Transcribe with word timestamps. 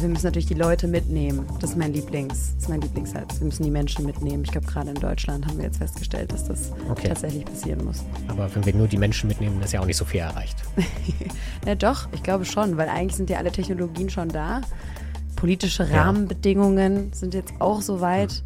Also 0.00 0.08
wir 0.08 0.14
müssen 0.14 0.26
natürlich 0.28 0.46
die 0.46 0.54
Leute 0.54 0.88
mitnehmen. 0.88 1.46
Das 1.60 1.72
ist 1.72 1.76
mein 1.76 1.92
Lieblings, 1.92 2.54
das 2.54 2.62
ist 2.62 2.68
mein 2.70 2.80
Lieblingssatz. 2.80 3.38
Wir 3.38 3.44
müssen 3.44 3.64
die 3.64 3.70
Menschen 3.70 4.06
mitnehmen. 4.06 4.44
Ich 4.46 4.50
glaube, 4.50 4.66
gerade 4.66 4.88
in 4.88 4.94
Deutschland 4.94 5.46
haben 5.46 5.58
wir 5.58 5.66
jetzt 5.66 5.76
festgestellt, 5.76 6.32
dass 6.32 6.46
das 6.46 6.72
okay. 6.88 7.08
tatsächlich 7.08 7.44
passieren 7.44 7.84
muss. 7.84 8.02
Aber 8.26 8.48
wenn 8.54 8.64
wir 8.64 8.74
nur 8.74 8.88
die 8.88 8.96
Menschen 8.96 9.28
mitnehmen, 9.28 9.60
ist 9.60 9.74
ja 9.74 9.80
auch 9.80 9.84
nicht 9.84 9.98
so 9.98 10.06
viel 10.06 10.20
erreicht. 10.20 10.56
ja, 11.66 11.74
doch, 11.74 12.08
ich 12.12 12.22
glaube 12.22 12.46
schon, 12.46 12.78
weil 12.78 12.88
eigentlich 12.88 13.16
sind 13.16 13.28
ja 13.28 13.36
alle 13.36 13.52
Technologien 13.52 14.08
schon 14.08 14.30
da. 14.30 14.62
Politische 15.36 15.84
ja. 15.84 16.04
Rahmenbedingungen 16.04 17.12
sind 17.12 17.34
jetzt 17.34 17.52
auch 17.58 17.82
soweit, 17.82 18.42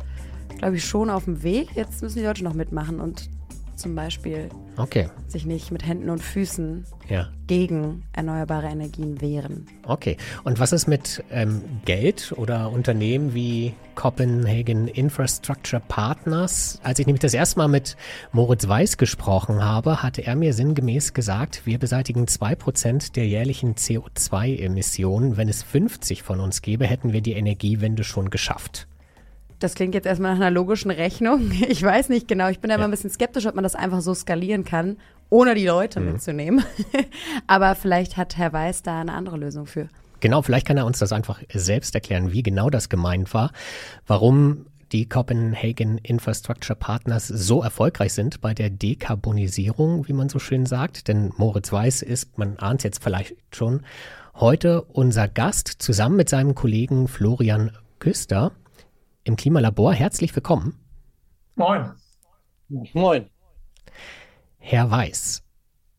glaube 0.59 0.75
ich, 0.75 0.85
schon 0.85 1.09
auf 1.09 1.27
dem 1.27 1.45
Weg. 1.45 1.69
Jetzt 1.77 2.03
müssen 2.03 2.19
die 2.19 2.25
Leute 2.25 2.43
noch 2.43 2.55
mitmachen 2.55 2.99
und 2.99 3.31
zum 3.77 3.95
Beispiel 3.95 4.49
okay. 4.77 5.09
sich 5.27 5.47
nicht 5.47 5.71
mit 5.71 5.87
Händen 5.87 6.11
und 6.11 6.21
Füßen 6.21 6.85
ja. 7.09 7.29
gegen 7.47 8.05
erneuerbare 8.13 8.67
Energien 8.67 9.21
wehren. 9.21 9.67
Okay. 9.87 10.17
Und 10.45 10.59
was 10.59 10.73
ist 10.73 10.87
mit 10.87 11.23
ähm, 11.31 11.63
Geld 11.85 12.33
oder 12.37 12.71
Unternehmen 12.71 13.35
wie 13.35 13.75
Copenhagen 13.95 14.89
Infrastructure 14.89 15.83
Partners? 15.87 16.81
Als 16.83 16.99
ich 16.99 17.07
nämlich 17.07 17.21
das 17.21 17.35
erste 17.35 17.59
Mal 17.59 17.69
mit 17.69 17.97
Moritz 18.33 18.67
Weiß 18.67 18.97
gesprochen 18.97 19.65
habe, 19.65 20.03
hatte 20.03 20.23
er 20.23 20.37
mir 20.37 20.55
sinngemäß 20.55 21.13
gesagt, 21.13 21.63
wir 21.65 21.79
beseitigen 21.79 22.27
zwei 22.27 22.55
Prozent 22.55 23.17
der 23.17 23.27
jährlichen 23.27 23.75
CO2-Emissionen. 23.75 25.37
Wenn 25.37 25.49
es 25.49 25.63
50 25.63 26.23
von 26.23 26.41
uns 26.41 26.63
gäbe, 26.63 26.87
hätten 26.87 27.13
wir 27.13 27.21
die 27.21 27.33
Energiewende 27.33 28.05
schon 28.05 28.31
geschafft. 28.31 28.87
Das 29.59 29.75
klingt 29.75 29.95
jetzt 29.95 30.07
erstmal 30.07 30.33
nach 30.33 30.41
einer 30.41 30.51
logischen 30.51 30.91
Rechnung. 30.91 31.51
Ich 31.69 31.83
weiß 31.83 32.09
nicht 32.09 32.29
genau. 32.29 32.49
Ich 32.49 32.61
bin 32.61 32.69
da 32.69 32.75
ja. 32.75 32.77
immer 32.77 32.89
ein 32.89 32.91
bisschen 32.91 33.11
skeptisch, 33.11 33.47
ob 33.47 33.55
man 33.55 33.65
das 33.65 33.75
einfach 33.75 34.01
so 34.01 34.15
skalieren 34.15 34.65
kann, 34.65 34.97
ohne 35.31 35.55
die 35.55 35.67
Leute 35.67 36.01
mhm. 36.01 36.13
mitzunehmen. 36.13 36.65
Aber 37.47 37.75
vielleicht 37.75 38.17
hat 38.17 38.37
Herr 38.37 38.53
Weiß 38.53 38.83
da 38.83 39.01
eine 39.01 39.13
andere 39.13 39.37
Lösung 39.37 39.67
für. 39.67 39.89
Genau, 40.21 40.43
vielleicht 40.43 40.67
kann 40.67 40.77
er 40.77 40.87
uns 40.87 40.99
das 40.99 41.13
einfach 41.13 41.43
selbst 41.53 41.95
erklären, 41.95 42.33
wie 42.33 42.43
genau 42.43 42.71
das 42.71 42.89
gemeint 42.89 43.35
war, 43.35 43.51
warum 44.07 44.67
die 44.93 45.09
Copenhagen 45.09 45.99
Infrastructure 45.99 46.77
Partners 46.79 47.27
so 47.27 47.63
erfolgreich 47.63 48.13
sind 48.13 48.41
bei 48.41 48.55
der 48.55 48.71
Dekarbonisierung, 48.71 50.07
wie 50.09 50.13
man 50.13 50.29
so 50.29 50.39
schön 50.39 50.67
sagt. 50.67 51.09
Denn 51.09 51.33
Moritz 51.37 51.73
Weiß 51.73 52.03
ist, 52.03 52.39
man 52.39 52.57
ahnt 52.59 52.81
es 52.81 52.85
jetzt 52.85 53.03
vielleicht 53.03 53.35
schon, 53.53 53.83
heute 54.37 54.83
unser 54.83 55.29
Gast 55.29 55.69
zusammen 55.79 56.17
mit 56.17 56.29
seinem 56.29 56.55
Kollegen 56.55 57.09
Florian 57.09 57.73
Küster 57.99 58.53
im 59.25 59.37
Klimalabor. 59.37 59.93
Herzlich 59.93 60.35
willkommen. 60.35 60.79
Moin. 61.57 61.93
Moin. 62.93 63.27
Herr 64.59 64.91
Weiß, 64.91 65.43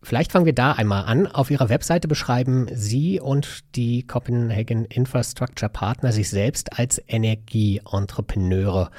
vielleicht 0.02 0.32
fangen 0.32 0.46
wir 0.46 0.54
da 0.54 0.74
einmal 0.74 1.06
an. 1.06 1.28
Auf 1.28 1.52
Ihrer 1.52 1.70
Webseite 1.70 2.08
beschreiben 2.08 2.68
Sie 2.74 3.20
und 3.20 3.76
die 3.76 4.06
Copenhagen 4.06 4.86
Infrastructure 4.86 5.70
Partner 5.70 6.12
sich 6.12 6.30
selbst 6.30 6.78
als 6.78 7.02
Energieentrepreneure. 7.08 8.90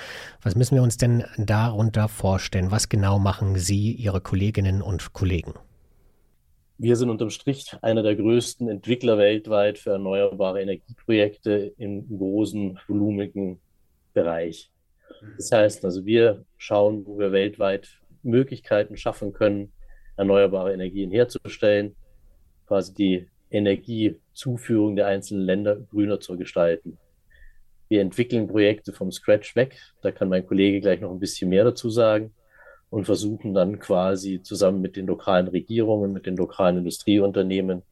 Was 0.43 0.55
müssen 0.55 0.77
wir 0.77 0.83
uns 0.83 0.97
denn 0.97 1.25
darunter 1.37 2.09
vorstellen? 2.09 2.71
Was 2.71 2.89
genau 2.89 3.19
machen 3.19 3.57
Sie, 3.57 3.93
Ihre 3.93 4.21
Kolleginnen 4.21 4.83
und 4.83 5.13
Kollegen? 5.13 5.55
Wir 6.79 6.97
sind 6.97 7.09
unterm 7.09 7.31
Strich 7.31 7.75
einer 7.81 8.03
der 8.03 8.17
größten 8.17 8.69
Entwickler 8.69 9.17
weltweit 9.17 9.79
für 9.79 9.93
erneuerbare 9.93 10.61
Energieprojekte 10.61 11.73
in 11.79 12.07
großen, 12.19 12.79
volumigen 12.87 13.61
Bereich. 14.17 14.71
Das 15.37 15.53
heißt 15.53 15.85
also, 15.85 16.07
wir 16.07 16.45
schauen, 16.57 17.07
wo 17.07 17.19
wir 17.19 17.33
weltweit 17.33 18.01
Möglichkeiten 18.23 18.97
schaffen 18.97 19.35
können, 19.35 19.73
erneuerbare 20.17 20.73
Energien 20.73 21.11
herzustellen, 21.11 21.95
quasi 22.67 22.95
die 22.95 23.27
Energiezuführung 23.51 24.97
der 24.97 25.07
einzelnen 25.07 25.45
Länder 25.45 25.77
grüner 25.77 26.19
zu 26.19 26.39
gestalten. 26.39 26.97
Wir 27.89 28.01
entwickeln 28.01 28.49
Projekte 28.49 28.95
vom 28.95 29.13
Scratch 29.13 29.55
weg. 29.55 29.79
Da 30.01 30.11
kann 30.11 30.31
mein 30.31 30.47
Kollege 30.47 30.81
gleich 30.81 31.01
noch 31.01 31.11
ein 31.13 31.21
bisschen 31.21 31.51
mehr 31.51 31.65
dazu 31.65 31.91
sagen 31.91 32.33
und 32.89 33.05
versuchen 33.05 33.53
dann 33.53 33.79
quasi 33.79 34.41
zusammen 34.43 34.81
mit 34.81 34.97
den 34.97 35.07
lokalen 35.07 35.49
Regierungen, 35.49 36.13
mit 36.15 36.25
den 36.25 36.37
lokalen 36.37 36.79
Industrieunternehmen 36.79 37.83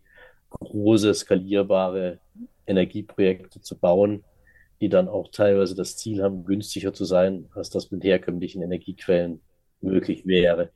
große, 0.48 1.12
skalierbare 1.12 2.18
Energieprojekte 2.66 3.60
zu 3.60 3.78
bauen, 3.78 4.24
die 4.80 4.88
dann 4.88 5.08
auch 5.08 5.30
teilweise 5.30 5.74
das 5.74 5.96
Ziel 5.96 6.22
haben, 6.22 6.44
günstiger 6.44 6.92
zu 6.92 7.04
sein, 7.04 7.46
als 7.54 7.70
das 7.70 7.90
mit 7.90 8.04
herkömmlichen 8.04 8.62
Energiequellen 8.62 9.40
möglich 9.80 10.26
wäre. 10.26 10.70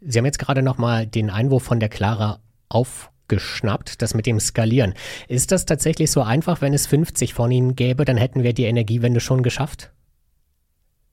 Sie 0.00 0.18
haben 0.18 0.26
jetzt 0.26 0.38
gerade 0.38 0.62
nochmal 0.62 1.06
den 1.06 1.30
Einwurf 1.30 1.62
von 1.62 1.80
der 1.80 1.88
Clara 1.88 2.40
aufgeschnappt, 2.68 4.00
das 4.00 4.14
mit 4.14 4.26
dem 4.26 4.40
Skalieren. 4.40 4.94
Ist 5.28 5.52
das 5.52 5.66
tatsächlich 5.66 6.10
so 6.10 6.22
einfach, 6.22 6.60
wenn 6.60 6.72
es 6.72 6.86
50 6.86 7.34
von 7.34 7.50
Ihnen 7.50 7.76
gäbe, 7.76 8.04
dann 8.04 8.16
hätten 8.16 8.42
wir 8.42 8.52
die 8.52 8.64
Energiewende 8.64 9.20
schon 9.20 9.42
geschafft? 9.42 9.92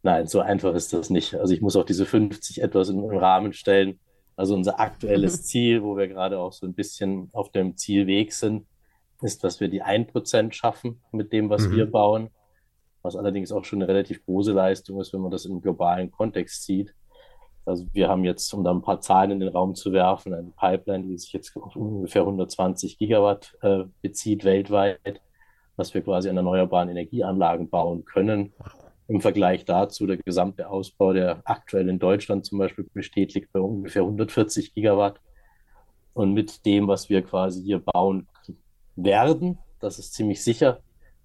Nein, 0.04 0.28
so 0.28 0.40
einfach 0.40 0.74
ist 0.74 0.94
das 0.94 1.10
nicht. 1.10 1.36
Also 1.36 1.54
ich 1.54 1.62
muss 1.62 1.76
auch 1.76 1.84
diese 1.84 2.06
50 2.06 2.62
etwas 2.62 2.90
in 2.90 3.02
den 3.02 3.18
Rahmen 3.18 3.52
stellen. 3.52 4.00
Also 4.38 4.56
unser 4.56 4.80
aktuelles 4.80 5.44
Ziel, 5.48 5.84
wo 5.84 5.98
wir 5.98 6.08
gerade 6.08 6.40
auch 6.40 6.54
so 6.54 6.66
ein 6.66 6.74
bisschen 6.74 7.30
auf 7.34 7.52
dem 7.52 7.76
Zielweg 7.76 8.32
sind, 8.32 8.66
ist, 9.22 9.44
dass 9.44 9.60
wir 9.60 9.68
die 9.68 9.84
1% 9.84 10.54
schaffen 10.54 11.02
mit 11.12 11.34
dem, 11.34 11.50
was 11.50 11.68
mhm. 11.68 11.76
wir 11.76 11.92
bauen, 11.92 12.30
was 13.02 13.16
allerdings 13.16 13.52
auch 13.52 13.66
schon 13.66 13.82
eine 13.82 13.88
relativ 13.88 14.24
große 14.26 14.52
Leistung 14.52 15.00
ist, 15.00 15.14
wenn 15.14 15.22
man 15.22 15.32
das 15.32 15.46
im 15.46 15.62
globalen 15.62 16.12
Kontext 16.12 16.64
sieht. 16.64 16.94
Also 17.66 17.86
wir 17.92 18.08
haben 18.08 18.24
jetzt, 18.24 18.54
um 18.54 18.64
da 18.64 18.72
ein 18.72 18.82
paar 18.82 19.02
Zahlen 19.02 19.32
in 19.32 19.40
den 19.42 19.50
Raum 19.50 19.76
zu 19.76 19.92
werfen, 19.92 20.34
eine 20.34 20.54
Pipeline, 20.58 21.06
die 21.06 21.18
sich 21.18 21.34
jetzt 21.34 21.56
auf 21.58 21.76
ungefähr 21.76 22.22
120 22.22 22.98
Gigawatt 22.98 23.58
äh, 23.62 23.84
bezieht 24.02 24.46
weltweit, 24.46 25.22
was 25.76 25.94
wir 25.94 26.02
quasi 26.02 26.30
an 26.30 26.38
erneuerbaren 26.38 26.90
Energieanlagen 26.90 27.70
bauen 27.70 28.06
können. 28.06 28.54
Im 29.10 29.20
Vergleich 29.20 29.66
dazu, 29.66 30.06
der 30.06 30.18
gesamte 30.18 30.70
Ausbau, 30.70 31.12
der 31.12 31.42
aktuell 31.44 31.90
in 31.90 32.00
Deutschland 32.00 32.46
zum 32.46 32.58
Beispiel 32.58 32.86
besteht, 32.94 33.34
liegt 33.34 33.52
bei 33.52 33.60
ungefähr 33.60 34.02
140 34.04 34.74
Gigawatt. 34.74 35.20
Und 36.14 36.34
mit 36.34 36.66
dem, 36.66 36.88
was 36.88 37.10
wir 37.10 37.22
quasi 37.22 37.62
hier 37.64 37.80
bauen 37.80 38.28
werden, 38.98 39.58
das 39.80 40.00
ist 40.00 40.14
ziemlich 40.14 40.44
sicher, 40.44 40.82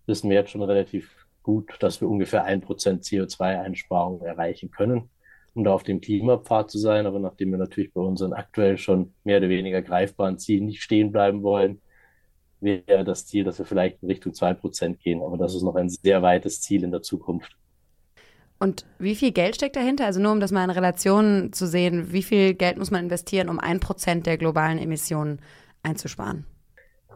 wissen 0.07 0.31
wir 0.31 0.37
jetzt 0.37 0.51
schon 0.51 0.63
relativ 0.63 1.27
gut, 1.43 1.77
dass 1.81 2.01
wir 2.01 2.09
ungefähr 2.09 2.47
1% 2.47 2.65
CO2-Einsparung 3.03 4.23
erreichen 4.23 4.71
können, 4.71 5.11
um 5.55 5.65
da 5.65 5.73
auf 5.73 5.83
dem 5.83 6.01
Klimapfad 6.01 6.71
zu 6.71 6.79
sein. 6.79 7.07
Aber 7.07 7.19
nachdem 7.19 7.51
wir 7.51 7.59
natürlich 7.59 7.93
bei 7.93 8.01
unseren 8.01 8.33
aktuell 8.33 8.79
schon 8.79 9.13
mehr 9.25 9.39
oder 9.39 9.49
weniger 9.49 9.83
greifbaren 9.83 10.39
Zielen 10.39 10.67
nicht 10.67 10.83
stehen 10.83 11.11
bleiben 11.11 11.43
wollen, 11.43 11.81
wäre 12.61 13.05
das 13.05 13.27
Ziel, 13.27 13.43
dass 13.43 13.59
wir 13.59 13.67
vielleicht 13.67 14.03
in 14.03 14.09
Richtung 14.09 14.33
2% 14.33 14.99
gehen. 14.99 15.23
Aber 15.23 15.37
das 15.37 15.55
ist 15.55 15.63
noch 15.63 15.75
ein 15.75 15.89
sehr 15.89 16.23
weites 16.23 16.61
Ziel 16.61 16.85
in 16.85 16.93
der 16.93 17.03
Zukunft. 17.03 17.57
Und 18.61 18.87
wie 19.01 19.17
viel 19.17 19.33
Geld 19.33 19.57
steckt 19.57 19.75
dahinter? 19.75 20.07
Also 20.07 20.21
nur 20.21 20.31
um 20.31 20.39
das 20.39 20.53
mal 20.53 20.63
in 20.63 20.71
Relation 20.71 21.53
zu 21.53 21.67
sehen, 21.67 22.13
wie 22.13 22.23
viel 22.23 22.55
Geld 22.55 22.79
muss 22.79 22.93
man 22.93 23.03
investieren, 23.03 23.49
um 23.49 23.59
1% 23.59 24.23
der 24.23 24.39
globalen 24.39 24.79
Emissionen 24.79 25.41
einzusparen? 25.83 26.47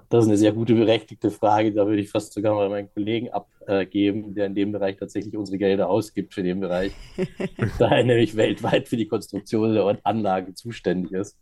Das 0.09 0.25
ist 0.25 0.28
eine 0.28 0.39
sehr 0.39 0.53
gute, 0.53 0.75
berechtigte 0.75 1.31
Frage. 1.31 1.72
Da 1.72 1.87
würde 1.87 2.00
ich 2.00 2.11
fast 2.11 2.33
sogar 2.33 2.55
mal 2.55 2.69
meinen 2.69 2.93
Kollegen 2.93 3.31
abgeben, 3.31 4.34
der 4.34 4.47
in 4.47 4.55
dem 4.55 4.72
Bereich 4.72 4.97
tatsächlich 4.97 5.37
unsere 5.37 5.59
Gelder 5.59 5.89
ausgibt 5.89 6.34
für 6.34 6.43
den 6.43 6.61
Bereich. 6.61 6.93
da 7.78 7.89
er 7.89 8.05
nämlich 8.05 8.37
weltweit 8.37 8.89
für 8.89 8.97
die 8.97 9.09
Konstruktion 9.09 9.75
der 9.75 9.99
Anlage 10.05 10.55
zuständig 10.55 11.12
ist 11.12 11.37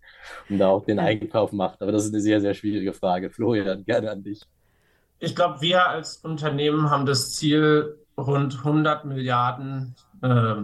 und 0.49 0.59
da 0.59 0.69
auch 0.69 0.85
den 0.85 0.99
Einkauf 0.99 1.53
macht. 1.53 1.83
Aber 1.83 1.93
das 1.93 2.07
ist 2.07 2.15
eine 2.15 2.23
sehr, 2.23 2.41
sehr 2.41 2.55
schwierige 2.55 2.95
Frage. 2.95 3.31
Florian, 3.31 3.85
gerne 3.85 4.11
an 4.11 4.23
dich. 4.23 4.41
Ich 5.19 5.37
glaube, 5.37 5.61
wir 5.61 5.89
als 5.89 6.17
Unternehmen 6.19 6.91
haben 6.91 7.07
das 7.07 7.35
Ziel, 7.35 7.99
rund 8.17 8.59
100 8.59 9.05
Milliarden 9.05 9.95
äh, 10.23 10.55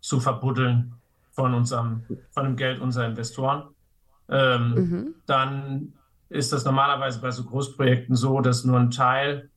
zu 0.00 0.20
verbuddeln 0.20 0.94
von 1.32 1.54
unserem, 1.54 2.02
von 2.30 2.44
dem 2.44 2.56
Geld 2.56 2.80
unserer 2.80 3.06
Investoren. 3.06 3.68
Ähm, 4.28 4.74
mhm. 4.74 5.14
Dann 5.26 5.92
ist 6.32 6.52
das 6.52 6.64
normalerweise 6.64 7.20
bei 7.20 7.30
so 7.30 7.44
Großprojekten 7.44 8.16
so, 8.16 8.40
dass 8.40 8.64
nur 8.64 8.78
ein 8.78 8.90
Teil 8.90 9.50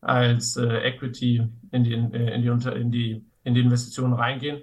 als 0.00 0.56
äh, 0.56 0.78
Equity 0.78 1.46
in 1.70 1.84
die, 1.84 1.94
äh, 1.94 2.34
in, 2.34 2.42
die 2.42 2.50
unter, 2.50 2.74
in, 2.76 2.90
die, 2.90 3.24
in 3.44 3.54
die 3.54 3.60
Investitionen 3.60 4.14
reingehen 4.14 4.62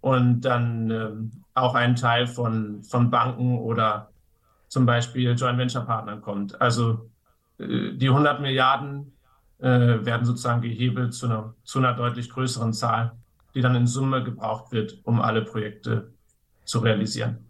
und 0.00 0.42
dann 0.42 0.90
ähm, 0.90 1.30
auch 1.54 1.74
ein 1.74 1.96
Teil 1.96 2.26
von, 2.26 2.82
von 2.84 3.10
Banken 3.10 3.58
oder 3.58 4.10
zum 4.68 4.86
Beispiel 4.86 5.34
Joint 5.34 5.58
Venture 5.58 5.84
Partnern 5.84 6.20
kommt. 6.20 6.60
Also 6.60 7.10
äh, 7.58 7.92
die 7.92 8.08
100 8.08 8.40
Milliarden 8.40 9.12
äh, 9.58 9.68
werden 9.68 10.24
sozusagen 10.24 10.60
gehebelt 10.60 11.14
zu 11.14 11.26
einer, 11.26 11.54
zu 11.64 11.78
einer 11.78 11.94
deutlich 11.94 12.30
größeren 12.30 12.72
Zahl, 12.72 13.12
die 13.54 13.60
dann 13.60 13.74
in 13.74 13.86
Summe 13.86 14.22
gebraucht 14.22 14.72
wird, 14.72 14.98
um 15.04 15.20
alle 15.20 15.42
Projekte 15.42 16.12
zu 16.64 16.80
realisieren. 16.80 17.45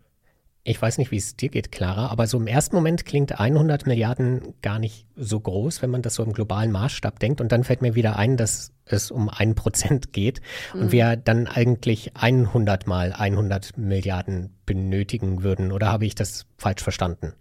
Ich 0.69 0.83
weiß 0.83 0.99
nicht, 0.99 1.13
wie 1.13 1.17
es 1.17 1.37
dir 1.37 1.49
geht, 1.49 1.71
Clara, 1.71 2.09
aber 2.09 2.27
so 2.27 2.39
im 2.39 2.49
ersten 2.49 2.75
Moment 2.75 3.05
klingt 3.05 3.39
100 3.39 3.87
Milliarden 3.87 4.55
gar 4.63 4.81
nicht 4.81 5.07
so 5.15 5.39
groß, 5.39 5.81
wenn 5.81 5.91
man 5.91 6.03
das 6.03 6.17
so 6.17 6.25
im 6.25 6.33
globalen 6.33 6.73
Maßstab 6.73 7.21
denkt. 7.21 7.41
Und 7.41 7.53
dann 7.53 7.63
fällt 7.63 7.83
mir 7.83 7.95
wieder 7.95 8.17
ein, 8.17 8.37
dass 8.37 8.73
es 8.85 9.13
um 9.13 9.29
ein 9.29 9.55
Prozent 9.55 10.13
geht 10.13 10.41
mhm. 10.75 10.81
und 10.81 10.93
wir 10.93 11.15
dann 11.15 11.47
eigentlich 11.47 12.17
100 12.17 12.89
mal 12.89 13.13
100 13.13 13.79
Milliarden 13.79 14.57
benötigen 14.67 15.45
würden. 15.45 15.71
Oder 15.71 15.93
habe 15.93 16.05
ich 16.05 16.17
das 16.17 16.47
falsch 16.59 16.83
verstanden? 16.83 17.33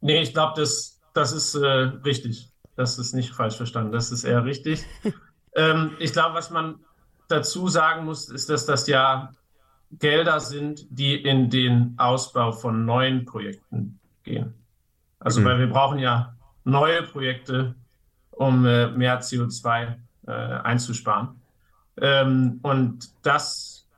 Nee, 0.00 0.22
ich 0.22 0.32
glaube, 0.32 0.58
das, 0.58 1.02
das 1.12 1.32
ist 1.32 1.54
äh, 1.54 1.66
richtig. 1.66 2.50
Das 2.76 2.98
ist 2.98 3.12
nicht 3.12 3.34
falsch 3.34 3.56
verstanden, 3.56 3.92
das 3.92 4.10
ist 4.10 4.24
eher 4.24 4.46
richtig. 4.46 4.86
ähm, 5.54 5.90
ich 5.98 6.14
glaube, 6.14 6.34
was 6.34 6.48
man 6.48 6.76
dazu 7.28 7.68
sagen 7.68 8.06
muss, 8.06 8.30
ist, 8.30 8.48
dass 8.48 8.64
das 8.64 8.86
ja 8.86 9.34
Gelder 9.92 10.40
sind, 10.40 10.86
die 10.90 11.14
in 11.14 11.50
den 11.50 11.94
Ausbau 11.96 12.52
von 12.52 12.84
neuen 12.84 13.24
Projekten 13.24 13.98
gehen. 14.24 14.54
Also, 15.18 15.40
mhm. 15.40 15.44
weil 15.44 15.58
wir 15.60 15.68
brauchen 15.68 15.98
ja 15.98 16.34
neue 16.64 17.02
Projekte, 17.02 17.74
um 18.30 18.66
äh, 18.66 18.88
mehr 18.88 19.20
CO2 19.20 19.94
äh, 20.26 20.30
einzusparen. 20.30 21.40
Ähm, 22.00 22.58
und 22.62 23.10
das, 23.22 23.88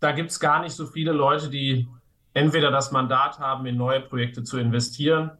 da 0.00 0.12
gibt 0.12 0.30
es 0.30 0.40
gar 0.40 0.60
nicht 0.60 0.74
so 0.74 0.86
viele 0.86 1.12
Leute, 1.12 1.48
die 1.48 1.88
entweder 2.34 2.70
das 2.70 2.92
Mandat 2.92 3.38
haben, 3.38 3.64
in 3.66 3.76
neue 3.76 4.00
Projekte 4.00 4.42
zu 4.42 4.58
investieren 4.58 5.30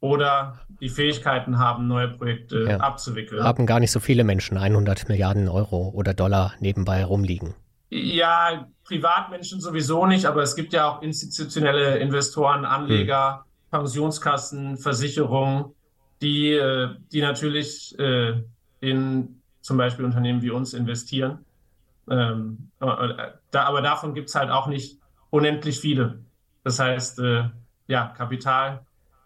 oder 0.00 0.60
die 0.80 0.88
Fähigkeiten 0.88 1.58
haben, 1.58 1.86
neue 1.86 2.08
Projekte 2.08 2.64
ja. 2.64 2.76
abzuwickeln. 2.78 3.42
Haben 3.42 3.66
gar 3.66 3.80
nicht 3.80 3.90
so 3.90 4.00
viele 4.00 4.24
Menschen 4.24 4.56
100 4.56 5.08
Milliarden 5.08 5.48
Euro 5.48 5.90
oder 5.94 6.14
Dollar 6.14 6.54
nebenbei 6.60 7.04
rumliegen. 7.04 7.54
Ja, 7.88 8.68
Privatmenschen 8.84 9.60
sowieso 9.60 10.06
nicht, 10.06 10.26
aber 10.26 10.42
es 10.42 10.56
gibt 10.56 10.72
ja 10.72 10.88
auch 10.88 11.02
institutionelle 11.02 11.98
Investoren, 11.98 12.64
Anleger, 12.64 13.44
hm. 13.70 13.80
Pensionskassen, 13.80 14.76
Versicherungen, 14.76 15.72
die, 16.20 16.52
äh, 16.52 16.96
die 17.12 17.20
natürlich 17.20 17.96
äh, 17.98 18.42
in 18.80 19.40
zum 19.60 19.76
Beispiel 19.76 20.04
Unternehmen 20.04 20.42
wie 20.42 20.50
uns 20.50 20.74
investieren. 20.74 21.44
Ähm, 22.08 22.70
da, 22.78 23.64
aber 23.64 23.82
davon 23.82 24.14
gibt 24.14 24.28
es 24.28 24.34
halt 24.34 24.50
auch 24.50 24.68
nicht 24.68 25.00
unendlich 25.30 25.80
viele. 25.80 26.20
Das 26.62 26.78
heißt, 26.78 27.18
äh, 27.18 27.50
ja, 27.88 28.06
Kapital 28.16 28.84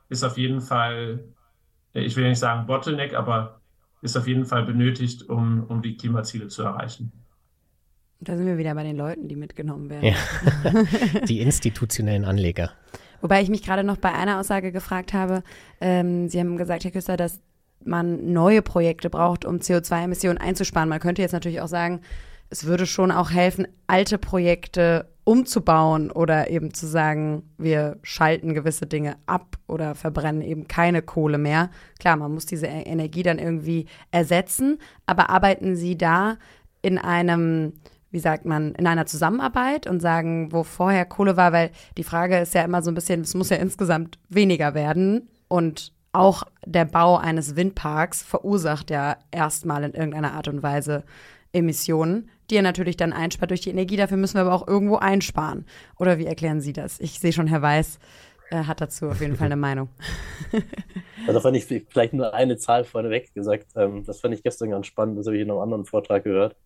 ist 0.08 0.24
auf 0.24 0.38
jeden 0.38 0.60
Fall, 0.60 1.24
ich 1.92 2.16
will 2.16 2.28
nicht 2.28 2.38
sagen 2.38 2.66
Bottleneck, 2.66 3.14
aber 3.14 3.60
ist 4.02 4.16
auf 4.16 4.26
jeden 4.26 4.46
Fall 4.46 4.64
benötigt, 4.64 5.28
um, 5.28 5.64
um 5.64 5.82
die 5.82 5.96
Klimaziele 5.96 6.48
zu 6.48 6.62
erreichen. 6.62 7.12
Da 8.20 8.36
sind 8.36 8.46
wir 8.46 8.58
wieder 8.58 8.74
bei 8.74 8.82
den 8.82 8.96
Leuten, 8.96 9.28
die 9.28 9.36
mitgenommen 9.36 9.88
werden. 9.88 10.04
Ja. 10.04 11.20
die 11.26 11.40
institutionellen 11.40 12.24
Anleger. 12.24 12.70
Wobei 13.22 13.42
ich 13.42 13.48
mich 13.48 13.62
gerade 13.62 13.84
noch 13.84 13.96
bei 13.96 14.12
einer 14.12 14.38
Aussage 14.38 14.72
gefragt 14.72 15.12
habe. 15.12 15.42
Ähm, 15.80 16.28
Sie 16.28 16.38
haben 16.38 16.56
gesagt, 16.56 16.84
Herr 16.84 16.90
Küster, 16.90 17.16
dass 17.16 17.40
man 17.82 18.32
neue 18.32 18.62
Projekte 18.62 19.08
braucht, 19.08 19.44
um 19.44 19.56
CO2-Emissionen 19.56 20.38
einzusparen. 20.38 20.88
Man 20.88 21.00
könnte 21.00 21.22
jetzt 21.22 21.32
natürlich 21.32 21.60
auch 21.60 21.68
sagen, 21.68 22.00
es 22.50 22.64
würde 22.64 22.86
schon 22.86 23.10
auch 23.10 23.30
helfen, 23.30 23.66
alte 23.86 24.18
Projekte 24.18 25.08
umzubauen 25.24 26.10
oder 26.10 26.50
eben 26.50 26.74
zu 26.74 26.86
sagen, 26.86 27.44
wir 27.56 27.98
schalten 28.02 28.52
gewisse 28.52 28.86
Dinge 28.86 29.16
ab 29.26 29.56
oder 29.68 29.94
verbrennen 29.94 30.42
eben 30.42 30.66
keine 30.66 31.02
Kohle 31.02 31.38
mehr. 31.38 31.70
Klar, 32.00 32.16
man 32.16 32.32
muss 32.32 32.46
diese 32.46 32.66
e-, 32.66 32.82
Energie 32.82 33.22
dann 33.22 33.38
irgendwie 33.38 33.86
ersetzen, 34.10 34.78
aber 35.06 35.30
arbeiten 35.30 35.76
Sie 35.76 35.96
da 35.96 36.36
in 36.82 36.98
einem 36.98 37.74
wie 38.10 38.18
sagt 38.18 38.44
man, 38.44 38.74
in 38.74 38.86
einer 38.86 39.06
Zusammenarbeit 39.06 39.86
und 39.86 40.00
sagen, 40.00 40.52
wo 40.52 40.64
vorher 40.64 41.04
Kohle 41.04 41.36
war, 41.36 41.52
weil 41.52 41.70
die 41.96 42.04
Frage 42.04 42.38
ist 42.38 42.54
ja 42.54 42.62
immer 42.62 42.82
so 42.82 42.90
ein 42.90 42.94
bisschen, 42.94 43.20
es 43.20 43.34
muss 43.34 43.50
ja 43.50 43.56
insgesamt 43.56 44.18
weniger 44.28 44.74
werden 44.74 45.28
und 45.48 45.92
auch 46.12 46.42
der 46.66 46.84
Bau 46.84 47.16
eines 47.16 47.54
Windparks 47.54 48.22
verursacht 48.22 48.90
ja 48.90 49.16
erstmal 49.30 49.84
in 49.84 49.94
irgendeiner 49.94 50.32
Art 50.32 50.48
und 50.48 50.62
Weise 50.62 51.04
Emissionen, 51.52 52.30
die 52.50 52.56
er 52.56 52.62
natürlich 52.62 52.96
dann 52.96 53.12
einspart 53.12 53.50
durch 53.50 53.60
die 53.60 53.70
Energie. 53.70 53.96
Dafür 53.96 54.16
müssen 54.16 54.34
wir 54.34 54.42
aber 54.42 54.54
auch 54.54 54.66
irgendwo 54.66 54.96
einsparen. 54.96 55.66
Oder 55.98 56.18
wie 56.18 56.26
erklären 56.26 56.60
Sie 56.60 56.72
das? 56.72 56.98
Ich 57.00 57.20
sehe 57.20 57.32
schon, 57.32 57.46
Herr 57.46 57.62
Weiß 57.62 57.98
äh, 58.50 58.64
hat 58.64 58.80
dazu 58.80 59.06
auf 59.08 59.20
jeden 59.20 59.36
Fall 59.36 59.46
eine 59.46 59.56
Meinung. 59.56 59.88
Also 61.26 61.38
fand 61.40 61.54
ich 61.54 61.66
vielleicht 61.66 62.14
nur 62.14 62.32
eine 62.32 62.56
Zahl 62.56 62.82
vorneweg 62.82 63.32
gesagt. 63.34 63.66
Ähm, 63.76 64.04
das 64.06 64.20
fand 64.20 64.34
ich 64.34 64.42
gestern 64.42 64.70
ganz 64.70 64.86
spannend, 64.86 65.18
das 65.18 65.26
habe 65.26 65.36
ich 65.36 65.42
in 65.42 65.50
einem 65.50 65.60
anderen 65.60 65.84
Vortrag 65.84 66.24
gehört. 66.24 66.56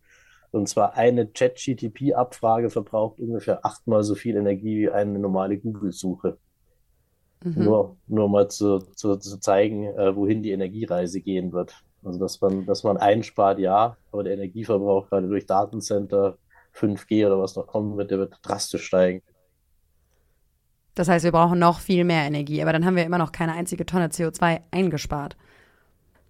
Und 0.55 0.69
zwar 0.69 0.95
eine 0.95 1.33
Chat-GTP-Abfrage 1.33 2.71
verbraucht 2.71 3.19
ungefähr 3.19 3.67
achtmal 3.67 4.05
so 4.05 4.15
viel 4.15 4.37
Energie 4.37 4.79
wie 4.79 4.89
eine 4.89 5.19
normale 5.19 5.59
Google-Suche. 5.59 6.39
Mhm. 7.43 7.65
Nur, 7.65 7.97
nur 8.07 8.29
mal 8.29 8.49
zu, 8.49 8.79
zu, 8.79 9.17
zu 9.17 9.41
zeigen, 9.41 9.85
äh, 9.85 10.15
wohin 10.15 10.45
die 10.45 10.53
Energiereise 10.53 11.21
gehen 11.21 11.53
wird. 11.53 11.75
Also, 12.05 12.21
dass 12.21 12.41
man, 12.41 12.67
dass 12.67 12.85
man 12.85 12.99
einspart, 12.99 13.59
ja, 13.59 13.97
aber 14.13 14.23
der 14.23 14.35
Energieverbrauch 14.35 15.09
gerade 15.09 15.27
durch 15.27 15.45
Datencenter, 15.45 16.39
5G 16.73 17.27
oder 17.27 17.41
was 17.41 17.57
noch 17.57 17.67
kommen 17.67 17.97
wird, 17.97 18.13
der 18.13 18.19
wird 18.19 18.39
drastisch 18.43 18.87
steigen. 18.87 19.23
Das 20.95 21.09
heißt, 21.09 21.25
wir 21.25 21.33
brauchen 21.33 21.59
noch 21.59 21.81
viel 21.81 22.05
mehr 22.05 22.27
Energie, 22.27 22.63
aber 22.63 22.73
dann 22.73 22.85
haben 22.85 22.95
wir 22.95 23.05
immer 23.05 23.19
noch 23.19 23.33
keine 23.33 23.55
einzige 23.55 23.87
Tonne 23.87 24.07
CO2 24.07 24.61
eingespart. 24.71 25.37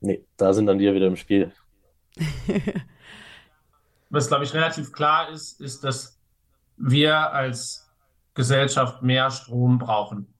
Nee, 0.00 0.24
da 0.38 0.54
sind 0.54 0.64
dann 0.64 0.78
wir 0.78 0.94
wieder 0.94 1.08
im 1.08 1.16
Spiel. 1.16 1.52
Was, 4.14 4.28
glaube 4.28 4.44
ich, 4.44 4.54
relativ 4.54 4.92
klar 4.92 5.28
ist, 5.28 5.60
ist, 5.60 5.82
dass 5.82 6.20
wir 6.76 7.32
als 7.32 7.92
Gesellschaft 8.34 9.02
mehr 9.02 9.30
Strom 9.32 9.78
brauchen. 9.78 10.32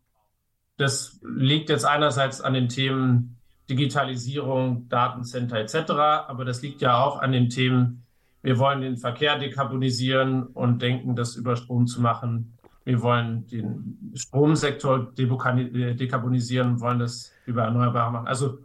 Das 0.77 1.19
liegt 1.23 1.71
jetzt 1.71 1.85
einerseits 1.85 2.41
an 2.41 2.55
den 2.55 2.69
Themen 2.69 3.37
Digitalisierung, 3.69 4.89
Datencenter 4.89 5.59
etc. 5.59 5.91
Aber 6.29 6.45
das 6.45 6.63
liegt 6.63 6.83
ja 6.83 7.03
auch 7.03 7.21
an 7.21 7.33
den 7.33 7.49
Themen, 7.49 8.05
wir 8.43 8.59
wollen 8.59 8.81
den 8.81 8.97
Verkehr 8.97 9.39
dekarbonisieren 9.39 10.45
und 10.45 10.81
denken, 10.81 11.17
das 11.17 11.35
über 11.35 11.57
Strom 11.57 11.89
zu 11.89 12.01
machen. 12.01 12.57
Wir 12.85 13.03
wollen 13.03 13.47
den 13.49 14.13
Stromsektor 14.15 15.13
dekarbonisieren, 15.17 16.81
wollen 16.81 17.01
das 17.01 17.33
über 17.47 17.65
Erneuerbare 17.65 18.13
machen. 18.13 18.29
Also 18.29 18.59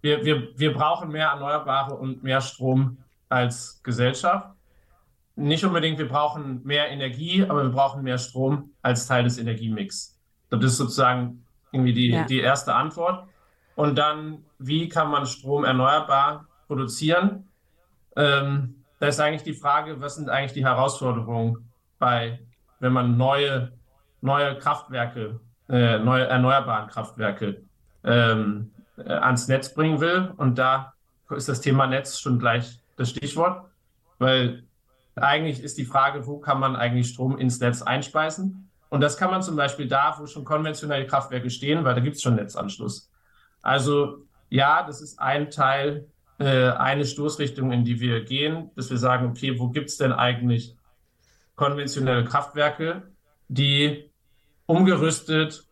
wir, 0.00 0.24
wir, 0.24 0.48
wir 0.56 0.72
brauchen 0.72 1.10
mehr 1.10 1.28
Erneuerbare 1.28 1.96
und 1.96 2.22
mehr 2.22 2.40
Strom 2.40 2.96
als 3.28 3.80
Gesellschaft. 3.82 4.53
Nicht 5.36 5.64
unbedingt, 5.64 5.98
wir 5.98 6.08
brauchen 6.08 6.62
mehr 6.64 6.90
Energie, 6.90 7.44
aber 7.44 7.64
wir 7.64 7.70
brauchen 7.70 8.02
mehr 8.02 8.18
Strom 8.18 8.70
als 8.82 9.06
Teil 9.06 9.24
des 9.24 9.38
Energiemix. 9.38 10.20
Das 10.50 10.62
ist 10.64 10.76
sozusagen 10.76 11.44
irgendwie 11.72 11.92
die, 11.92 12.10
ja. 12.10 12.24
die 12.24 12.38
erste 12.38 12.74
Antwort. 12.74 13.26
Und 13.74 13.96
dann, 13.96 14.44
wie 14.58 14.88
kann 14.88 15.10
man 15.10 15.26
Strom 15.26 15.64
erneuerbar 15.64 16.46
produzieren? 16.68 17.48
Ähm, 18.16 18.84
da 19.00 19.08
ist 19.08 19.18
eigentlich 19.18 19.42
die 19.42 19.54
Frage, 19.54 20.00
was 20.00 20.14
sind 20.14 20.28
eigentlich 20.28 20.52
die 20.52 20.64
Herausforderungen 20.64 21.68
bei, 21.98 22.38
wenn 22.78 22.92
man 22.92 23.16
neue, 23.16 23.72
neue 24.20 24.56
Kraftwerke, 24.58 25.40
äh, 25.68 25.98
neue 25.98 26.26
erneuerbaren 26.26 26.88
Kraftwerke 26.88 27.62
ähm, 28.04 28.70
äh, 28.96 29.12
ans 29.12 29.48
Netz 29.48 29.74
bringen 29.74 30.00
will. 30.00 30.32
Und 30.36 30.58
da 30.58 30.94
ist 31.30 31.48
das 31.48 31.60
Thema 31.60 31.88
Netz 31.88 32.20
schon 32.20 32.38
gleich 32.38 32.78
das 32.96 33.10
Stichwort, 33.10 33.66
weil 34.18 34.62
eigentlich 35.16 35.62
ist 35.62 35.78
die 35.78 35.84
Frage, 35.84 36.26
wo 36.26 36.38
kann 36.38 36.60
man 36.60 36.76
eigentlich 36.76 37.08
Strom 37.08 37.38
ins 37.38 37.60
Netz 37.60 37.82
einspeisen? 37.82 38.70
Und 38.88 39.00
das 39.00 39.16
kann 39.16 39.30
man 39.30 39.42
zum 39.42 39.56
Beispiel 39.56 39.88
da, 39.88 40.16
wo 40.18 40.26
schon 40.26 40.44
konventionelle 40.44 41.06
Kraftwerke 41.06 41.50
stehen, 41.50 41.84
weil 41.84 41.94
da 41.94 42.00
gibt 42.00 42.16
es 42.16 42.22
schon 42.22 42.36
Netzanschluss. 42.36 43.10
Also 43.62 44.24
ja, 44.50 44.84
das 44.84 45.00
ist 45.00 45.18
ein 45.18 45.50
Teil, 45.50 46.06
äh, 46.38 46.70
eine 46.70 47.04
Stoßrichtung, 47.04 47.72
in 47.72 47.84
die 47.84 48.00
wir 48.00 48.24
gehen, 48.24 48.70
dass 48.76 48.90
wir 48.90 48.98
sagen, 48.98 49.26
okay, 49.26 49.58
wo 49.58 49.68
gibt 49.68 49.88
es 49.88 49.96
denn 49.96 50.12
eigentlich 50.12 50.76
konventionelle 51.56 52.24
Kraftwerke, 52.24 53.02
die 53.48 54.10
umgerüstet, 54.66 55.66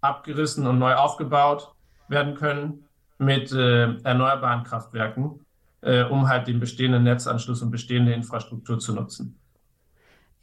abgerissen 0.00 0.66
und 0.66 0.78
neu 0.78 0.94
aufgebaut 0.94 1.72
werden 2.08 2.34
können 2.34 2.84
mit 3.18 3.52
äh, 3.52 3.96
erneuerbaren 4.02 4.64
Kraftwerken, 4.64 5.45
äh, 5.86 6.02
um 6.02 6.28
halt 6.28 6.48
den 6.48 6.58
bestehenden 6.58 7.04
Netzanschluss 7.04 7.62
und 7.62 7.70
bestehende 7.70 8.12
Infrastruktur 8.12 8.78
zu 8.80 8.92
nutzen. 8.92 9.38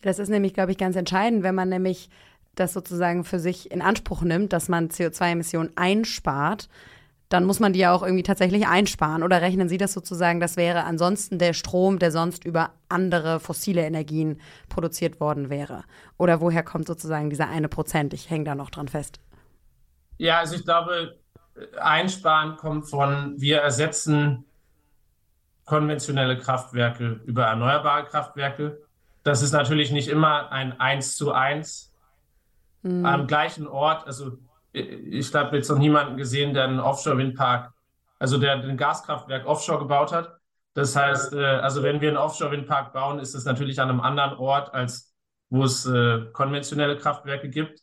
Das 0.02 0.18
ist 0.18 0.30
nämlich, 0.30 0.54
glaube 0.54 0.72
ich, 0.72 0.78
ganz 0.78 0.96
entscheidend, 0.96 1.44
wenn 1.44 1.54
man 1.54 1.70
nämlich 1.70 2.10
das 2.56 2.72
sozusagen 2.72 3.26
für 3.26 3.40
sich 3.40 3.72
in 3.72 3.82
Anspruch 3.82 4.22
nimmt, 4.22 4.54
dass 4.54 4.70
man 4.70 4.90
CO2-Emissionen 4.90 5.72
einspart, 5.76 6.70
dann 7.28 7.46
muss 7.46 7.60
man 7.60 7.74
die 7.74 7.80
ja 7.80 7.92
auch 7.92 8.04
irgendwie 8.04 8.24
tatsächlich 8.24 8.68
einsparen. 8.68 9.24
Oder 9.24 9.42
rechnen 9.42 9.68
Sie 9.68 9.78
das 9.78 9.92
sozusagen, 9.92 10.40
das 10.40 10.56
wäre 10.56 10.84
ansonsten 10.84 11.40
der 11.40 11.54
Strom, 11.54 12.00
der 12.00 12.12
sonst 12.12 12.46
über 12.46 12.72
andere 12.90 13.40
fossile 13.40 13.82
Energien 13.82 14.40
produziert 14.70 15.20
worden 15.20 15.50
wäre? 15.50 15.84
Oder 16.18 16.42
woher 16.42 16.64
kommt 16.64 16.88
sozusagen 16.88 17.30
dieser 17.30 17.50
eine 17.50 17.70
Prozent? 17.70 18.14
Ich 18.14 18.30
hänge 18.30 18.46
da 18.46 18.56
noch 18.56 18.70
dran 18.70 18.88
fest. 18.88 19.20
Ja, 20.18 20.40
also 20.40 20.56
ich 20.56 20.64
glaube, 20.64 21.18
einsparen 21.82 22.56
kommt 22.56 22.88
von, 22.88 23.34
wir 23.42 23.58
ersetzen 23.58 24.46
konventionelle 25.66 26.38
Kraftwerke 26.38 27.22
über 27.26 27.46
erneuerbare 27.46 28.06
Kraftwerke. 28.06 28.82
Das 29.24 29.42
ist 29.42 29.52
natürlich 29.52 29.92
nicht 29.92 30.08
immer 30.10 30.52
ein 30.52 30.80
Eins 30.80 31.16
zu 31.16 31.32
eins 31.32 31.94
mhm. 32.82 33.06
am 33.06 33.28
gleichen 33.28 33.68
Ort. 33.68 34.06
Also 34.06 34.38
ich 34.74 35.34
habe 35.34 35.56
jetzt 35.56 35.70
noch 35.70 35.78
niemanden 35.78 36.18
gesehen, 36.18 36.54
der 36.54 36.66
einen 36.66 36.80
Offshore-Windpark, 36.80 37.72
also 38.20 38.38
der 38.38 38.54
ein 38.54 38.78
Gaskraftwerk 38.78 39.46
offshore 39.46 39.80
gebaut 39.80 40.12
hat. 40.12 40.38
Das 40.74 40.96
heißt, 40.96 41.34
äh, 41.34 41.44
also 41.46 41.84
wenn 41.84 42.02
wir 42.02 42.10
einen 42.10 42.18
Offshore-Windpark 42.18 42.94
bauen, 42.94 43.20
ist 43.20 43.36
es 43.36 43.46
natürlich 43.46 43.80
an 43.80 43.90
einem 43.90 44.02
anderen 44.02 44.38
Ort, 44.38 44.74
als 44.74 45.14
wo 45.50 45.64
es 45.64 45.86
äh, 45.86 46.26
konventionelle 46.34 46.98
Kraftwerke 46.98 47.50
gibt. 47.50 47.82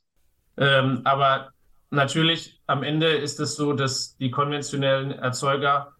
Ähm, 0.56 1.02
aber 1.04 1.50
natürlich, 1.90 2.60
am 2.66 2.82
Ende 2.82 3.06
ist 3.06 3.38
es 3.38 3.54
so, 3.54 3.72
dass 3.72 4.16
die 4.16 4.32
konventionellen 4.32 5.12
Erzeuger 5.12 5.92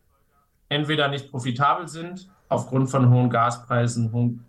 entweder 0.71 1.09
nicht 1.09 1.31
profitabel 1.31 1.87
sind, 1.87 2.31
aufgrund 2.49 2.91
von 2.91 3.11
hohen 3.11 3.29
Gaspreisen, 3.29 4.13
hohen 4.13 4.47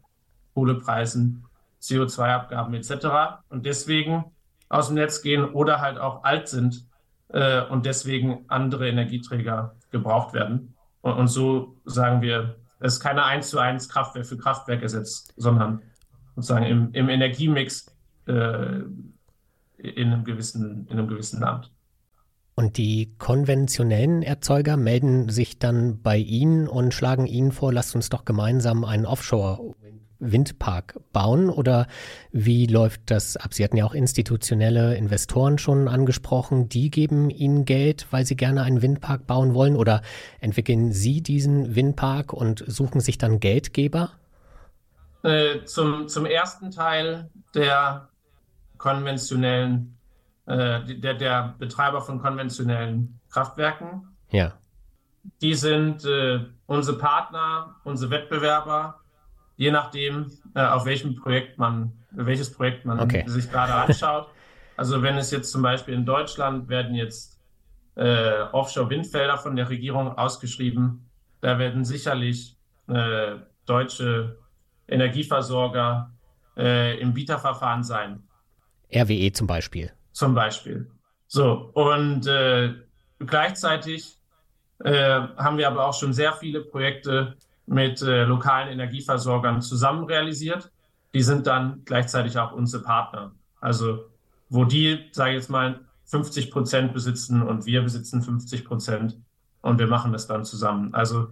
Kohlepreisen, 0.54 1.44
CO2-Abgaben 1.82 2.74
etc. 2.74 3.42
und 3.50 3.66
deswegen 3.66 4.26
aus 4.70 4.88
dem 4.88 4.96
Netz 4.96 5.22
gehen 5.22 5.44
oder 5.44 5.82
halt 5.82 5.98
auch 5.98 6.24
alt 6.24 6.48
sind 6.48 6.86
äh, 7.30 7.64
und 7.64 7.86
deswegen 7.86 8.46
andere 8.48 8.88
Energieträger 8.88 9.76
gebraucht 9.90 10.34
werden. 10.34 10.74
Und, 11.02 11.14
und 11.14 11.28
so 11.28 11.76
sagen 11.86 12.22
wir, 12.22 12.56
es 12.80 12.94
ist 12.94 13.00
keine 13.00 13.26
1 13.26 13.50
zu 13.50 13.60
1 13.60 13.90
Kraftwerk 13.90 14.26
für 14.26 14.38
Kraftwerk 14.38 14.82
ersetzt, 14.82 15.34
sondern 15.38 15.82
sozusagen 16.36 16.66
im, 16.66 16.94
im 16.94 17.10
Energiemix 17.10 17.96
äh, 18.28 18.82
in, 19.78 20.14
einem 20.14 20.24
gewissen, 20.24 20.88
in 20.88 20.98
einem 20.98 21.08
gewissen 21.08 21.42
Land. 21.42 21.72
Und 22.56 22.78
die 22.78 23.14
konventionellen 23.18 24.24
Erzeuger 24.24 24.78
melden 24.78 25.30
sich 25.30 25.58
dann 25.58 26.02
bei 26.02 26.18
Ihnen 26.18 26.68
und 26.68 26.94
schlagen 26.94 27.26
Ihnen 27.26 27.52
vor, 27.52 27.72
lasst 27.72 27.96
uns 27.96 28.10
doch 28.10 28.26
gemeinsam 28.26 28.84
einen 28.84 29.06
Offshore-Windpark 29.06 31.00
bauen? 31.14 31.50
Oder 31.50 31.88
wie 32.32 32.68
läuft 32.68 33.10
das 33.10 33.38
ab? 33.38 33.54
Sie 33.54 33.64
hatten 33.64 33.78
ja 33.78 33.86
auch 33.86 33.94
institutionelle 33.94 34.96
Investoren 34.96 35.58
schon 35.58 35.88
angesprochen. 35.88 36.68
Die 36.68 36.92
geben 36.92 37.30
Ihnen 37.30 37.64
Geld, 37.64 38.08
weil 38.12 38.26
sie 38.26 38.36
gerne 38.36 38.64
einen 38.64 38.82
Windpark 38.82 39.26
bauen 39.28 39.54
wollen? 39.54 39.78
Oder 39.78 40.02
entwickeln 40.42 40.92
Sie 40.92 41.22
diesen 41.22 41.76
Windpark 41.76 42.34
und 42.34 42.64
suchen 42.68 43.00
sich 43.00 43.18
dann 43.18 43.40
Geldgeber? 43.40 44.12
Äh, 45.24 45.64
zum, 45.66 46.10
zum 46.10 46.26
ersten 46.26 46.70
Teil 46.70 47.30
der 47.56 48.10
konventionellen 48.78 49.98
äh, 50.46 50.96
der, 50.96 51.14
der 51.14 51.56
Betreiber 51.60 52.02
von 52.02 52.20
konventionellen 52.20 53.20
Kraftwerken. 53.30 54.08
Ja. 54.30 54.54
Die 55.42 55.54
sind 55.54 56.04
äh, 56.06 56.40
unsere 56.66 56.98
Partner, 56.98 57.76
unsere 57.84 58.12
Wettbewerber, 58.12 59.00
je 59.56 59.72
nachdem, 59.72 60.32
äh, 60.56 60.62
auf 60.62 60.86
welchem 60.86 61.16
Projekt 61.16 61.58
man, 61.60 61.92
welches 62.12 62.52
Projekt 62.52 62.86
man 62.86 63.00
okay. 63.00 63.24
sich 63.28 63.50
gerade 63.52 63.74
anschaut. 63.74 64.28
Also 64.78 65.04
wenn 65.04 65.16
es 65.18 65.30
jetzt 65.30 65.52
zum 65.52 65.62
Beispiel 65.62 65.94
in 65.94 66.06
Deutschland 66.06 66.68
werden 66.68 66.96
jetzt 66.96 67.40
äh, 67.96 68.42
Offshore-Windfelder 68.52 69.38
von 69.38 69.56
der 69.56 69.70
Regierung 69.70 70.18
ausgeschrieben, 70.18 71.08
da 71.42 71.60
werden 71.60 71.86
sicherlich 71.86 72.58
äh, 72.88 73.36
deutsche 73.68 74.40
Energieversorger 74.88 76.12
äh, 76.58 77.00
im 77.00 77.14
Bieterverfahren 77.14 77.84
sein. 77.84 78.24
RWE 78.92 79.32
zum 79.34 79.46
Beispiel. 79.46 79.92
Zum 80.12 80.34
Beispiel. 80.34 80.90
So, 81.28 81.72
und 81.74 82.28
äh, 82.28 82.74
gleichzeitig 83.20 84.18
äh, 84.84 85.22
haben 85.38 85.58
wir 85.58 85.68
aber 85.68 85.86
auch 85.86 85.94
schon 85.94 86.14
sehr 86.14 86.34
viele 86.34 86.62
Projekte 86.62 87.38
mit 87.66 88.02
äh, 88.02 88.24
lokalen 88.24 88.70
Energieversorgern 88.70 89.62
zusammen 89.62 90.06
realisiert. 90.06 90.72
Die 91.14 91.22
sind 91.22 91.48
dann 91.48 91.84
gleichzeitig 91.86 92.38
auch 92.38 92.52
unsere 92.52 92.84
Partner. 92.84 93.32
Also, 93.60 94.06
wo 94.50 94.66
die, 94.66 95.10
sage 95.12 95.32
ich 95.32 95.36
jetzt 95.38 95.50
mal, 95.50 95.80
50 96.06 96.52
Prozent 96.52 96.94
besitzen 96.94 97.42
und 97.42 97.66
wir 97.66 97.82
besitzen 97.82 98.22
50 98.22 98.66
Prozent 98.66 99.18
und 99.62 99.80
wir 99.80 99.88
machen 99.88 100.12
das 100.12 100.28
dann 100.28 100.44
zusammen. 100.44 100.94
Also, 100.94 101.28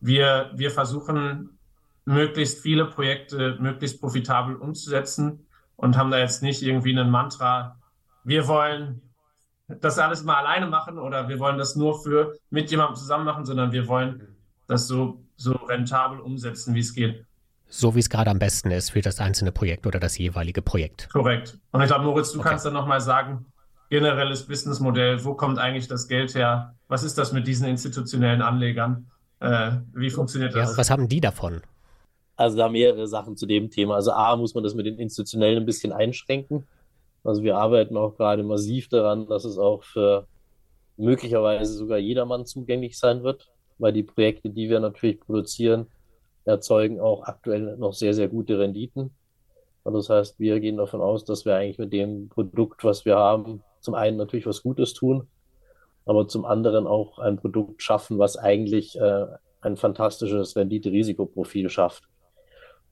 wir, 0.00 0.50
wir 0.54 0.70
versuchen, 0.70 1.58
möglichst 2.04 2.60
viele 2.60 2.86
Projekte 2.86 3.56
möglichst 3.60 4.00
profitabel 4.00 4.56
umzusetzen 4.56 5.46
und 5.76 5.96
haben 5.96 6.10
da 6.10 6.18
jetzt 6.18 6.42
nicht 6.42 6.62
irgendwie 6.62 6.98
ein 6.98 7.10
Mantra, 7.10 7.76
wir 8.24 8.48
wollen 8.48 9.02
das 9.80 9.98
alles 9.98 10.22
mal 10.22 10.36
alleine 10.36 10.66
machen 10.66 10.98
oder 10.98 11.28
wir 11.28 11.38
wollen 11.38 11.58
das 11.58 11.76
nur 11.76 12.02
für 12.02 12.36
mit 12.50 12.70
jemandem 12.70 12.96
zusammen 12.96 13.24
machen, 13.24 13.44
sondern 13.44 13.72
wir 13.72 13.88
wollen 13.88 14.36
das 14.66 14.86
so, 14.86 15.22
so 15.36 15.52
rentabel 15.52 16.20
umsetzen, 16.20 16.74
wie 16.74 16.80
es 16.80 16.92
geht. 16.92 17.24
So 17.68 17.94
wie 17.94 18.00
es 18.00 18.10
gerade 18.10 18.30
am 18.30 18.38
besten 18.38 18.70
ist 18.70 18.90
für 18.90 19.00
das 19.00 19.18
einzelne 19.18 19.50
Projekt 19.50 19.86
oder 19.86 19.98
das 19.98 20.18
jeweilige 20.18 20.60
Projekt. 20.60 21.08
Korrekt. 21.10 21.58
Und 21.70 21.80
ich 21.80 21.86
glaube, 21.86 22.04
Moritz, 22.04 22.32
du 22.32 22.40
okay. 22.40 22.50
kannst 22.50 22.66
dann 22.66 22.74
nochmal 22.74 23.00
sagen, 23.00 23.46
generelles 23.88 24.46
Businessmodell, 24.46 25.24
wo 25.24 25.34
kommt 25.34 25.58
eigentlich 25.58 25.88
das 25.88 26.06
Geld 26.06 26.34
her? 26.34 26.74
Was 26.88 27.02
ist 27.02 27.16
das 27.16 27.32
mit 27.32 27.46
diesen 27.46 27.66
institutionellen 27.66 28.42
Anlegern? 28.42 29.10
Äh, 29.40 29.72
wie 29.94 30.10
funktioniert 30.10 30.54
das? 30.54 30.72
Ja, 30.72 30.76
was 30.76 30.90
haben 30.90 31.08
die 31.08 31.20
davon? 31.20 31.62
Also 32.36 32.56
da 32.56 32.68
mehrere 32.68 33.06
Sachen 33.06 33.36
zu 33.36 33.46
dem 33.46 33.70
Thema. 33.70 33.94
Also 33.94 34.12
A, 34.12 34.36
muss 34.36 34.54
man 34.54 34.64
das 34.64 34.74
mit 34.74 34.86
den 34.86 34.98
Institutionellen 34.98 35.62
ein 35.62 35.66
bisschen 35.66 35.92
einschränken. 35.92 36.66
Also 37.24 37.42
wir 37.42 37.56
arbeiten 37.56 37.96
auch 37.96 38.16
gerade 38.16 38.42
massiv 38.42 38.88
daran, 38.88 39.26
dass 39.26 39.44
es 39.44 39.58
auch 39.58 39.84
für 39.84 40.26
möglicherweise 40.96 41.72
sogar 41.72 41.98
jedermann 41.98 42.46
zugänglich 42.46 42.98
sein 42.98 43.22
wird, 43.22 43.50
weil 43.78 43.92
die 43.92 44.02
Projekte, 44.02 44.50
die 44.50 44.68
wir 44.68 44.80
natürlich 44.80 45.20
produzieren, 45.20 45.86
erzeugen 46.44 47.00
auch 47.00 47.22
aktuell 47.24 47.76
noch 47.76 47.92
sehr, 47.92 48.14
sehr 48.14 48.28
gute 48.28 48.58
Renditen. 48.58 49.10
Und 49.84 49.94
das 49.94 50.08
heißt, 50.08 50.38
wir 50.38 50.60
gehen 50.60 50.76
davon 50.76 51.00
aus, 51.00 51.24
dass 51.24 51.44
wir 51.44 51.56
eigentlich 51.56 51.78
mit 51.78 51.92
dem 51.92 52.28
Produkt, 52.28 52.84
was 52.84 53.04
wir 53.04 53.16
haben, 53.16 53.62
zum 53.80 53.94
einen 53.94 54.16
natürlich 54.16 54.46
was 54.46 54.62
Gutes 54.62 54.94
tun, 54.94 55.28
aber 56.04 56.28
zum 56.28 56.44
anderen 56.44 56.86
auch 56.86 57.18
ein 57.18 57.36
Produkt 57.36 57.82
schaffen, 57.82 58.18
was 58.18 58.36
eigentlich 58.36 58.98
äh, 58.98 59.26
ein 59.60 59.76
fantastisches 59.76 60.56
Rendite-Risikoprofil 60.56 61.68
schafft. 61.68 62.04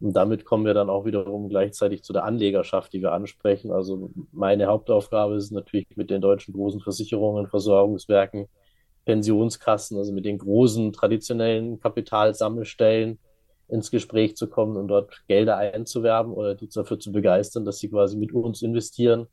Und 0.00 0.14
damit 0.14 0.46
kommen 0.46 0.64
wir 0.64 0.72
dann 0.72 0.88
auch 0.88 1.04
wiederum 1.04 1.48
gleichzeitig 1.50 2.02
zu 2.02 2.14
der 2.14 2.24
Anlegerschaft, 2.24 2.92
die 2.92 3.02
wir 3.02 3.12
ansprechen. 3.12 3.70
Also 3.70 4.10
meine 4.32 4.66
Hauptaufgabe 4.66 5.34
ist 5.34 5.52
natürlich 5.52 5.86
mit 5.94 6.08
den 6.10 6.22
deutschen 6.22 6.54
großen 6.54 6.80
Versicherungen, 6.80 7.46
Versorgungswerken, 7.48 8.48
Pensionskassen, 9.04 9.98
also 9.98 10.12
mit 10.12 10.24
den 10.24 10.38
großen 10.38 10.92
traditionellen 10.92 11.80
Kapitalsammelstellen 11.80 13.18
ins 13.68 13.90
Gespräch 13.90 14.36
zu 14.36 14.48
kommen 14.48 14.76
und 14.76 14.88
dort 14.88 15.22
Gelder 15.28 15.58
einzuwerben 15.58 16.32
oder 16.32 16.54
die 16.54 16.68
dafür 16.68 16.98
zu 16.98 17.12
begeistern, 17.12 17.64
dass 17.64 17.78
sie 17.78 17.90
quasi 17.90 18.16
mit 18.16 18.32
uns 18.32 18.62
investieren. 18.62 19.26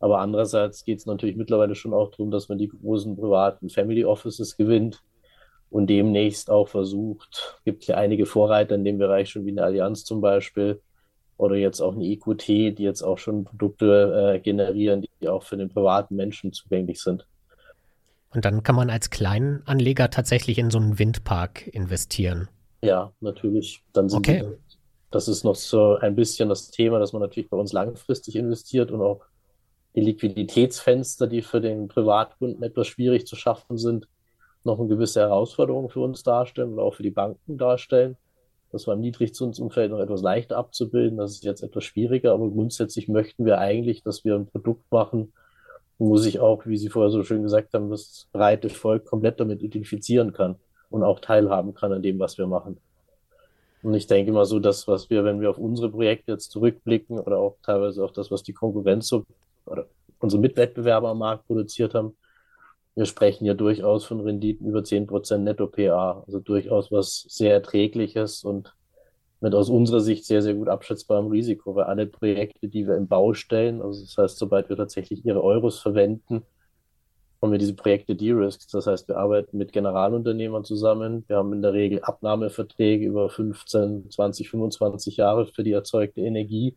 Aber 0.00 0.20
andererseits 0.20 0.84
geht 0.84 0.98
es 0.98 1.06
natürlich 1.06 1.36
mittlerweile 1.36 1.74
schon 1.74 1.92
auch 1.92 2.10
darum, 2.10 2.30
dass 2.30 2.48
man 2.48 2.56
die 2.56 2.68
großen 2.68 3.16
privaten 3.16 3.68
Family 3.68 4.04
Offices 4.04 4.56
gewinnt, 4.56 5.02
und 5.70 5.86
demnächst 5.86 6.50
auch 6.50 6.68
versucht, 6.68 7.60
gibt 7.64 7.86
ja 7.86 7.96
einige 7.96 8.26
Vorreiter 8.26 8.74
in 8.74 8.84
dem 8.84 8.98
Bereich 8.98 9.30
schon 9.30 9.46
wie 9.46 9.50
eine 9.50 9.62
Allianz 9.62 10.04
zum 10.04 10.20
Beispiel 10.20 10.80
oder 11.36 11.56
jetzt 11.56 11.80
auch 11.80 11.94
eine 11.94 12.04
EQT, 12.04 12.48
die 12.48 12.82
jetzt 12.82 13.02
auch 13.02 13.18
schon 13.18 13.44
Produkte 13.44 14.34
äh, 14.34 14.40
generieren, 14.40 15.06
die 15.20 15.28
auch 15.28 15.42
für 15.42 15.56
den 15.56 15.70
privaten 15.70 16.16
Menschen 16.16 16.52
zugänglich 16.52 17.00
sind. 17.00 17.26
Und 18.34 18.44
dann 18.44 18.62
kann 18.62 18.76
man 18.76 18.90
als 18.90 19.10
Kleinanleger 19.10 20.10
tatsächlich 20.10 20.58
in 20.58 20.70
so 20.70 20.78
einen 20.78 20.98
Windpark 20.98 21.66
investieren. 21.68 22.48
Ja, 22.82 23.12
natürlich. 23.20 23.82
Dann 23.92 24.08
sind 24.08 24.18
okay. 24.18 24.44
Die, 24.44 24.76
das 25.10 25.28
ist 25.28 25.44
noch 25.44 25.56
so 25.56 25.96
ein 25.96 26.14
bisschen 26.14 26.48
das 26.48 26.70
Thema, 26.70 26.98
dass 26.98 27.12
man 27.12 27.22
natürlich 27.22 27.50
bei 27.50 27.56
uns 27.56 27.72
langfristig 27.72 28.36
investiert 28.36 28.90
und 28.90 29.00
auch 29.00 29.22
die 29.96 30.02
Liquiditätsfenster, 30.02 31.26
die 31.26 31.42
für 31.42 31.60
den 31.60 31.88
Privatkunden 31.88 32.62
etwas 32.62 32.86
schwierig 32.86 33.26
zu 33.26 33.34
schaffen 33.34 33.76
sind, 33.76 34.06
noch 34.64 34.78
eine 34.78 34.88
gewisse 34.88 35.20
Herausforderung 35.20 35.88
für 35.88 36.00
uns 36.00 36.22
darstellen 36.22 36.74
oder 36.74 36.82
auch 36.82 36.94
für 36.94 37.02
die 37.02 37.10
Banken 37.10 37.58
darstellen. 37.58 38.16
Das 38.72 38.86
war 38.86 38.94
im 38.94 39.00
Niedrigzinsumfeld 39.00 39.90
noch 39.90 39.98
etwas 39.98 40.22
leichter 40.22 40.56
abzubilden. 40.56 41.18
Das 41.18 41.32
ist 41.32 41.44
jetzt 41.44 41.62
etwas 41.62 41.84
schwieriger, 41.84 42.32
aber 42.32 42.48
grundsätzlich 42.50 43.08
möchten 43.08 43.44
wir 43.44 43.58
eigentlich, 43.58 44.02
dass 44.02 44.24
wir 44.24 44.36
ein 44.36 44.46
Produkt 44.46 44.90
machen, 44.92 45.32
wo 45.98 46.16
sich 46.16 46.40
auch, 46.40 46.66
wie 46.66 46.76
Sie 46.76 46.88
vorher 46.88 47.10
so 47.10 47.22
schön 47.24 47.42
gesagt 47.42 47.74
haben, 47.74 47.90
das 47.90 48.28
breite 48.32 48.68
Volk 48.68 49.06
komplett 49.06 49.40
damit 49.40 49.62
identifizieren 49.62 50.32
kann 50.32 50.56
und 50.88 51.02
auch 51.02 51.20
teilhaben 51.20 51.74
kann 51.74 51.92
an 51.92 52.02
dem, 52.02 52.18
was 52.18 52.38
wir 52.38 52.46
machen. 52.46 52.78
Und 53.82 53.94
ich 53.94 54.06
denke 54.06 54.32
mal 54.32 54.44
so, 54.44 54.60
das, 54.60 54.86
was 54.88 55.10
wir, 55.10 55.24
wenn 55.24 55.40
wir 55.40 55.50
auf 55.50 55.58
unsere 55.58 55.90
Projekte 55.90 56.32
jetzt 56.32 56.50
zurückblicken 56.50 57.18
oder 57.18 57.38
auch 57.38 57.56
teilweise 57.62 58.04
auf 58.04 58.12
das, 58.12 58.30
was 58.30 58.42
die 58.42 58.52
Konkurrenz 58.52 59.08
so 59.08 59.24
oder 59.66 59.86
unsere 60.18 60.40
Mitwettbewerber 60.40 61.08
am 61.08 61.18
Markt 61.18 61.46
produziert 61.46 61.94
haben, 61.94 62.14
wir 62.94 63.06
sprechen 63.06 63.44
ja 63.44 63.54
durchaus 63.54 64.04
von 64.04 64.20
Renditen 64.20 64.66
über 64.66 64.80
10% 64.80 65.38
Netto-PA, 65.38 66.24
also 66.26 66.40
durchaus 66.40 66.90
was 66.90 67.24
sehr 67.28 67.52
Erträgliches 67.52 68.44
und 68.44 68.74
mit 69.40 69.54
aus 69.54 69.70
unserer 69.70 70.00
Sicht 70.00 70.26
sehr, 70.26 70.42
sehr 70.42 70.54
gut 70.54 70.68
abschätzbarem 70.68 71.28
Risiko, 71.28 71.74
weil 71.74 71.84
alle 71.84 72.06
Projekte, 72.06 72.68
die 72.68 72.86
wir 72.86 72.96
im 72.96 73.08
Bau 73.08 73.32
stellen, 73.32 73.80
also 73.80 74.02
das 74.02 74.16
heißt, 74.18 74.38
sobald 74.38 74.68
wir 74.68 74.76
tatsächlich 74.76 75.24
ihre 75.24 75.42
Euros 75.42 75.78
verwenden, 75.78 76.42
haben 77.40 77.52
wir 77.52 77.58
diese 77.58 77.74
Projekte 77.74 78.14
de-risked. 78.14 78.72
Das 78.74 78.86
heißt, 78.86 79.08
wir 79.08 79.16
arbeiten 79.16 79.56
mit 79.56 79.72
Generalunternehmern 79.72 80.64
zusammen. 80.64 81.24
Wir 81.26 81.36
haben 81.36 81.52
in 81.54 81.62
der 81.62 81.72
Regel 81.72 82.02
Abnahmeverträge 82.02 83.06
über 83.06 83.30
15, 83.30 84.10
20, 84.10 84.50
25 84.50 85.16
Jahre 85.16 85.46
für 85.46 85.62
die 85.62 85.72
erzeugte 85.72 86.20
Energie. 86.20 86.76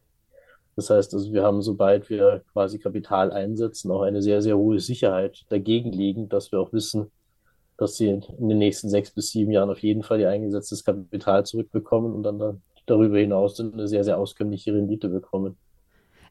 Das 0.75 0.89
heißt, 0.89 1.13
also 1.13 1.31
wir 1.31 1.43
haben, 1.43 1.61
sobald 1.61 2.09
wir 2.09 2.43
quasi 2.51 2.79
Kapital 2.79 3.31
einsetzen, 3.31 3.91
auch 3.91 4.01
eine 4.01 4.21
sehr, 4.21 4.41
sehr 4.41 4.57
hohe 4.57 4.79
Sicherheit 4.79 5.45
dagegen 5.49 5.91
liegen, 5.91 6.29
dass 6.29 6.51
wir 6.51 6.59
auch 6.59 6.73
wissen, 6.73 7.11
dass 7.77 7.97
sie 7.97 8.07
in 8.07 8.49
den 8.49 8.57
nächsten 8.57 8.89
sechs 8.89 9.11
bis 9.11 9.31
sieben 9.31 9.51
Jahren 9.51 9.69
auf 9.69 9.79
jeden 9.79 10.03
Fall 10.03 10.19
ihr 10.19 10.29
eingesetztes 10.29 10.83
Kapital 10.83 11.45
zurückbekommen 11.45 12.13
und 12.13 12.23
dann 12.23 12.61
darüber 12.85 13.17
hinaus 13.17 13.59
eine 13.59 13.87
sehr, 13.87 14.03
sehr 14.03 14.17
auskömmliche 14.17 14.73
Rendite 14.73 15.09
bekommen. 15.09 15.57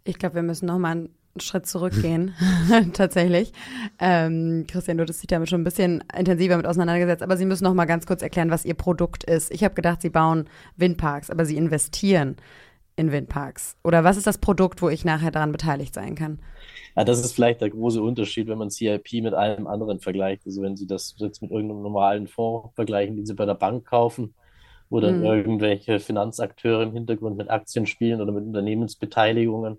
Ich 0.05 0.19
glaube, 0.19 0.37
wir 0.37 0.43
müssen 0.43 0.67
nochmal 0.67 0.93
einen 0.93 1.15
Schritt 1.39 1.67
zurückgehen, 1.67 2.35
tatsächlich. 2.93 3.53
Ähm, 3.99 4.67
Christian, 4.69 4.99
du 4.99 5.05
hast 5.07 5.21
dich 5.21 5.29
damit 5.29 5.49
schon 5.49 5.63
ein 5.63 5.65
bisschen 5.65 6.05
intensiver 6.17 6.57
mit 6.57 6.67
auseinandergesetzt, 6.67 7.23
aber 7.23 7.37
Sie 7.37 7.47
müssen 7.47 7.65
noch 7.65 7.75
mal 7.75 7.87
ganz 7.87 8.07
kurz 8.07 8.23
erklären, 8.23 8.51
was 8.51 8.65
Ihr 8.65 8.75
Produkt 8.75 9.25
ist. 9.25 9.53
Ich 9.53 9.65
habe 9.65 9.75
gedacht, 9.75 10.03
Sie 10.03 10.11
bauen 10.11 10.47
Windparks, 10.77 11.31
aber 11.31 11.45
Sie 11.45 11.57
investieren 11.57 12.37
in 12.97 13.13
Windparks. 13.13 13.77
Oder 13.83 14.05
was 14.05 14.17
ist 14.17 14.27
das 14.27 14.39
Produkt, 14.39 14.83
wo 14.83 14.89
ich 14.89 15.05
nachher 15.05 15.31
daran 15.31 15.53
beteiligt 15.53 15.95
sein 15.95 16.15
kann? 16.15 16.39
Ja, 16.97 17.05
das 17.05 17.21
ist 17.21 17.33
vielleicht 17.33 17.61
der 17.61 17.71
große 17.71 18.03
Unterschied, 18.03 18.49
wenn 18.49 18.59
man 18.59 18.71
CIP 18.71 19.23
mit 19.23 19.35
allem 19.35 19.67
anderen 19.67 20.01
vergleicht. 20.01 20.43
Also 20.47 20.63
wenn 20.63 20.77
Sie 20.77 20.87
das 20.87 21.15
jetzt 21.19 21.41
mit 21.41 21.51
irgendeinem 21.51 21.83
normalen 21.83 22.29
Fonds 22.29 22.75
vergleichen, 22.75 23.17
den 23.17 23.27
Sie 23.27 23.35
bei 23.35 23.47
der 23.47 23.55
Bank 23.55 23.87
kaufen, 23.87 24.35
wo 24.91 25.01
dann 25.01 25.21
mhm. 25.21 25.25
irgendwelche 25.25 26.01
Finanzakteure 26.01 26.83
im 26.83 26.93
Hintergrund 26.93 27.37
mit 27.39 27.49
Aktien 27.49 27.87
spielen 27.87 28.21
oder 28.21 28.33
mit 28.33 28.45
Unternehmensbeteiligungen, 28.45 29.79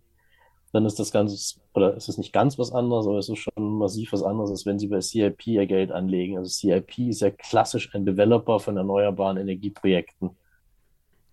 dann 0.72 0.86
ist 0.88 0.98
das 0.98 1.12
ganz, 1.12 1.62
oder 1.76 1.96
ist 1.96 2.10
es 2.10 2.18
nicht 2.18 2.34
ganz 2.34 2.58
was 2.58 2.72
anderes, 2.72 3.06
aber 3.06 3.20
es 3.20 3.30
ist 3.30 3.38
schon 3.38 3.78
massiv 3.78 4.12
was 4.12 4.24
anderes, 4.24 4.50
als 4.50 4.66
wenn 4.66 4.80
Sie 4.80 4.88
bei 4.88 5.02
CIP 5.02 5.46
Ihr 5.46 5.68
Geld 5.68 5.92
anlegen. 5.92 6.38
Also 6.38 6.50
CIP 6.50 6.98
ist 7.10 7.22
ja 7.22 7.30
klassisch 7.30 7.94
ein 7.94 8.08
Developer 8.08 8.60
von 8.60 8.76
erneuerbaren 8.76 9.38
Energieprojekten. 9.38 10.32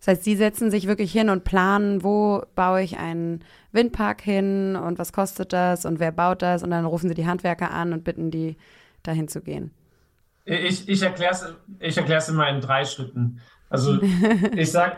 Das 0.00 0.08
heißt, 0.08 0.24
Sie 0.24 0.34
setzen 0.34 0.70
sich 0.70 0.86
wirklich 0.86 1.12
hin 1.12 1.28
und 1.28 1.44
planen, 1.44 2.02
wo 2.02 2.42
baue 2.54 2.82
ich 2.82 2.98
einen 2.98 3.44
Windpark 3.72 4.22
hin 4.22 4.74
und 4.74 4.98
was 4.98 5.12
kostet 5.12 5.52
das 5.52 5.84
und 5.84 6.00
wer 6.00 6.10
baut 6.10 6.42
das 6.42 6.62
und 6.62 6.70
dann 6.70 6.86
rufen 6.86 7.08
Sie 7.08 7.14
die 7.14 7.26
Handwerker 7.26 7.70
an 7.70 7.92
und 7.92 8.02
bitten 8.02 8.30
die, 8.30 8.56
dahin 9.02 9.28
zu 9.28 9.42
gehen. 9.42 9.70
Ich, 10.44 10.88
ich 10.88 11.02
erkläre 11.02 11.32
es 11.32 11.54
ich 11.78 11.96
erklär's 11.96 12.28
immer 12.28 12.48
in 12.48 12.60
drei 12.60 12.84
Schritten. 12.84 13.40
Also 13.68 14.00
ich 14.56 14.70
sage, 14.70 14.96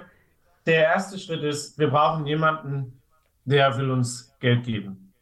der 0.67 0.85
erste 0.85 1.19
Schritt 1.19 1.43
ist, 1.43 1.79
wir 1.79 1.89
brauchen 1.89 2.27
jemanden, 2.27 3.01
der 3.45 3.77
will 3.77 3.91
uns 3.91 4.33
Geld 4.41 4.65
geben. 4.65 5.13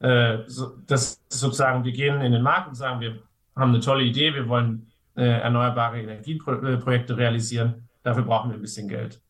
Äh, 0.00 0.38
so, 0.46 0.76
das 0.86 1.20
ist 1.28 1.40
sozusagen, 1.40 1.84
wir 1.84 1.92
gehen 1.92 2.20
in 2.20 2.32
den 2.32 2.42
Markt 2.42 2.68
und 2.68 2.74
sagen, 2.74 3.00
wir 3.00 3.22
haben 3.56 3.70
eine 3.70 3.80
tolle 3.80 4.04
Idee, 4.04 4.34
wir 4.34 4.48
wollen 4.48 4.90
äh, 5.16 5.24
erneuerbare 5.24 6.00
Energieprojekte 6.00 7.16
realisieren, 7.16 7.88
dafür 8.02 8.22
brauchen 8.22 8.50
wir 8.50 8.56
ein 8.56 8.62
bisschen 8.62 8.88
Geld. 8.88 9.20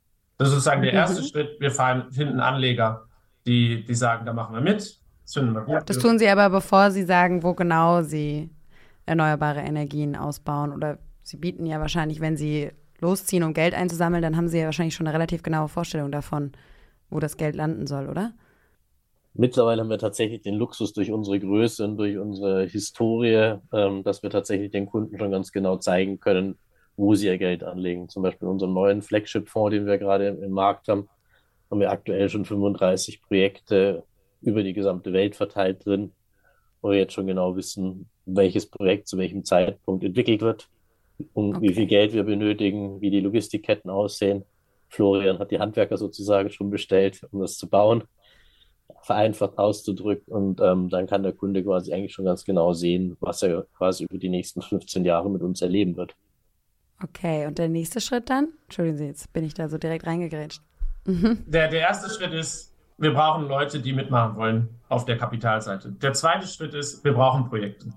Das 0.40 0.48
ist 0.48 0.54
sozusagen 0.54 0.80
der 0.80 0.94
erste 0.94 1.20
mhm. 1.20 1.26
Schritt. 1.26 1.60
Wir 1.60 1.70
fahren, 1.70 2.10
finden 2.10 2.40
Anleger, 2.40 3.04
die, 3.44 3.84
die 3.84 3.94
sagen, 3.94 4.24
da 4.24 4.32
machen 4.32 4.54
wir 4.54 4.62
mit. 4.62 4.98
Das 5.24 5.34
finden 5.34 5.52
wir 5.52 5.60
gut. 5.60 5.82
Das 5.84 5.98
tun 5.98 6.18
sie 6.18 6.30
aber, 6.30 6.48
bevor 6.48 6.90
sie 6.90 7.02
sagen, 7.02 7.42
wo 7.42 7.52
genau 7.52 8.00
sie 8.00 8.48
erneuerbare 9.04 9.60
Energien 9.60 10.16
ausbauen. 10.16 10.72
Oder 10.72 10.96
sie 11.22 11.36
bieten 11.36 11.66
ja 11.66 11.78
wahrscheinlich, 11.78 12.22
wenn 12.22 12.38
sie 12.38 12.70
losziehen, 13.00 13.42
um 13.42 13.52
Geld 13.52 13.74
einzusammeln, 13.74 14.22
dann 14.22 14.34
haben 14.34 14.48
sie 14.48 14.60
ja 14.60 14.64
wahrscheinlich 14.64 14.94
schon 14.94 15.06
eine 15.06 15.12
relativ 15.12 15.42
genaue 15.42 15.68
Vorstellung 15.68 16.10
davon, 16.10 16.52
wo 17.10 17.20
das 17.20 17.36
Geld 17.36 17.54
landen 17.54 17.86
soll, 17.86 18.08
oder? 18.08 18.32
Mittlerweile 19.34 19.82
haben 19.82 19.90
wir 19.90 19.98
tatsächlich 19.98 20.40
den 20.40 20.54
Luxus 20.54 20.94
durch 20.94 21.12
unsere 21.12 21.38
Größe 21.38 21.84
und 21.84 21.98
durch 21.98 22.16
unsere 22.16 22.64
Historie, 22.64 23.58
ähm, 23.74 24.04
dass 24.04 24.22
wir 24.22 24.30
tatsächlich 24.30 24.70
den 24.70 24.86
Kunden 24.86 25.18
schon 25.18 25.32
ganz 25.32 25.52
genau 25.52 25.76
zeigen 25.76 26.18
können, 26.18 26.56
wo 27.00 27.14
sie 27.14 27.28
ihr 27.28 27.38
Geld 27.38 27.64
anlegen. 27.64 28.10
Zum 28.10 28.22
Beispiel 28.22 28.46
in 28.46 28.52
unserem 28.52 28.74
neuen 28.74 29.00
Flagship-Fonds, 29.00 29.74
den 29.74 29.86
wir 29.86 29.96
gerade 29.96 30.28
im 30.28 30.50
Markt 30.50 30.88
haben, 30.88 31.08
haben 31.70 31.80
wir 31.80 31.90
aktuell 31.90 32.28
schon 32.28 32.44
35 32.44 33.22
Projekte 33.22 34.04
über 34.42 34.62
die 34.62 34.74
gesamte 34.74 35.14
Welt 35.14 35.34
verteilt 35.34 35.86
drin, 35.86 36.12
wo 36.82 36.90
wir 36.90 36.98
jetzt 36.98 37.14
schon 37.14 37.26
genau 37.26 37.56
wissen, 37.56 38.10
welches 38.26 38.66
Projekt 38.66 39.08
zu 39.08 39.16
welchem 39.16 39.44
Zeitpunkt 39.44 40.04
entwickelt 40.04 40.42
wird, 40.42 40.68
um 41.32 41.56
okay. 41.56 41.68
wie 41.68 41.74
viel 41.74 41.86
Geld 41.86 42.12
wir 42.12 42.24
benötigen, 42.24 43.00
wie 43.00 43.10
die 43.10 43.20
Logistikketten 43.20 43.90
aussehen. 43.90 44.44
Florian 44.88 45.38
hat 45.38 45.50
die 45.52 45.58
Handwerker 45.58 45.96
sozusagen 45.96 46.50
schon 46.50 46.68
bestellt, 46.68 47.22
um 47.30 47.40
das 47.40 47.56
zu 47.56 47.66
bauen, 47.66 48.04
vereinfacht 49.02 49.56
auszudrückt. 49.56 50.28
Und 50.28 50.60
ähm, 50.60 50.90
dann 50.90 51.06
kann 51.06 51.22
der 51.22 51.32
Kunde 51.32 51.64
quasi 51.64 51.94
eigentlich 51.94 52.12
schon 52.12 52.26
ganz 52.26 52.44
genau 52.44 52.74
sehen, 52.74 53.16
was 53.20 53.42
er 53.42 53.66
quasi 53.78 54.04
über 54.04 54.18
die 54.18 54.28
nächsten 54.28 54.60
15 54.60 55.06
Jahre 55.06 55.30
mit 55.30 55.40
uns 55.40 55.62
erleben 55.62 55.96
wird. 55.96 56.14
Okay, 57.02 57.46
und 57.46 57.58
der 57.58 57.68
nächste 57.68 58.00
Schritt 58.00 58.28
dann? 58.30 58.48
Entschuldigen 58.64 58.98
Sie, 58.98 59.06
jetzt 59.06 59.32
bin 59.32 59.44
ich 59.44 59.54
da 59.54 59.68
so 59.68 59.78
direkt 59.78 60.06
reingegrätscht. 60.06 60.62
Mhm. 61.06 61.44
Der, 61.46 61.68
der 61.68 61.80
erste 61.80 62.10
Schritt 62.10 62.32
ist, 62.32 62.74
wir 62.98 63.14
brauchen 63.14 63.48
Leute, 63.48 63.80
die 63.80 63.92
mitmachen 63.92 64.36
wollen 64.36 64.68
auf 64.88 65.06
der 65.06 65.16
Kapitalseite. 65.16 65.92
Der 65.92 66.12
zweite 66.12 66.46
Schritt 66.46 66.74
ist, 66.74 67.02
wir 67.04 67.14
brauchen 67.14 67.48
Projekte. 67.48 67.90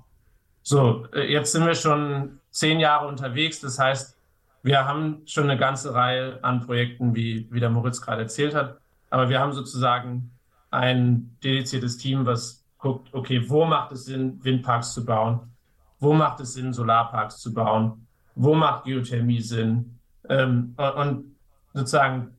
So, 0.61 1.05
äh, 1.13 1.29
jetzt 1.31 1.51
sind 1.51 1.65
wir 1.65 1.75
schon 1.75 2.39
zehn 2.51 2.79
Jahre 2.79 3.07
unterwegs. 3.07 3.59
Das 3.59 3.77
heißt, 3.77 4.17
wir 4.63 4.87
haben 4.87 5.21
schon 5.25 5.49
eine 5.49 5.59
ganze 5.59 5.93
Reihe 5.93 6.41
an 6.41 6.61
Projekten, 6.61 7.13
wie, 7.13 7.47
wie 7.51 7.59
der 7.59 7.69
Moritz 7.69 8.01
gerade 8.01 8.21
erzählt 8.21 8.55
hat. 8.55 8.79
Aber 9.09 9.27
wir 9.27 9.39
haben 9.39 9.51
sozusagen 9.51 10.31
ein 10.71 11.37
dediziertes 11.43 11.97
Team, 11.97 12.25
was 12.25 12.63
guckt, 12.77 13.13
okay, 13.13 13.47
wo 13.49 13.65
macht 13.65 13.91
es 13.91 14.05
Sinn, 14.05 14.39
Windparks 14.43 14.93
zu 14.93 15.05
bauen? 15.05 15.51
Wo 15.99 16.13
macht 16.13 16.39
es 16.39 16.53
Sinn, 16.53 16.73
Solarparks 16.73 17.39
zu 17.39 17.53
bauen? 17.53 18.02
Wo 18.35 18.53
macht 18.53 18.85
Geothermie 18.85 19.41
Sinn? 19.41 19.99
Ähm, 20.29 20.75
und 20.77 21.35
sozusagen 21.73 22.35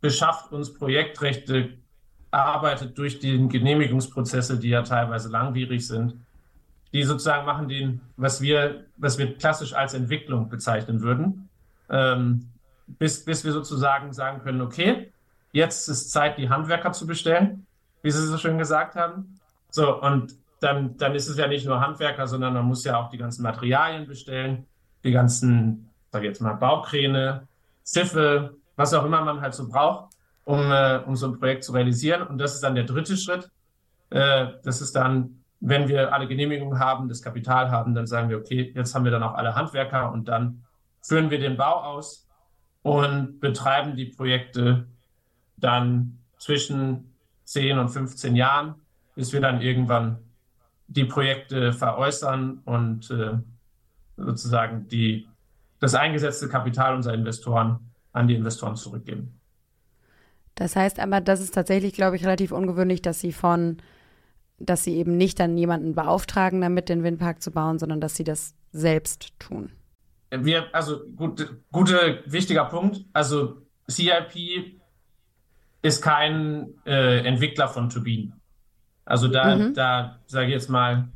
beschafft 0.00 0.52
uns 0.52 0.72
Projektrechte, 0.72 1.70
arbeitet 2.30 2.96
durch 2.98 3.18
die 3.20 3.48
Genehmigungsprozesse, 3.48 4.58
die 4.58 4.68
ja 4.68 4.82
teilweise 4.82 5.30
langwierig 5.30 5.86
sind, 5.86 6.14
die 6.92 7.02
sozusagen 7.02 7.46
machen 7.46 7.68
den, 7.68 8.00
was 8.16 8.40
wir, 8.40 8.84
was 8.96 9.18
wir 9.18 9.36
klassisch 9.36 9.72
als 9.72 9.94
Entwicklung 9.94 10.48
bezeichnen 10.48 11.00
würden, 11.00 11.48
ähm, 11.90 12.48
bis, 12.86 13.24
bis 13.24 13.44
wir 13.44 13.52
sozusagen 13.52 14.12
sagen 14.12 14.40
können, 14.42 14.60
okay, 14.60 15.12
jetzt 15.52 15.88
ist 15.88 16.10
Zeit, 16.10 16.38
die 16.38 16.48
Handwerker 16.48 16.92
zu 16.92 17.06
bestellen, 17.06 17.66
wie 18.02 18.10
Sie 18.10 18.26
so 18.26 18.38
schön 18.38 18.58
gesagt 18.58 18.94
haben. 18.94 19.38
So, 19.70 20.00
und 20.00 20.34
dann, 20.60 20.96
dann 20.96 21.14
ist 21.14 21.28
es 21.28 21.36
ja 21.36 21.46
nicht 21.46 21.66
nur 21.66 21.80
Handwerker, 21.80 22.26
sondern 22.26 22.54
man 22.54 22.64
muss 22.64 22.84
ja 22.84 22.98
auch 22.98 23.10
die 23.10 23.18
ganzen 23.18 23.42
Materialien 23.42 24.06
bestellen 24.06 24.66
die 25.04 25.12
ganzen, 25.12 25.90
sag 26.10 26.22
ich 26.22 26.28
jetzt 26.28 26.40
mal, 26.40 26.54
Baukräne, 26.54 27.46
Schiffe, 27.86 28.56
was 28.76 28.94
auch 28.94 29.04
immer 29.04 29.24
man 29.24 29.40
halt 29.40 29.54
so 29.54 29.68
braucht, 29.68 30.14
um, 30.44 30.70
äh, 30.70 31.00
um 31.06 31.16
so 31.16 31.26
ein 31.28 31.38
Projekt 31.38 31.64
zu 31.64 31.72
realisieren. 31.72 32.22
Und 32.22 32.38
das 32.38 32.54
ist 32.54 32.62
dann 32.62 32.74
der 32.74 32.84
dritte 32.84 33.16
Schritt. 33.16 33.50
Äh, 34.10 34.48
das 34.62 34.80
ist 34.80 34.94
dann, 34.94 35.44
wenn 35.60 35.88
wir 35.88 36.12
alle 36.12 36.28
Genehmigungen 36.28 36.78
haben, 36.78 37.08
das 37.08 37.22
Kapital 37.22 37.70
haben, 37.70 37.94
dann 37.94 38.06
sagen 38.06 38.28
wir, 38.28 38.38
okay, 38.38 38.72
jetzt 38.74 38.94
haben 38.94 39.04
wir 39.04 39.10
dann 39.10 39.22
auch 39.22 39.34
alle 39.34 39.54
Handwerker 39.54 40.12
und 40.12 40.28
dann 40.28 40.62
führen 41.02 41.30
wir 41.30 41.38
den 41.38 41.56
Bau 41.56 41.82
aus 41.82 42.28
und 42.82 43.40
betreiben 43.40 43.96
die 43.96 44.06
Projekte 44.06 44.86
dann 45.56 46.18
zwischen 46.38 47.14
10 47.44 47.78
und 47.78 47.88
15 47.88 48.36
Jahren, 48.36 48.76
bis 49.14 49.32
wir 49.32 49.40
dann 49.40 49.60
irgendwann 49.60 50.18
die 50.86 51.04
Projekte 51.04 51.72
veräußern 51.72 52.60
und 52.64 53.10
äh, 53.10 53.32
sozusagen 54.18 54.88
die, 54.88 55.26
das 55.80 55.94
eingesetzte 55.94 56.48
Kapital 56.48 56.94
unserer 56.94 57.14
Investoren 57.14 57.78
an 58.12 58.28
die 58.28 58.34
Investoren 58.34 58.76
zurückgeben. 58.76 59.38
Das 60.54 60.74
heißt 60.74 60.98
aber, 60.98 61.20
das 61.20 61.40
ist 61.40 61.54
tatsächlich, 61.54 61.92
glaube 61.92 62.16
ich, 62.16 62.24
relativ 62.24 62.50
ungewöhnlich, 62.50 63.00
dass 63.00 63.20
sie 63.20 63.32
von, 63.32 63.78
dass 64.58 64.82
sie 64.82 64.96
eben 64.96 65.16
nicht 65.16 65.38
dann 65.38 65.56
jemanden 65.56 65.94
beauftragen, 65.94 66.60
damit 66.60 66.88
den 66.88 67.04
Windpark 67.04 67.40
zu 67.42 67.52
bauen, 67.52 67.78
sondern 67.78 68.00
dass 68.00 68.16
sie 68.16 68.24
das 68.24 68.54
selbst 68.72 69.38
tun. 69.38 69.70
Wir, 70.30 70.74
also 70.74 71.06
gut, 71.16 71.48
gute, 71.70 72.22
wichtiger 72.26 72.64
Punkt. 72.64 73.04
Also 73.12 73.62
CIP 73.88 74.80
ist 75.80 76.02
kein 76.02 76.74
äh, 76.84 77.20
Entwickler 77.20 77.68
von 77.68 77.88
Turbinen. 77.88 78.34
Also 79.04 79.28
da, 79.28 79.56
mhm. 79.56 79.74
da 79.74 80.18
sage 80.26 80.48
ich 80.48 80.52
jetzt 80.52 80.68
mal, 80.68 81.08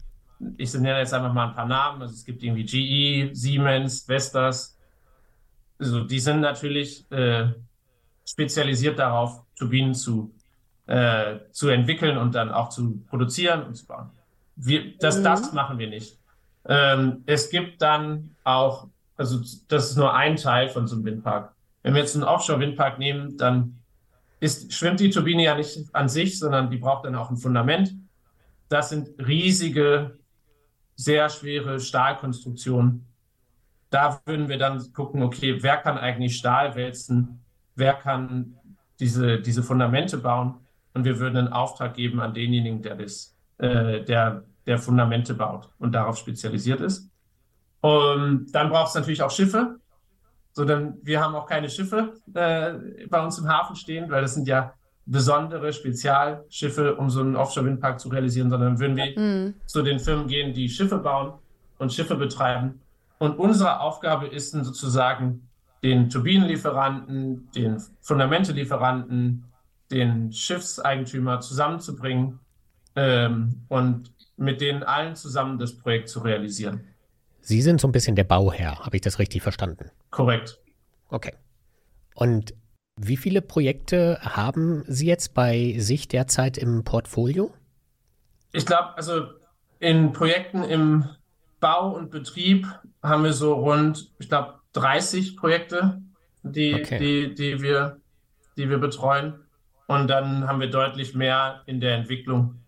ich 0.56 0.72
nenne 0.74 0.98
jetzt 0.98 1.14
einfach 1.14 1.32
mal 1.32 1.48
ein 1.48 1.54
paar 1.54 1.66
Namen. 1.66 2.02
Also 2.02 2.14
es 2.14 2.24
gibt 2.24 2.42
irgendwie 2.42 2.64
GE, 2.64 3.34
Siemens, 3.34 4.08
Vestas. 4.08 4.78
Also 5.78 6.04
die 6.04 6.20
sind 6.20 6.40
natürlich 6.40 7.10
äh, 7.10 7.48
spezialisiert 8.24 8.98
darauf, 8.98 9.44
Turbinen 9.56 9.94
zu, 9.94 10.34
äh, 10.86 11.38
zu 11.50 11.68
entwickeln 11.68 12.16
und 12.16 12.34
dann 12.34 12.50
auch 12.50 12.68
zu 12.68 13.02
produzieren 13.08 13.64
und 13.64 13.74
zu 13.74 13.86
bauen. 13.86 14.10
Wir, 14.56 14.96
das, 14.98 15.18
mhm. 15.18 15.24
das 15.24 15.52
machen 15.52 15.78
wir 15.78 15.88
nicht. 15.88 16.18
Ähm, 16.66 17.22
es 17.26 17.50
gibt 17.50 17.82
dann 17.82 18.36
auch, 18.44 18.88
also 19.16 19.40
das 19.68 19.90
ist 19.90 19.96
nur 19.96 20.14
ein 20.14 20.36
Teil 20.36 20.68
von 20.68 20.86
so 20.86 20.96
einem 20.96 21.04
Windpark. 21.04 21.54
Wenn 21.82 21.94
wir 21.94 22.00
jetzt 22.00 22.14
einen 22.14 22.24
Offshore-Windpark 22.24 22.98
nehmen, 22.98 23.36
dann 23.36 23.78
ist, 24.38 24.72
schwimmt 24.72 25.00
die 25.00 25.10
Turbine 25.10 25.42
ja 25.42 25.56
nicht 25.56 25.78
an 25.92 26.08
sich, 26.08 26.38
sondern 26.38 26.70
die 26.70 26.76
braucht 26.76 27.04
dann 27.04 27.16
auch 27.16 27.30
ein 27.30 27.36
Fundament. 27.36 27.94
Das 28.68 28.90
sind 28.90 29.08
riesige 29.18 30.18
sehr 30.96 31.28
schwere 31.28 31.80
Stahlkonstruktion. 31.80 33.06
Da 33.90 34.20
würden 34.24 34.48
wir 34.48 34.58
dann 34.58 34.92
gucken, 34.92 35.22
okay, 35.22 35.62
wer 35.62 35.76
kann 35.76 35.98
eigentlich 35.98 36.36
Stahl 36.36 36.74
wälzen, 36.74 37.42
wer 37.74 37.94
kann 37.94 38.56
diese, 39.00 39.40
diese 39.40 39.62
Fundamente 39.62 40.18
bauen 40.18 40.54
und 40.94 41.04
wir 41.04 41.18
würden 41.18 41.36
einen 41.36 41.52
Auftrag 41.52 41.94
geben 41.94 42.20
an 42.20 42.34
denjenigen, 42.34 42.82
der 42.82 42.94
das, 42.94 43.36
äh, 43.58 44.02
der, 44.04 44.44
der 44.66 44.78
Fundamente 44.78 45.34
baut 45.34 45.68
und 45.78 45.92
darauf 45.92 46.16
spezialisiert 46.16 46.80
ist. 46.80 47.10
Und 47.80 48.52
dann 48.52 48.70
braucht 48.70 48.88
es 48.88 48.94
natürlich 48.94 49.22
auch 49.22 49.30
Schiffe. 49.30 49.80
So, 50.52 50.64
dann, 50.64 50.98
wir 51.02 51.20
haben 51.20 51.34
auch 51.34 51.46
keine 51.46 51.68
Schiffe 51.68 52.14
äh, 52.34 53.06
bei 53.08 53.24
uns 53.24 53.38
im 53.38 53.48
Hafen 53.48 53.74
stehen, 53.74 54.10
weil 54.10 54.22
das 54.22 54.34
sind 54.34 54.46
ja 54.46 54.74
besondere 55.06 55.72
Spezialschiffe, 55.72 56.96
um 56.96 57.10
so 57.10 57.20
einen 57.20 57.36
Offshore-Windpark 57.36 57.98
zu 57.98 58.08
realisieren, 58.08 58.50
sondern 58.50 58.78
würden 58.78 58.96
wir 58.96 59.18
mhm. 59.18 59.54
zu 59.66 59.82
den 59.82 59.98
Firmen 59.98 60.28
gehen, 60.28 60.52
die 60.52 60.68
Schiffe 60.68 60.98
bauen 60.98 61.32
und 61.78 61.92
Schiffe 61.92 62.14
betreiben. 62.14 62.80
Und 63.18 63.38
unsere 63.38 63.80
Aufgabe 63.80 64.26
ist 64.26 64.54
dann 64.54 64.64
sozusagen, 64.64 65.48
den 65.82 66.08
Turbinenlieferanten, 66.08 67.50
den 67.52 67.82
Fundamentelieferanten, 68.00 69.44
den 69.90 70.32
Schiffseigentümer 70.32 71.40
zusammenzubringen 71.40 72.38
ähm, 72.94 73.62
und 73.68 74.12
mit 74.36 74.60
denen 74.60 74.82
allen 74.84 75.16
zusammen 75.16 75.58
das 75.58 75.76
Projekt 75.76 76.08
zu 76.08 76.20
realisieren. 76.20 76.84
Sie 77.40 77.60
sind 77.60 77.80
so 77.80 77.88
ein 77.88 77.92
bisschen 77.92 78.14
der 78.14 78.24
Bauherr, 78.24 78.78
habe 78.84 78.96
ich 78.96 79.02
das 79.02 79.18
richtig 79.18 79.42
verstanden? 79.42 79.90
Korrekt. 80.10 80.60
Okay. 81.08 81.34
Und 82.14 82.54
wie 82.96 83.16
viele 83.16 83.42
Projekte 83.42 84.18
haben 84.22 84.84
Sie 84.86 85.06
jetzt 85.06 85.34
bei 85.34 85.74
sich 85.78 86.08
derzeit 86.08 86.58
im 86.58 86.84
Portfolio? 86.84 87.52
Ich 88.52 88.66
glaube, 88.66 88.96
also 88.96 89.28
in 89.78 90.12
Projekten 90.12 90.62
im 90.62 91.08
Bau 91.60 91.94
und 91.94 92.10
Betrieb 92.10 92.66
haben 93.02 93.24
wir 93.24 93.32
so 93.32 93.54
rund, 93.54 94.12
ich 94.18 94.28
glaube, 94.28 94.54
30 94.74 95.36
Projekte, 95.36 96.02
die, 96.42 96.74
okay. 96.74 96.98
die, 96.98 97.34
die, 97.34 97.62
wir, 97.62 98.00
die 98.56 98.68
wir 98.68 98.78
betreuen. 98.78 99.34
Und 99.86 100.08
dann 100.08 100.46
haben 100.46 100.60
wir 100.60 100.70
deutlich 100.70 101.14
mehr 101.14 101.62
in 101.66 101.80
der 101.80 101.96
Entwicklung. 101.96 102.60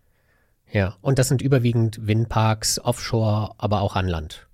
Ja, 0.71 0.95
und 1.01 1.19
das 1.19 1.27
sind 1.27 1.41
überwiegend 1.41 2.05
Windparks, 2.05 2.79
Offshore, 2.79 3.51
aber 3.57 3.81
auch 3.81 3.95
an 3.95 4.07
Land. 4.07 4.47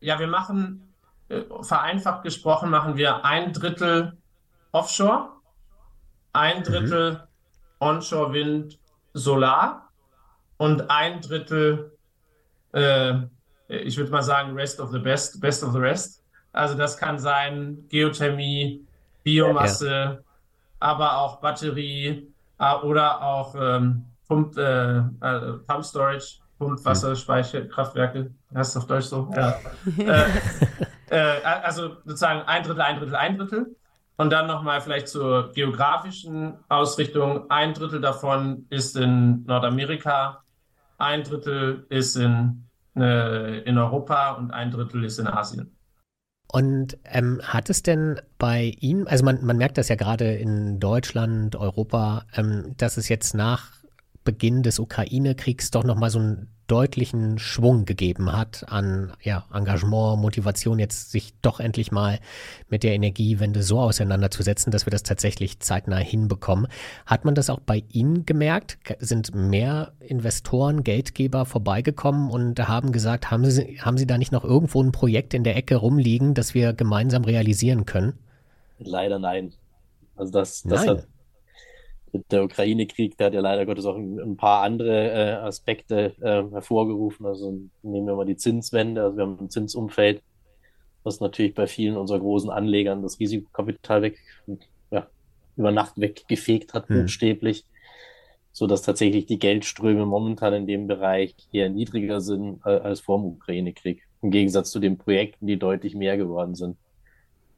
Ja, 0.00 0.18
wir 0.18 0.26
machen, 0.26 0.94
äh, 1.28 1.42
vereinfacht 1.62 2.24
gesprochen, 2.24 2.70
machen 2.70 2.96
wir 2.96 3.24
ein 3.24 3.52
Drittel 3.52 4.19
Offshore, 4.72 5.30
ein 6.32 6.58
mhm. 6.58 6.64
Drittel 6.64 7.12
mhm. 7.12 7.18
Onshore 7.80 8.32
Wind, 8.32 8.78
Solar 9.14 9.88
und 10.58 10.90
ein 10.90 11.20
Drittel, 11.20 11.96
äh, 12.72 13.14
ich 13.68 13.96
würde 13.96 14.10
mal 14.10 14.22
sagen, 14.22 14.54
Rest 14.54 14.80
of 14.80 14.90
the 14.90 14.98
Best, 14.98 15.40
Best 15.40 15.64
of 15.64 15.72
the 15.72 15.78
Rest. 15.78 16.22
Also 16.52 16.76
das 16.76 16.96
kann 16.96 17.18
sein 17.18 17.84
Geothermie, 17.88 18.84
Biomasse, 19.22 19.90
ja. 19.90 20.18
aber 20.80 21.18
auch 21.18 21.40
Batterie 21.40 22.32
äh, 22.58 22.74
oder 22.82 23.22
auch 23.22 23.54
ähm, 23.54 24.04
Pump, 24.28 24.56
äh, 24.56 24.98
äh, 24.98 25.58
Pump 25.66 25.84
Storage, 25.84 26.40
Pumpwasserspeicherkraftwerke, 26.58 28.30
heißt 28.54 28.70
es 28.70 28.76
auf 28.76 28.86
Deutsch 28.86 29.06
so? 29.06 29.30
Ja. 29.34 29.58
äh, 29.98 30.26
äh, 31.10 31.42
also 31.42 31.96
sozusagen 32.04 32.42
ein 32.42 32.62
Drittel, 32.62 32.82
ein 32.82 32.98
Drittel, 32.98 33.16
ein 33.16 33.38
Drittel. 33.38 33.76
Und 34.20 34.28
dann 34.28 34.48
nochmal 34.48 34.82
vielleicht 34.82 35.08
zur 35.08 35.50
geografischen 35.54 36.52
Ausrichtung. 36.68 37.50
Ein 37.50 37.72
Drittel 37.72 38.02
davon 38.02 38.66
ist 38.68 38.94
in 38.94 39.44
Nordamerika, 39.44 40.44
ein 40.98 41.22
Drittel 41.22 41.86
ist 41.88 42.16
in, 42.16 42.66
äh, 42.98 43.60
in 43.60 43.78
Europa 43.78 44.32
und 44.32 44.50
ein 44.50 44.70
Drittel 44.70 45.04
ist 45.04 45.18
in 45.18 45.26
Asien. 45.26 45.74
Und 46.52 46.98
ähm, 47.04 47.40
hat 47.42 47.70
es 47.70 47.82
denn 47.82 48.20
bei 48.36 48.76
Ihnen, 48.80 49.08
also 49.08 49.24
man, 49.24 49.42
man 49.42 49.56
merkt 49.56 49.78
das 49.78 49.88
ja 49.88 49.96
gerade 49.96 50.34
in 50.34 50.80
Deutschland, 50.80 51.56
Europa, 51.56 52.26
ähm, 52.34 52.74
dass 52.76 52.98
es 52.98 53.08
jetzt 53.08 53.34
nach 53.34 53.72
Beginn 54.24 54.62
des 54.62 54.80
Ukraine-Kriegs 54.80 55.70
doch 55.70 55.84
nochmal 55.84 56.10
so 56.10 56.18
einen 56.18 56.54
deutlichen 56.70 57.38
Schwung 57.38 57.84
gegeben 57.84 58.32
hat 58.32 58.64
an 58.68 59.12
ja, 59.22 59.44
Engagement, 59.52 60.20
Motivation, 60.20 60.78
jetzt 60.78 61.10
sich 61.10 61.34
doch 61.42 61.58
endlich 61.58 61.90
mal 61.90 62.20
mit 62.68 62.84
der 62.84 62.94
Energiewende 62.94 63.62
so 63.64 63.80
auseinanderzusetzen, 63.80 64.70
dass 64.70 64.86
wir 64.86 64.92
das 64.92 65.02
tatsächlich 65.02 65.58
zeitnah 65.58 65.98
hinbekommen. 65.98 66.68
Hat 67.06 67.24
man 67.24 67.34
das 67.34 67.50
auch 67.50 67.58
bei 67.60 67.82
Ihnen 67.90 68.24
gemerkt? 68.24 68.78
Sind 69.00 69.34
mehr 69.34 69.92
Investoren, 69.98 70.84
Geldgeber 70.84 71.44
vorbeigekommen 71.44 72.30
und 72.30 72.68
haben 72.68 72.92
gesagt, 72.92 73.32
haben 73.32 73.44
Sie, 73.50 73.80
haben 73.80 73.98
Sie 73.98 74.06
da 74.06 74.16
nicht 74.16 74.30
noch 74.30 74.44
irgendwo 74.44 74.80
ein 74.82 74.92
Projekt 74.92 75.34
in 75.34 75.42
der 75.42 75.56
Ecke 75.56 75.76
rumliegen, 75.76 76.34
das 76.34 76.54
wir 76.54 76.72
gemeinsam 76.72 77.24
realisieren 77.24 77.84
können? 77.84 78.12
Leider 78.78 79.18
nein. 79.18 79.52
Also 80.14 80.32
das, 80.32 80.62
das 80.62 80.86
nein. 80.86 80.88
hat 80.98 81.06
der 82.12 82.44
Ukraine-Krieg, 82.44 83.16
der 83.16 83.26
hat 83.26 83.34
ja 83.34 83.40
leider 83.40 83.66
Gottes 83.66 83.86
auch 83.86 83.96
ein, 83.96 84.18
ein 84.18 84.36
paar 84.36 84.62
andere 84.62 85.10
äh, 85.10 85.32
Aspekte 85.34 86.14
äh, 86.20 86.50
hervorgerufen. 86.52 87.26
Also 87.26 87.58
nehmen 87.82 88.06
wir 88.06 88.16
mal 88.16 88.26
die 88.26 88.36
Zinswende. 88.36 89.02
Also 89.02 89.16
wir 89.16 89.24
haben 89.24 89.38
ein 89.40 89.50
Zinsumfeld, 89.50 90.22
was 91.02 91.20
natürlich 91.20 91.54
bei 91.54 91.66
vielen 91.66 91.96
unserer 91.96 92.20
großen 92.20 92.50
Anlegern 92.50 93.02
das 93.02 93.20
Risikokapital 93.20 94.02
weg, 94.02 94.18
ja, 94.90 95.06
über 95.56 95.70
Nacht 95.70 96.00
weggefegt 96.00 96.74
hat, 96.74 96.88
hm. 96.88 97.02
buchstäblich, 97.02 97.64
sodass 98.52 98.82
tatsächlich 98.82 99.26
die 99.26 99.38
Geldströme 99.38 100.06
momentan 100.06 100.54
in 100.54 100.66
dem 100.66 100.86
Bereich 100.86 101.34
eher 101.52 101.68
niedriger 101.68 102.20
sind 102.20 102.60
äh, 102.64 102.70
als 102.70 103.00
vor 103.00 103.18
dem 103.18 103.26
Ukraine-Krieg. 103.26 104.02
Im 104.22 104.30
Gegensatz 104.30 104.70
zu 104.70 104.80
den 104.80 104.98
Projekten, 104.98 105.46
die 105.46 105.58
deutlich 105.58 105.94
mehr 105.94 106.16
geworden 106.16 106.54
sind. 106.54 106.76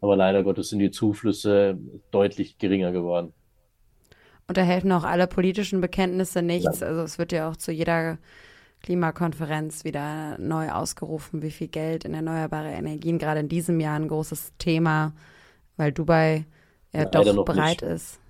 Aber 0.01 0.17
leider 0.17 0.43
Gottes 0.43 0.69
sind 0.69 0.81
die 0.81 0.91
Zuflüsse 0.91 1.79
deutlich 2.11 2.59
geringer 2.59 2.93
geworden. 2.93 3.33
Und 4.49 4.57
da 4.57 4.63
helfen 4.63 4.93
auch 4.93 5.05
alle 5.05 5.27
politischen 5.27 5.81
Bekenntnisse 5.81 6.43
nichts. 6.43 6.81
Ja. 6.81 6.89
Also 6.89 7.03
es 7.03 7.19
wird 7.19 7.33
ja 7.33 7.49
auch 7.49 7.57
zu 7.57 7.73
jeder 7.73 8.19
Klimakonferenz 8.83 9.85
wieder 9.85 10.37
neu 10.39 10.71
ausgerufen, 10.71 11.43
wie 11.43 11.51
viel 11.51 11.69
Geld 11.69 12.05
in 12.05 12.15
erneuerbare 12.15 12.71
Energien 12.71 13.19
gerade 13.19 13.41
in 13.41 13.49
diesem 13.49 13.81
Jahr 13.81 13.97
ein 13.97 14.09
großes 14.09 14.55
Thema, 14.59 15.13
weil 15.77 15.93
Dubai 15.93 16.45
ja, 16.93 17.03
ja 17.03 17.05
doch 17.07 17.45
bereit 17.45 17.83
nicht. 17.83 17.93
ist. 17.93 18.21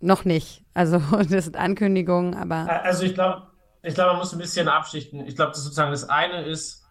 Noch 0.00 0.24
nicht. 0.24 0.64
Also 0.74 0.98
das 1.30 1.44
sind 1.44 1.56
Ankündigungen, 1.56 2.34
aber. 2.34 2.84
Also 2.84 3.04
ich 3.04 3.14
glaube, 3.14 3.46
ich 3.82 3.94
glaube, 3.94 4.10
man 4.10 4.18
muss 4.18 4.32
ein 4.32 4.38
bisschen 4.38 4.68
abschichten. 4.68 5.26
Ich 5.26 5.36
glaube, 5.36 5.52
das 5.52 5.64
sozusagen 5.64 5.90
das 5.90 6.08
eine 6.08 6.44
ist, 6.44 6.86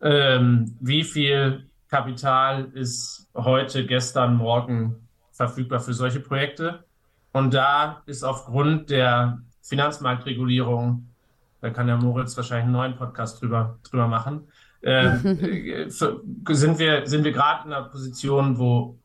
ähm, 0.00 0.76
wie 0.80 1.04
viel 1.04 1.68
Kapital 1.88 2.70
ist 2.74 3.28
heute, 3.34 3.86
gestern, 3.86 4.36
morgen 4.36 5.08
verfügbar 5.32 5.80
für 5.80 5.92
solche 5.92 6.20
Projekte. 6.20 6.85
Und 7.36 7.52
da 7.52 8.00
ist 8.06 8.22
aufgrund 8.22 8.88
der 8.88 9.42
Finanzmarktregulierung, 9.60 11.06
da 11.60 11.68
kann 11.68 11.86
der 11.86 11.98
Moritz 11.98 12.34
wahrscheinlich 12.34 12.64
einen 12.64 12.72
neuen 12.72 12.96
Podcast 12.96 13.42
drüber, 13.42 13.78
drüber 13.82 14.08
machen, 14.08 14.48
äh, 14.80 15.18
sind 15.90 16.78
wir, 16.78 17.06
sind 17.06 17.24
wir 17.24 17.32
gerade 17.32 17.66
in 17.66 17.74
einer 17.74 17.88
Position, 17.90 18.56
wo 18.56 18.98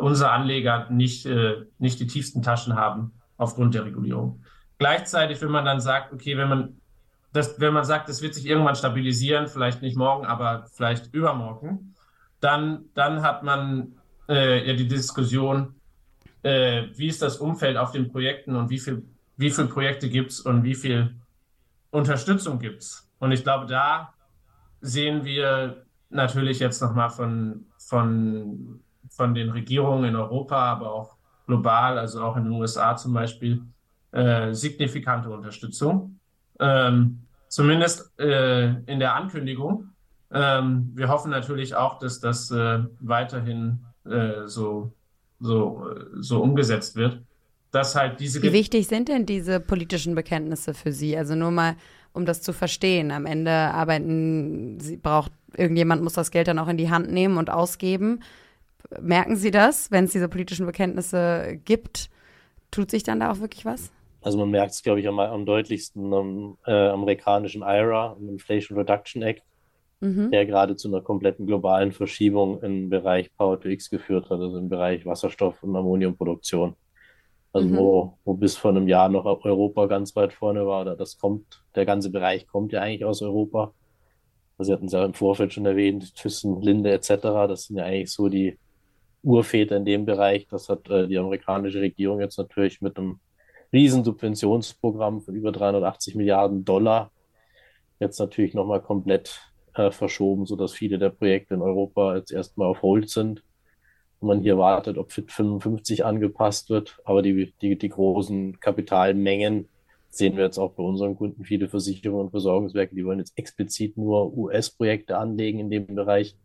unsere 0.00 0.32
Anleger 0.32 0.90
nicht, 0.90 1.26
äh, 1.26 1.64
nicht 1.78 2.00
die 2.00 2.08
tiefsten 2.08 2.42
Taschen 2.42 2.74
haben 2.74 3.12
aufgrund 3.36 3.76
der 3.76 3.84
Regulierung. 3.84 4.42
Gleichzeitig, 4.78 5.40
wenn 5.40 5.52
man 5.52 5.64
dann 5.64 5.80
sagt, 5.80 6.12
okay, 6.12 6.36
wenn 6.36 6.48
man 6.48 6.80
das, 7.32 7.60
wenn 7.60 7.72
man 7.72 7.84
sagt, 7.84 8.08
es 8.08 8.20
wird 8.20 8.34
sich 8.34 8.46
irgendwann 8.46 8.74
stabilisieren, 8.74 9.46
vielleicht 9.46 9.80
nicht 9.80 9.96
morgen, 9.96 10.26
aber 10.26 10.66
vielleicht 10.72 11.14
übermorgen, 11.14 11.94
dann, 12.40 12.86
dann 12.94 13.22
hat 13.22 13.44
man 13.44 13.92
äh, 14.28 14.66
ja 14.66 14.74
die 14.74 14.88
Diskussion, 14.88 15.79
äh, 16.42 16.84
wie 16.94 17.08
ist 17.08 17.22
das 17.22 17.38
Umfeld 17.38 17.76
auf 17.76 17.92
den 17.92 18.10
Projekten 18.10 18.56
und 18.56 18.70
wie 18.70 18.78
viel, 18.78 19.02
wie 19.36 19.50
viele 19.50 19.68
Projekte 19.68 20.08
gibt 20.08 20.32
es 20.32 20.40
und 20.40 20.64
wie 20.64 20.74
viel 20.74 21.14
Unterstützung 21.90 22.58
gibt 22.58 22.82
es. 22.82 23.10
Und 23.18 23.32
ich 23.32 23.42
glaube, 23.42 23.66
da 23.66 24.14
sehen 24.80 25.24
wir 25.24 25.84
natürlich 26.08 26.58
jetzt 26.58 26.80
nochmal 26.80 27.10
von, 27.10 27.66
von, 27.78 28.80
von 29.10 29.34
den 29.34 29.50
Regierungen 29.50 30.04
in 30.04 30.16
Europa, 30.16 30.56
aber 30.56 30.92
auch 30.92 31.16
global, 31.46 31.98
also 31.98 32.22
auch 32.22 32.36
in 32.36 32.44
den 32.44 32.52
USA 32.52 32.96
zum 32.96 33.12
Beispiel, 33.12 33.62
äh, 34.12 34.52
signifikante 34.52 35.30
Unterstützung. 35.30 36.18
Ähm, 36.58 37.22
zumindest 37.48 38.18
äh, 38.18 38.68
in 38.84 38.98
der 38.98 39.14
Ankündigung. 39.14 39.90
Ähm, 40.32 40.92
wir 40.94 41.08
hoffen 41.08 41.30
natürlich 41.30 41.74
auch, 41.74 41.98
dass 41.98 42.20
das 42.20 42.50
äh, 42.50 42.84
weiterhin 43.00 43.84
äh, 44.04 44.46
so 44.46 44.92
so, 45.40 45.84
so 46.20 46.42
umgesetzt 46.42 46.96
wird. 46.96 47.20
Dass 47.72 47.94
halt 47.94 48.20
diese 48.20 48.42
Wie 48.42 48.52
wichtig 48.52 48.88
sind 48.88 49.08
denn 49.08 49.26
diese 49.26 49.60
politischen 49.60 50.14
Bekenntnisse 50.14 50.74
für 50.74 50.92
Sie? 50.92 51.16
Also 51.16 51.34
nur 51.34 51.50
mal, 51.50 51.76
um 52.12 52.26
das 52.26 52.42
zu 52.42 52.52
verstehen. 52.52 53.10
Am 53.10 53.26
Ende 53.26 53.52
arbeiten, 53.52 54.80
Sie 54.80 54.96
braucht, 54.96 55.32
irgendjemand 55.56 56.02
muss 56.02 56.14
das 56.14 56.30
Geld 56.30 56.48
dann 56.48 56.58
auch 56.58 56.68
in 56.68 56.76
die 56.76 56.90
Hand 56.90 57.10
nehmen 57.10 57.38
und 57.38 57.48
ausgeben. 57.48 58.20
Merken 59.00 59.36
Sie 59.36 59.52
das, 59.52 59.90
wenn 59.90 60.04
es 60.06 60.12
diese 60.12 60.28
politischen 60.28 60.66
Bekenntnisse 60.66 61.60
gibt? 61.64 62.10
Tut 62.72 62.90
sich 62.90 63.04
dann 63.04 63.20
da 63.20 63.30
auch 63.30 63.40
wirklich 63.40 63.64
was? 63.64 63.92
Also 64.22 64.38
man 64.38 64.50
merkt 64.50 64.72
es, 64.72 64.82
glaube 64.82 65.00
ich, 65.00 65.08
am, 65.08 65.18
am 65.18 65.46
deutlichsten 65.46 66.12
am 66.12 66.58
äh, 66.66 66.88
amerikanischen 66.88 67.62
IRA, 67.62 68.12
am 68.12 68.28
Inflation 68.28 68.76
Reduction 68.76 69.22
Act, 69.22 69.42
mhm. 70.00 70.30
der 70.30 70.46
gerade 70.46 70.76
zu 70.76 70.88
einer 70.88 71.00
kompletten 71.00 71.46
globalen 71.46 71.92
Verschiebung 71.92 72.62
im 72.62 72.88
Bereich 72.88 73.34
Power 73.36 73.60
to 73.60 73.68
X 73.68 73.90
geführt 73.90 74.30
hat, 74.30 74.40
also 74.40 74.58
im 74.58 74.68
Bereich 74.68 75.06
Wasserstoff- 75.06 75.62
und 75.62 75.76
Ammoniumproduktion. 75.76 76.74
Also 77.52 77.68
mhm. 77.68 77.76
wo, 77.76 78.18
wo 78.24 78.34
bis 78.34 78.56
vor 78.56 78.70
einem 78.70 78.88
Jahr 78.88 79.08
noch 79.08 79.24
Europa 79.24 79.86
ganz 79.86 80.14
weit 80.14 80.32
vorne 80.32 80.66
war, 80.66 80.84
da 80.84 80.94
das 80.94 81.18
kommt, 81.18 81.62
der 81.74 81.84
ganze 81.84 82.10
Bereich 82.10 82.46
kommt 82.46 82.72
ja 82.72 82.80
eigentlich 82.80 83.04
aus 83.04 83.22
Europa. 83.22 83.72
Also 84.56 84.68
Sie 84.68 84.72
hatten 84.74 84.86
es 84.86 84.92
ja 84.92 85.04
im 85.04 85.14
Vorfeld 85.14 85.52
schon 85.52 85.66
erwähnt, 85.66 86.14
Thyssen, 86.14 86.60
Linde 86.60 86.92
etc., 86.92 87.16
das 87.48 87.64
sind 87.64 87.78
ja 87.78 87.84
eigentlich 87.84 88.12
so 88.12 88.28
die, 88.28 88.58
Urväter 89.22 89.76
in 89.76 89.84
dem 89.84 90.04
Bereich. 90.04 90.46
Das 90.48 90.68
hat 90.68 90.88
äh, 90.88 91.06
die 91.06 91.18
amerikanische 91.18 91.80
Regierung 91.80 92.20
jetzt 92.20 92.38
natürlich 92.38 92.80
mit 92.80 92.96
einem 92.96 93.20
riesen 93.72 94.04
Subventionsprogramm 94.04 95.20
von 95.22 95.34
über 95.34 95.52
380 95.52 96.14
Milliarden 96.14 96.64
Dollar 96.64 97.10
jetzt 98.00 98.18
natürlich 98.18 98.54
nochmal 98.54 98.80
komplett 98.80 99.49
äh, 99.80 99.90
verschoben, 99.90 100.46
sodass 100.46 100.72
viele 100.72 100.98
der 100.98 101.10
Projekte 101.10 101.54
in 101.54 101.62
Europa 101.62 102.16
jetzt 102.16 102.32
erstmal 102.32 102.68
auf 102.68 102.82
Hold 102.82 103.10
sind. 103.10 103.42
Und 104.20 104.28
man 104.28 104.42
hier 104.42 104.58
wartet, 104.58 104.98
ob 104.98 105.12
Fit 105.12 105.32
55 105.32 106.04
angepasst 106.04 106.70
wird. 106.70 106.98
Aber 107.04 107.22
die, 107.22 107.52
die, 107.62 107.78
die 107.78 107.88
großen 107.88 108.60
Kapitalmengen 108.60 109.68
sehen 110.10 110.36
wir 110.36 110.44
jetzt 110.44 110.58
auch 110.58 110.72
bei 110.72 110.82
unseren 110.82 111.16
Kunden. 111.16 111.44
Viele 111.44 111.68
Versicherungen 111.68 112.26
und 112.26 112.30
Versorgungswerke, 112.30 112.94
die 112.94 113.04
wollen 113.04 113.20
jetzt 113.20 113.38
explizit 113.38 113.96
nur 113.96 114.36
US-Projekte 114.36 115.16
anlegen 115.16 115.60
in 115.60 115.70
dem 115.70 115.86
Bereich, 115.86 116.36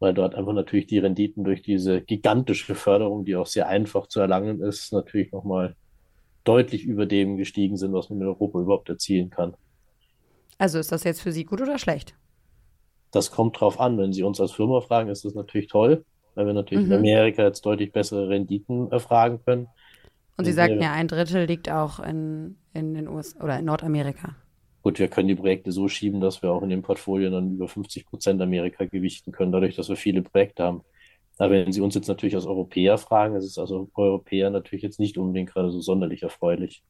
weil 0.00 0.12
dort 0.12 0.34
einfach 0.34 0.52
natürlich 0.52 0.86
die 0.86 0.98
Renditen 0.98 1.44
durch 1.44 1.62
diese 1.62 2.02
gigantische 2.02 2.74
Förderung, 2.74 3.24
die 3.24 3.36
auch 3.36 3.46
sehr 3.46 3.68
einfach 3.68 4.08
zu 4.08 4.20
erlangen 4.20 4.60
ist, 4.60 4.92
natürlich 4.92 5.32
nochmal 5.32 5.76
deutlich 6.44 6.84
über 6.84 7.06
dem 7.06 7.36
gestiegen 7.36 7.76
sind, 7.76 7.92
was 7.92 8.10
man 8.10 8.20
in 8.20 8.26
Europa 8.26 8.60
überhaupt 8.60 8.88
erzielen 8.88 9.30
kann. 9.30 9.54
Also 10.58 10.78
ist 10.78 10.92
das 10.92 11.04
jetzt 11.04 11.20
für 11.20 11.32
Sie 11.32 11.44
gut 11.44 11.60
oder 11.60 11.78
schlecht? 11.78 12.14
Das 13.10 13.30
kommt 13.30 13.60
drauf 13.60 13.80
an. 13.80 13.98
Wenn 13.98 14.12
Sie 14.12 14.22
uns 14.22 14.40
als 14.40 14.52
Firma 14.52 14.80
fragen, 14.80 15.08
ist 15.10 15.24
das 15.24 15.34
natürlich 15.34 15.68
toll, 15.68 16.04
weil 16.34 16.46
wir 16.46 16.52
natürlich 16.52 16.86
mhm. 16.86 16.92
in 16.92 16.98
Amerika 16.98 17.42
jetzt 17.44 17.64
deutlich 17.64 17.92
bessere 17.92 18.28
Renditen 18.28 18.90
erfragen 18.90 19.40
können. 19.44 19.68
Und 20.36 20.44
Sie 20.44 20.52
sagten 20.52 20.82
ja, 20.82 20.92
ein 20.92 21.08
Drittel 21.08 21.46
liegt 21.46 21.70
auch 21.70 21.98
in, 22.00 22.56
in 22.74 22.94
den 22.94 23.08
USA 23.08 23.42
oder 23.42 23.58
in 23.58 23.64
Nordamerika. 23.64 24.36
Gut, 24.82 24.98
wir 24.98 25.08
können 25.08 25.28
die 25.28 25.34
Projekte 25.34 25.72
so 25.72 25.88
schieben, 25.88 26.20
dass 26.20 26.42
wir 26.42 26.52
auch 26.52 26.62
in 26.62 26.70
den 26.70 26.82
Portfolien 26.82 27.32
dann 27.32 27.54
über 27.54 27.66
50 27.66 28.06
Prozent 28.06 28.40
Amerika 28.40 28.84
gewichten 28.84 29.32
können, 29.32 29.50
dadurch, 29.50 29.74
dass 29.74 29.88
wir 29.88 29.96
viele 29.96 30.22
Projekte 30.22 30.62
haben. 30.62 30.82
Aber 31.38 31.50
wenn 31.50 31.72
Sie 31.72 31.80
uns 31.80 31.94
jetzt 31.94 32.08
natürlich 32.08 32.34
als 32.34 32.46
Europäer 32.46 32.96
fragen, 32.98 33.36
ist 33.36 33.44
es 33.44 33.58
also 33.58 33.90
Europäer 33.94 34.50
natürlich 34.50 34.82
jetzt 34.82 35.00
nicht 35.00 35.18
unbedingt 35.18 35.52
gerade 35.52 35.70
so 35.70 35.80
sonderlich 35.80 36.22
erfreulich, 36.22 36.82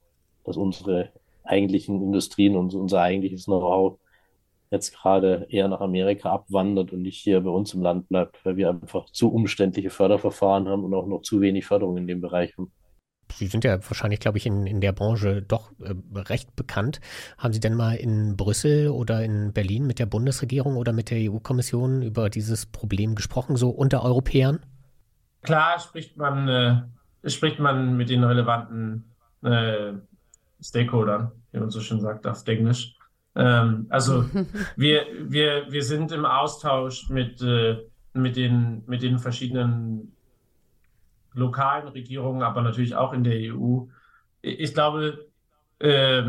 dass 0.44 0.56
unsere 0.56 1.10
eigentlichen 1.42 2.02
Industrien 2.02 2.56
und 2.56 2.74
unser 2.74 3.00
eigentliches 3.00 3.46
Know-how 3.46 3.98
jetzt 4.70 4.94
gerade 4.94 5.46
eher 5.48 5.68
nach 5.68 5.80
Amerika 5.80 6.32
abwandert 6.32 6.92
und 6.92 7.02
nicht 7.02 7.20
hier 7.20 7.40
bei 7.40 7.50
uns 7.50 7.74
im 7.74 7.82
Land 7.82 8.08
bleibt, 8.08 8.44
weil 8.44 8.56
wir 8.56 8.68
einfach 8.70 9.06
zu 9.10 9.32
umständliche 9.32 9.90
Förderverfahren 9.90 10.68
haben 10.68 10.84
und 10.84 10.94
auch 10.94 11.06
noch 11.06 11.22
zu 11.22 11.40
wenig 11.40 11.66
Förderung 11.66 11.96
in 11.96 12.06
dem 12.06 12.20
Bereich 12.20 12.56
haben. 12.56 12.72
Sie 13.32 13.46
sind 13.46 13.64
ja 13.64 13.78
wahrscheinlich, 13.88 14.20
glaube 14.20 14.38
ich, 14.38 14.46
in, 14.46 14.66
in 14.66 14.80
der 14.80 14.92
Branche 14.92 15.42
doch 15.42 15.72
äh, 15.80 15.94
recht 16.14 16.54
bekannt. 16.54 17.00
Haben 17.38 17.52
Sie 17.52 17.60
denn 17.60 17.74
mal 17.74 17.96
in 17.96 18.36
Brüssel 18.36 18.88
oder 18.88 19.22
in 19.22 19.52
Berlin 19.52 19.86
mit 19.86 19.98
der 19.98 20.06
Bundesregierung 20.06 20.76
oder 20.76 20.92
mit 20.92 21.10
der 21.10 21.30
EU-Kommission 21.30 22.02
über 22.02 22.30
dieses 22.30 22.66
Problem 22.66 23.14
gesprochen, 23.14 23.56
so 23.56 23.70
unter 23.70 24.04
Europäern? 24.04 24.60
Klar 25.42 25.78
spricht 25.80 26.16
man, 26.16 26.48
äh, 26.48 27.28
spricht 27.28 27.58
man 27.58 27.96
mit 27.96 28.10
den 28.10 28.24
relevanten 28.24 29.12
äh, 29.42 29.92
Stakeholdern, 30.60 31.32
wie 31.52 31.58
man 31.58 31.70
so 31.70 31.80
schön 31.80 32.00
sagt 32.00 32.26
auf 32.26 32.46
Englisch. 32.46 32.95
Ähm, 33.36 33.86
also 33.90 34.24
wir, 34.76 35.06
wir, 35.20 35.66
wir 35.70 35.82
sind 35.84 36.10
im 36.12 36.24
Austausch 36.24 37.08
mit, 37.10 37.40
äh, 37.42 37.78
mit, 38.14 38.36
den, 38.36 38.82
mit 38.86 39.02
den 39.02 39.18
verschiedenen 39.18 40.12
lokalen 41.34 41.88
Regierungen, 41.88 42.42
aber 42.42 42.62
natürlich 42.62 42.94
auch 42.94 43.12
in 43.12 43.22
der 43.22 43.54
EU. 43.54 43.82
Ich 44.40 44.72
glaube, 44.72 45.26
äh, 45.78 46.22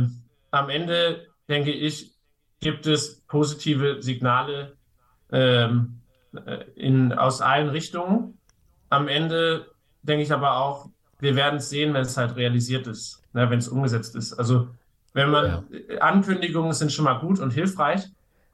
am 0.51 0.69
Ende, 0.69 1.27
denke 1.47 1.71
ich, 1.71 2.11
gibt 2.59 2.87
es 2.87 3.21
positive 3.21 4.01
Signale 4.01 4.75
ähm, 5.31 6.01
äh, 6.45 6.65
in, 6.75 7.13
aus 7.13 7.41
allen 7.41 7.69
Richtungen. 7.69 8.37
Am 8.89 9.07
Ende 9.07 9.67
denke 10.01 10.23
ich 10.23 10.33
aber 10.33 10.57
auch, 10.57 10.89
wir 11.19 11.35
werden 11.35 11.57
es 11.57 11.69
sehen, 11.69 11.93
wenn 11.93 12.01
es 12.01 12.17
halt 12.17 12.35
realisiert 12.35 12.87
ist, 12.87 13.23
ne, 13.33 13.49
wenn 13.49 13.59
es 13.59 13.67
umgesetzt 13.67 14.15
ist. 14.15 14.33
Also 14.33 14.69
wenn 15.17 15.31
man 15.31 15.45
ja. 15.45 15.97
Ankündigungen 15.99 16.73
sind 16.73 16.91
schon 16.91 17.05
mal 17.05 17.19
gut 17.19 17.39
und 17.39 17.51
hilfreich 17.51 18.03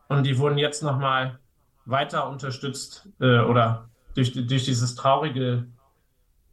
und 0.08 0.24
die 0.24 0.38
wurden 0.38 0.58
jetzt 0.58 0.82
nochmal 0.82 1.40
weiter 1.86 2.30
unterstützt 2.30 3.10
äh, 3.20 3.40
oder 3.40 3.90
durch, 4.16 4.32
durch 4.32 4.64
dieses 4.66 4.96
traurige 4.96 5.68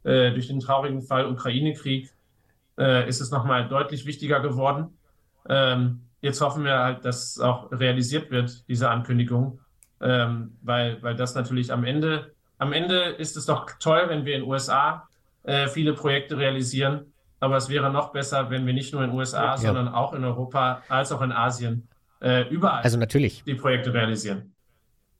äh, 0.03 0.31
durch 0.31 0.47
den 0.47 0.59
traurigen 0.59 1.01
Fall 1.01 1.27
Ukraine-Krieg 1.27 2.11
äh, 2.77 3.07
ist 3.07 3.21
es 3.21 3.31
nochmal 3.31 3.67
deutlich 3.67 4.05
wichtiger 4.05 4.39
geworden. 4.39 4.97
Ähm, 5.47 6.01
jetzt 6.21 6.41
hoffen 6.41 6.65
wir 6.65 6.79
halt, 6.79 7.05
dass 7.05 7.35
es 7.35 7.39
auch 7.39 7.71
realisiert 7.71 8.31
wird, 8.31 8.67
diese 8.67 8.89
Ankündigung, 8.89 9.59
ähm, 10.01 10.57
weil, 10.61 11.01
weil 11.03 11.15
das 11.15 11.35
natürlich 11.35 11.71
am 11.71 11.83
Ende, 11.83 12.33
am 12.57 12.73
Ende 12.73 12.99
ist 13.11 13.37
es 13.37 13.45
doch 13.45 13.69
toll, 13.79 14.05
wenn 14.07 14.25
wir 14.25 14.35
in 14.35 14.41
den 14.41 14.49
USA 14.49 15.07
äh, 15.43 15.67
viele 15.67 15.93
Projekte 15.93 16.37
realisieren, 16.37 17.13
aber 17.41 17.57
es 17.57 17.67
wäre 17.67 17.91
noch 17.91 18.13
besser, 18.13 18.49
wenn 18.49 18.65
wir 18.65 18.73
nicht 18.73 18.93
nur 18.93 19.03
in 19.03 19.09
den 19.09 19.19
USA, 19.19 19.51
ja. 19.51 19.57
sondern 19.57 19.89
auch 19.89 20.13
in 20.13 20.23
Europa 20.23 20.81
als 20.87 21.11
auch 21.11 21.21
in 21.21 21.33
Asien 21.33 21.89
äh, 22.21 22.47
überall 22.47 22.83
also 22.83 22.97
natürlich. 22.97 23.43
die 23.43 23.55
Projekte 23.55 23.93
realisieren 23.93 24.53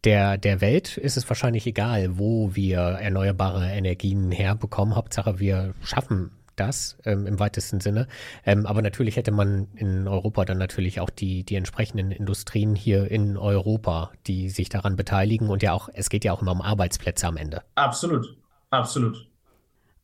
der, 0.04 0.38
der 0.38 0.62
Welt 0.62 0.98
ist 0.98 1.18
es 1.18 1.30
wahrscheinlich 1.30 1.68
egal, 1.68 2.18
wo 2.18 2.56
wir 2.56 2.80
erneuerbare 2.80 3.68
Energien 3.68 4.32
herbekommen. 4.32 4.96
Hauptsache, 4.96 5.40
wir 5.40 5.74
schaffen 5.84 6.32
das 6.56 6.98
ähm, 7.06 7.28
im 7.28 7.40
weitesten 7.40 7.80
Sinne. 7.80 8.08
Ähm, 8.46 8.66
aber 8.66 8.82
natürlich 8.82 9.16
hätte 9.16 9.32
man 9.32 9.68
in 9.76 10.08
Europa 10.08 10.46
dann 10.46 10.58
natürlich 10.58 11.00
auch 11.00 11.10
die, 11.10 11.44
die 11.44 11.56
entsprechenden 11.56 12.12
Industrien 12.12 12.76
hier 12.76 13.10
in 13.10 13.38
Europa, 13.38 14.12
die 14.28 14.50
sich 14.50 14.70
daran 14.70 14.96
beteiligen. 14.96 15.50
Und 15.50 15.64
ja 15.64 15.74
auch, 15.74 15.90
es 15.94 16.10
geht 16.10 16.26
ja 16.26 16.34
auch 16.34 16.42
immer 16.42 16.52
um 16.52 16.62
Arbeitsplätze 16.62 17.28
am 17.28 17.38
Ende. 17.38 17.62
Absolut, 17.76 18.38
absolut. 18.70 19.31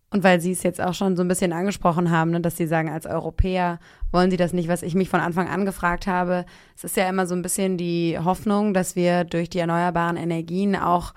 Und 0.10 0.24
weil 0.24 0.40
Sie 0.40 0.52
es 0.52 0.64
jetzt 0.64 0.80
auch 0.80 0.94
schon 0.94 1.18
so 1.18 1.22
ein 1.22 1.28
bisschen 1.28 1.52
angesprochen 1.52 2.12
haben, 2.12 2.32
ne, 2.32 2.40
dass 2.40 2.56
Sie 2.56 2.68
sagen, 2.68 2.90
als 2.90 3.06
Europäer 3.06 3.80
wollen 4.12 4.32
Sie 4.32 4.38
das 4.38 4.54
nicht, 4.54 4.70
was 4.70 4.82
ich 4.82 4.96
mich 4.96 5.10
von 5.10 5.20
Anfang 5.20 5.50
an 5.50 5.66
gefragt 5.66 6.08
habe. 6.08 6.46
Es 6.78 6.86
ist 6.86 6.96
ja 6.96 7.10
immer 7.10 7.26
so 7.26 7.36
ein 7.36 7.42
bisschen 7.42 7.78
die 7.78 8.18
Hoffnung, 8.18 8.74
dass 8.74 8.96
wir 8.96 9.26
durch 9.26 9.50
die 9.50 9.60
erneuerbaren 9.60 10.16
Energien 10.16 10.78
auch 10.78 11.14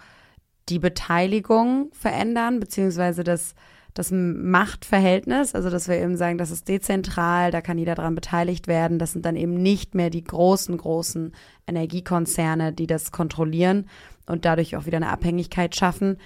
die 0.68 0.80
Beteiligung 0.80 1.90
verändern, 1.92 2.58
beziehungsweise 2.58 3.22
das, 3.22 3.54
das 3.94 4.10
Machtverhältnis, 4.10 5.54
also 5.54 5.70
dass 5.70 5.88
wir 5.88 5.96
eben 5.96 6.16
sagen, 6.16 6.38
das 6.38 6.50
ist 6.50 6.68
dezentral, 6.68 7.52
da 7.52 7.60
kann 7.60 7.78
jeder 7.78 7.94
daran 7.94 8.16
beteiligt 8.16 8.66
werden. 8.66 8.98
Das 8.98 9.12
sind 9.12 9.24
dann 9.24 9.36
eben 9.36 9.54
nicht 9.54 9.94
mehr 9.94 10.10
die 10.10 10.24
großen, 10.24 10.76
großen 10.76 11.32
Energiekonzerne, 11.68 12.72
die 12.72 12.88
das 12.88 13.12
kontrollieren 13.12 13.88
und 14.26 14.44
dadurch 14.44 14.76
auch 14.76 14.86
wieder 14.86 14.96
eine 14.96 15.10
Abhängigkeit 15.10 15.76
schaffen. 15.76 16.18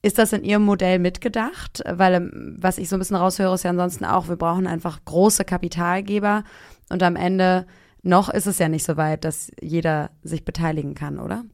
Ist 0.00 0.18
das 0.18 0.32
in 0.32 0.44
Ihrem 0.44 0.62
Modell 0.62 0.98
mitgedacht? 0.98 1.82
Weil, 1.84 2.14
ähm, 2.14 2.56
was 2.58 2.78
ich 2.78 2.88
so 2.88 2.96
ein 2.96 3.00
bisschen 3.00 3.16
raushöre, 3.16 3.54
ist 3.54 3.64
ja 3.64 3.70
ansonsten 3.70 4.04
auch, 4.04 4.28
wir 4.28 4.36
brauchen 4.36 4.66
einfach 4.66 5.04
große 5.04 5.44
Kapitalgeber 5.44 6.44
und 6.90 7.02
am 7.02 7.16
Ende 7.16 7.66
noch 8.02 8.28
ist 8.32 8.46
es 8.46 8.58
ja 8.58 8.68
nicht 8.68 8.84
so 8.84 8.96
weit, 8.96 9.24
dass 9.24 9.50
jeder 9.60 10.10
sich 10.22 10.44
beteiligen 10.44 10.94
kann, 10.94 11.18
oder? 11.18 11.44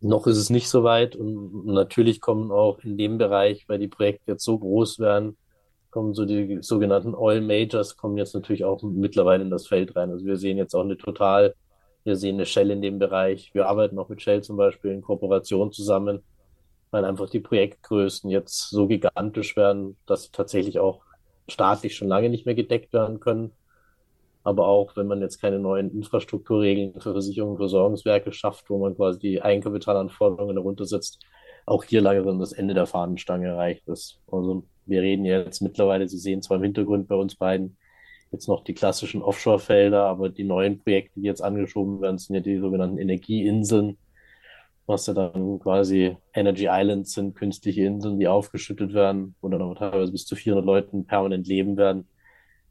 Noch 0.00 0.26
ist 0.26 0.38
es 0.38 0.48
nicht 0.48 0.68
so 0.68 0.82
weit 0.82 1.14
und 1.14 1.66
natürlich 1.66 2.20
kommen 2.20 2.50
auch 2.50 2.78
in 2.80 2.96
dem 2.96 3.18
Bereich, 3.18 3.68
weil 3.68 3.78
die 3.78 3.88
Projekte 3.88 4.32
jetzt 4.32 4.44
so 4.44 4.58
groß 4.58 5.00
werden, 5.00 5.36
kommen 5.90 6.14
so 6.14 6.24
die 6.24 6.58
sogenannten 6.62 7.14
Oil 7.14 7.40
Majors, 7.40 7.96
kommen 7.96 8.16
jetzt 8.16 8.34
natürlich 8.34 8.64
auch 8.64 8.82
mittlerweile 8.82 9.42
in 9.42 9.50
das 9.50 9.66
Feld 9.66 9.94
rein. 9.96 10.10
Also 10.10 10.24
wir 10.24 10.36
sehen 10.36 10.56
jetzt 10.56 10.74
auch 10.74 10.84
eine 10.84 10.96
total, 10.96 11.54
wir 12.04 12.16
sehen 12.16 12.36
eine 12.36 12.46
Shell 12.46 12.70
in 12.70 12.80
dem 12.80 12.98
Bereich. 12.98 13.50
Wir 13.52 13.66
arbeiten 13.66 13.98
auch 13.98 14.08
mit 14.08 14.22
Shell 14.22 14.42
zum 14.42 14.56
Beispiel 14.56 14.92
in 14.92 15.02
Kooperation 15.02 15.72
zusammen 15.72 16.22
weil 16.90 17.04
einfach 17.04 17.28
die 17.28 17.40
Projektgrößen 17.40 18.30
jetzt 18.30 18.70
so 18.70 18.86
gigantisch 18.86 19.56
werden, 19.56 19.96
dass 20.06 20.24
sie 20.24 20.32
tatsächlich 20.32 20.78
auch 20.78 21.02
staatlich 21.48 21.96
schon 21.96 22.08
lange 22.08 22.28
nicht 22.28 22.46
mehr 22.46 22.54
gedeckt 22.54 22.92
werden 22.92 23.20
können. 23.20 23.52
Aber 24.44 24.66
auch 24.66 24.96
wenn 24.96 25.06
man 25.06 25.20
jetzt 25.20 25.40
keine 25.40 25.58
neuen 25.58 25.90
Infrastrukturregeln 25.90 26.94
für 27.00 27.12
Versicherungen 27.12 27.54
und 27.54 27.58
Versorgungswerke 27.58 28.32
schafft, 28.32 28.70
wo 28.70 28.78
man 28.78 28.96
quasi 28.96 29.18
die 29.18 29.42
Eigenkapitalanforderungen 29.42 30.56
heruntersetzt, 30.56 31.18
auch 31.66 31.84
hier 31.84 32.00
langsam 32.00 32.38
das 32.38 32.52
Ende 32.52 32.74
der 32.74 32.86
Fahnenstange 32.86 33.48
erreicht 33.48 33.86
ist. 33.88 34.20
Also 34.30 34.64
wir 34.86 35.02
reden 35.02 35.24
jetzt 35.24 35.60
mittlerweile, 35.60 36.08
Sie 36.08 36.18
sehen 36.18 36.40
zwar 36.40 36.56
im 36.56 36.62
Hintergrund 36.62 37.08
bei 37.08 37.14
uns 37.14 37.36
beiden 37.36 37.76
jetzt 38.32 38.48
noch 38.48 38.64
die 38.64 38.74
klassischen 38.74 39.22
Offshore-Felder, 39.22 40.04
aber 40.04 40.28
die 40.28 40.44
neuen 40.44 40.78
Projekte, 40.78 41.20
die 41.20 41.26
jetzt 41.26 41.42
angeschoben 41.42 42.00
werden, 42.00 42.18
sind 42.18 42.34
ja 42.36 42.40
die 42.40 42.58
sogenannten 42.58 42.98
Energieinseln, 42.98 43.98
was 44.88 45.06
ja 45.06 45.12
dann 45.12 45.58
quasi 45.58 46.16
Energy 46.32 46.66
Islands 46.70 47.12
sind, 47.12 47.34
künstliche 47.34 47.82
Inseln, 47.82 48.18
die 48.18 48.26
aufgeschüttet 48.26 48.94
werden, 48.94 49.34
wo 49.40 49.48
dann 49.48 49.60
aber 49.60 49.74
teilweise 49.74 50.10
bis 50.10 50.24
zu 50.24 50.34
400 50.34 50.64
Leuten 50.64 51.04
permanent 51.04 51.46
leben 51.46 51.76
werden, 51.76 52.08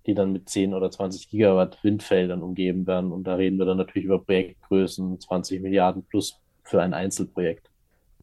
die 0.08 0.16
dann 0.16 0.32
mit 0.32 0.50
10 0.50 0.74
oder 0.74 0.90
20 0.90 1.30
Gigawatt 1.30 1.84
Windfeldern 1.84 2.42
umgeben 2.42 2.88
werden. 2.88 3.12
Und 3.12 3.26
da 3.26 3.36
reden 3.36 3.60
wir 3.60 3.66
dann 3.66 3.78
natürlich 3.78 4.06
über 4.06 4.24
Projektgrößen 4.24 5.20
20 5.20 5.62
Milliarden 5.62 6.04
plus 6.04 6.42
für 6.64 6.82
ein 6.82 6.94
Einzelprojekt. 6.94 7.70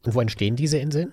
Und 0.04 0.14
wo 0.14 0.20
entstehen 0.20 0.56
diese 0.56 0.78
Inseln? 0.78 1.12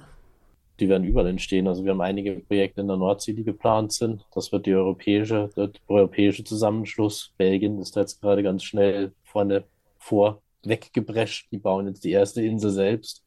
Die 0.79 0.89
werden 0.89 1.03
überall 1.03 1.27
entstehen. 1.27 1.67
Also 1.67 1.83
wir 1.83 1.91
haben 1.91 2.01
einige 2.01 2.39
Projekte 2.39 2.81
in 2.81 2.87
der 2.87 2.97
Nordsee, 2.97 3.33
die 3.33 3.43
geplant 3.43 3.93
sind. 3.93 4.25
Das 4.33 4.51
wird 4.51 4.65
die 4.65 4.73
europäische, 4.73 5.51
der 5.55 5.69
europäische 5.87 6.43
Zusammenschluss. 6.43 7.31
Belgien 7.37 7.79
ist 7.79 7.95
da 7.95 7.99
jetzt 7.99 8.21
gerade 8.21 8.41
ganz 8.41 8.63
schnell 8.63 9.11
vorne 9.23 9.65
vor 9.99 10.41
weggebrescht. 10.67 11.51
Die 11.51 11.57
bauen 11.57 11.87
jetzt 11.87 12.03
die 12.03 12.11
erste 12.11 12.41
Insel 12.41 12.71
selbst. 12.71 13.23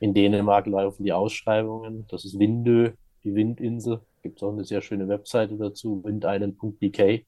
In 0.00 0.14
Dänemark 0.14 0.66
laufen 0.66 1.04
die 1.04 1.12
Ausschreibungen. 1.12 2.06
Das 2.08 2.24
ist 2.24 2.38
Windö, 2.38 2.92
die 3.24 3.34
Windinsel. 3.34 4.00
Gibt 4.22 4.38
es 4.38 4.42
auch 4.42 4.52
eine 4.52 4.64
sehr 4.64 4.82
schöne 4.82 5.08
Webseite 5.08 5.56
dazu, 5.56 6.02
windisland.dk. 6.04 7.24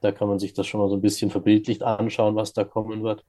Da 0.00 0.12
kann 0.12 0.28
man 0.28 0.38
sich 0.38 0.52
das 0.52 0.66
schon 0.66 0.80
mal 0.80 0.88
so 0.88 0.96
ein 0.96 1.00
bisschen 1.00 1.30
verbildlicht 1.30 1.82
anschauen, 1.82 2.34
was 2.34 2.52
da 2.52 2.64
kommen 2.64 3.02
wird. 3.02 3.24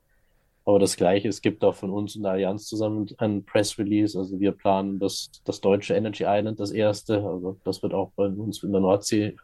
Aber 0.66 0.80
das 0.80 0.96
Gleiche, 0.96 1.28
es 1.28 1.42
gibt 1.42 1.64
auch 1.64 1.76
von 1.76 1.90
uns 1.90 2.16
in 2.16 2.24
der 2.24 2.32
Allianz 2.32 2.68
zusammen 2.68 3.08
ein 3.18 3.44
Press 3.44 3.78
Release. 3.78 4.18
Also 4.18 4.40
wir 4.40 4.54
planen 4.54 4.98
das, 4.98 5.30
das 5.44 5.60
deutsche 5.60 5.94
Energy 5.94 6.24
Island, 6.26 6.60
das 6.60 6.72
erste. 6.72 7.24
Also 7.24 7.60
das 7.64 7.84
wird 7.84 7.94
auch 7.94 8.12
bei 8.16 8.26
uns 8.26 8.64
in 8.64 8.72
der 8.72 8.82
Nordsee 8.82 9.36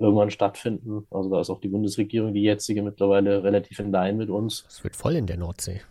irgendwann 0.00 0.30
stattfinden. 0.30 1.06
Also 1.10 1.30
da 1.30 1.40
ist 1.40 1.50
auch 1.50 1.60
die 1.60 1.68
Bundesregierung, 1.68 2.32
die 2.32 2.42
jetzige, 2.42 2.82
mittlerweile 2.82 3.44
relativ 3.44 3.78
in 3.78 3.92
Line 3.92 4.16
mit 4.16 4.30
uns. 4.30 4.64
Es 4.66 4.82
wird 4.82 4.96
voll 4.96 5.14
in 5.14 5.26
der 5.26 5.36
Nordsee. 5.36 5.82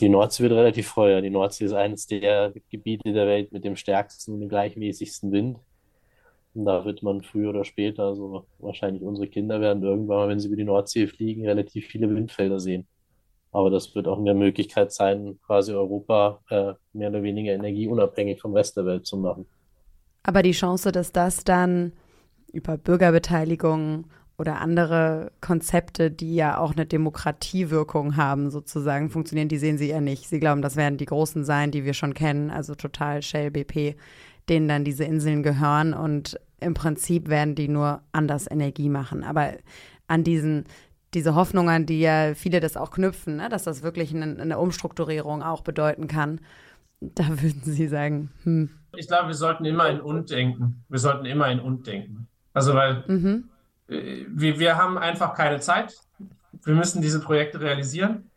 Die 0.00 0.08
Nordsee 0.08 0.42
wird 0.42 0.54
relativ 0.54 0.88
voll, 0.88 1.10
ja. 1.10 1.20
Die 1.20 1.30
Nordsee 1.30 1.66
ist 1.66 1.74
eines 1.74 2.06
der 2.06 2.52
Gebiete 2.70 3.12
der 3.12 3.26
Welt 3.26 3.52
mit 3.52 3.64
dem 3.64 3.76
stärksten 3.76 4.32
und 4.32 4.40
dem 4.40 4.48
gleichmäßigsten 4.48 5.30
Wind. 5.30 5.58
Und 6.54 6.64
da 6.64 6.84
wird 6.84 7.02
man 7.02 7.22
früher 7.22 7.50
oder 7.50 7.64
später, 7.64 8.04
also 8.04 8.46
wahrscheinlich 8.58 9.02
unsere 9.02 9.28
Kinder 9.28 9.60
werden 9.60 9.82
irgendwann 9.82 10.18
mal, 10.18 10.28
wenn 10.28 10.40
sie 10.40 10.48
über 10.48 10.56
die 10.56 10.64
Nordsee 10.64 11.06
fliegen, 11.06 11.46
relativ 11.46 11.86
viele 11.86 12.12
Windfelder 12.14 12.58
sehen. 12.58 12.86
Aber 13.52 13.70
das 13.70 13.94
wird 13.94 14.08
auch 14.08 14.18
eine 14.18 14.34
Möglichkeit 14.34 14.92
sein, 14.92 15.38
quasi 15.46 15.72
Europa 15.72 16.40
äh, 16.48 16.72
mehr 16.94 17.10
oder 17.10 17.22
weniger 17.22 17.52
energieunabhängig 17.52 18.40
vom 18.40 18.54
Rest 18.54 18.76
der 18.78 18.86
Welt 18.86 19.06
zu 19.06 19.18
machen. 19.18 19.46
Aber 20.22 20.42
die 20.42 20.52
Chance, 20.52 20.90
dass 20.90 21.12
das 21.12 21.44
dann 21.44 21.92
über 22.52 22.76
Bürgerbeteiligung 22.76 24.06
oder 24.38 24.60
andere 24.60 25.32
Konzepte, 25.40 26.10
die 26.10 26.34
ja 26.34 26.58
auch 26.58 26.72
eine 26.72 26.86
Demokratiewirkung 26.86 28.16
haben, 28.16 28.50
sozusagen, 28.50 29.10
funktionieren, 29.10 29.48
die 29.48 29.58
sehen 29.58 29.78
Sie 29.78 29.88
ja 29.88 30.00
nicht. 30.00 30.28
Sie 30.28 30.40
glauben, 30.40 30.62
das 30.62 30.76
werden 30.76 30.98
die 30.98 31.04
Großen 31.06 31.44
sein, 31.44 31.70
die 31.70 31.84
wir 31.84 31.94
schon 31.94 32.14
kennen, 32.14 32.50
also 32.50 32.74
Total, 32.74 33.22
Shell, 33.22 33.50
BP, 33.50 33.96
denen 34.48 34.68
dann 34.68 34.84
diese 34.84 35.04
Inseln 35.04 35.42
gehören 35.42 35.94
und 35.94 36.40
im 36.60 36.74
Prinzip 36.74 37.28
werden 37.28 37.54
die 37.54 37.68
nur 37.68 38.02
anders 38.12 38.50
Energie 38.50 38.88
machen. 38.88 39.24
Aber 39.24 39.52
an 40.06 40.24
diesen 40.24 40.64
diese 41.14 41.34
Hoffnung, 41.34 41.68
an 41.68 41.86
die 41.86 42.00
ja 42.00 42.34
viele 42.34 42.60
das 42.60 42.76
auch 42.76 42.90
knüpfen, 42.90 43.36
ne? 43.36 43.48
dass 43.48 43.64
das 43.64 43.82
wirklich 43.82 44.14
eine, 44.14 44.40
eine, 44.40 44.58
Umstrukturierung 44.58 45.42
auch 45.42 45.60
bedeuten 45.60 46.06
kann. 46.06 46.40
Da 47.00 47.28
würden 47.28 47.62
Sie 47.62 47.88
sagen, 47.88 48.30
hm. 48.44 48.70
Ich 48.96 49.08
glaube, 49.08 49.28
wir 49.28 49.34
sollten 49.34 49.64
immer 49.64 49.88
in 49.88 50.00
und 50.00 50.30
denken. 50.30 50.84
Wir 50.88 50.98
sollten 50.98 51.24
immer 51.24 51.50
in 51.50 51.60
und 51.60 51.86
denken. 51.86 52.28
Also, 52.52 52.74
weil 52.74 53.04
mhm. 53.06 53.48
Äh, 53.88 54.26
wir, 54.28 54.58
wir 54.58 54.76
haben 54.76 54.98
einfach 54.98 55.34
keine 55.34 55.60
Zeit. 55.60 55.94
Wir 56.64 56.74
müssen 56.74 57.02
diese 57.02 57.20
Projekte 57.20 57.60
realisieren 57.60 58.30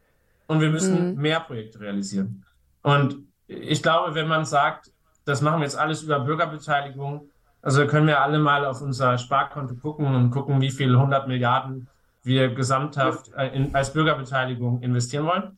und 0.48 0.62
wir 0.62 0.70
müssen 0.70 1.12
mhm. 1.12 1.22
mehr 1.22 1.40
Projekte 1.40 1.80
realisieren. 1.80 2.44
Und 2.82 3.18
ich 3.48 3.82
glaube, 3.82 4.16
wenn 4.16 4.28
man 4.28 4.46
sagt, 4.46 4.92
das 5.26 5.42
machen 5.42 5.60
wir 5.60 5.66
jetzt 5.66 5.78
alles 5.78 6.04
über 6.04 6.20
Bürgerbeteiligung, 6.20 7.30
also 7.62 7.88
können 7.88 8.08
wir 8.08 8.22
alle 8.22 8.38
mal 8.38 8.66
auf 8.66 8.82
unser 8.82 9.18
Sparkonto 9.18 9.76
gucken 9.76 10.06
und 10.06 10.30
gucken, 10.30 10.62
wie 10.62 10.70
viel 10.70 10.94
100 10.94 11.28
Milliarden 11.28 11.88
wir 12.24 12.54
gesamthaft 12.54 13.32
äh, 13.36 13.48
in, 13.56 13.74
als 13.74 13.94
Bürgerbeteiligung 13.94 14.82
investieren 14.82 15.26
wollen. 15.26 15.58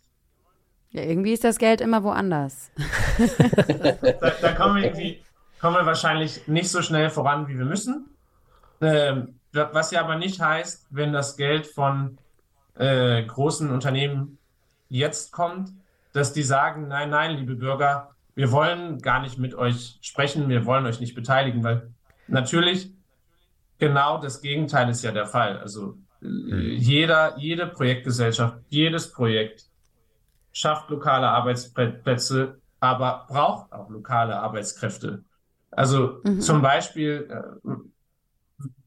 Ja, 0.91 1.01
irgendwie 1.03 1.33
ist 1.33 1.43
das 1.43 1.57
Geld 1.57 1.81
immer 1.81 2.03
woanders. 2.03 2.71
da, 3.41 4.31
da 4.41 4.51
kommen, 4.53 4.77
wir 4.77 4.83
irgendwie, 4.85 5.21
kommen 5.59 5.75
wir 5.75 5.85
wahrscheinlich 5.85 6.47
nicht 6.47 6.69
so 6.69 6.81
schnell 6.81 7.09
voran, 7.09 7.47
wie 7.47 7.57
wir 7.57 7.65
müssen. 7.65 8.05
Ähm, 8.81 9.39
was 9.51 9.91
ja 9.91 10.01
aber 10.01 10.17
nicht 10.17 10.39
heißt, 10.39 10.87
wenn 10.91 11.13
das 11.13 11.37
Geld 11.37 11.67
von 11.67 12.17
äh, 12.75 13.23
großen 13.23 13.71
Unternehmen 13.71 14.37
jetzt 14.89 15.31
kommt, 15.31 15.71
dass 16.13 16.33
die 16.33 16.43
sagen, 16.43 16.87
nein, 16.87 17.09
nein, 17.09 17.37
liebe 17.37 17.55
Bürger, 17.55 18.11
wir 18.35 18.51
wollen 18.51 18.99
gar 18.99 19.21
nicht 19.21 19.37
mit 19.37 19.55
euch 19.55 19.97
sprechen, 20.01 20.49
wir 20.49 20.65
wollen 20.65 20.85
euch 20.85 20.99
nicht 20.99 21.15
beteiligen, 21.15 21.63
weil 21.63 21.91
natürlich 22.27 22.93
genau 23.79 24.19
das 24.19 24.41
Gegenteil 24.41 24.89
ist 24.89 25.03
ja 25.03 25.11
der 25.11 25.25
Fall. 25.25 25.57
Also 25.57 25.97
Mhm. 26.21 26.77
Jeder, 26.77 27.37
jede 27.37 27.67
Projektgesellschaft, 27.67 28.57
jedes 28.69 29.11
Projekt 29.11 29.65
schafft 30.51 30.89
lokale 30.89 31.27
Arbeitsplätze, 31.27 32.59
aber 32.79 33.25
braucht 33.27 33.71
auch 33.71 33.89
lokale 33.89 34.35
Arbeitskräfte. 34.37 35.23
Also 35.71 36.19
mhm. 36.23 36.41
zum 36.41 36.61
Beispiel, 36.61 37.27
äh, 37.29 37.71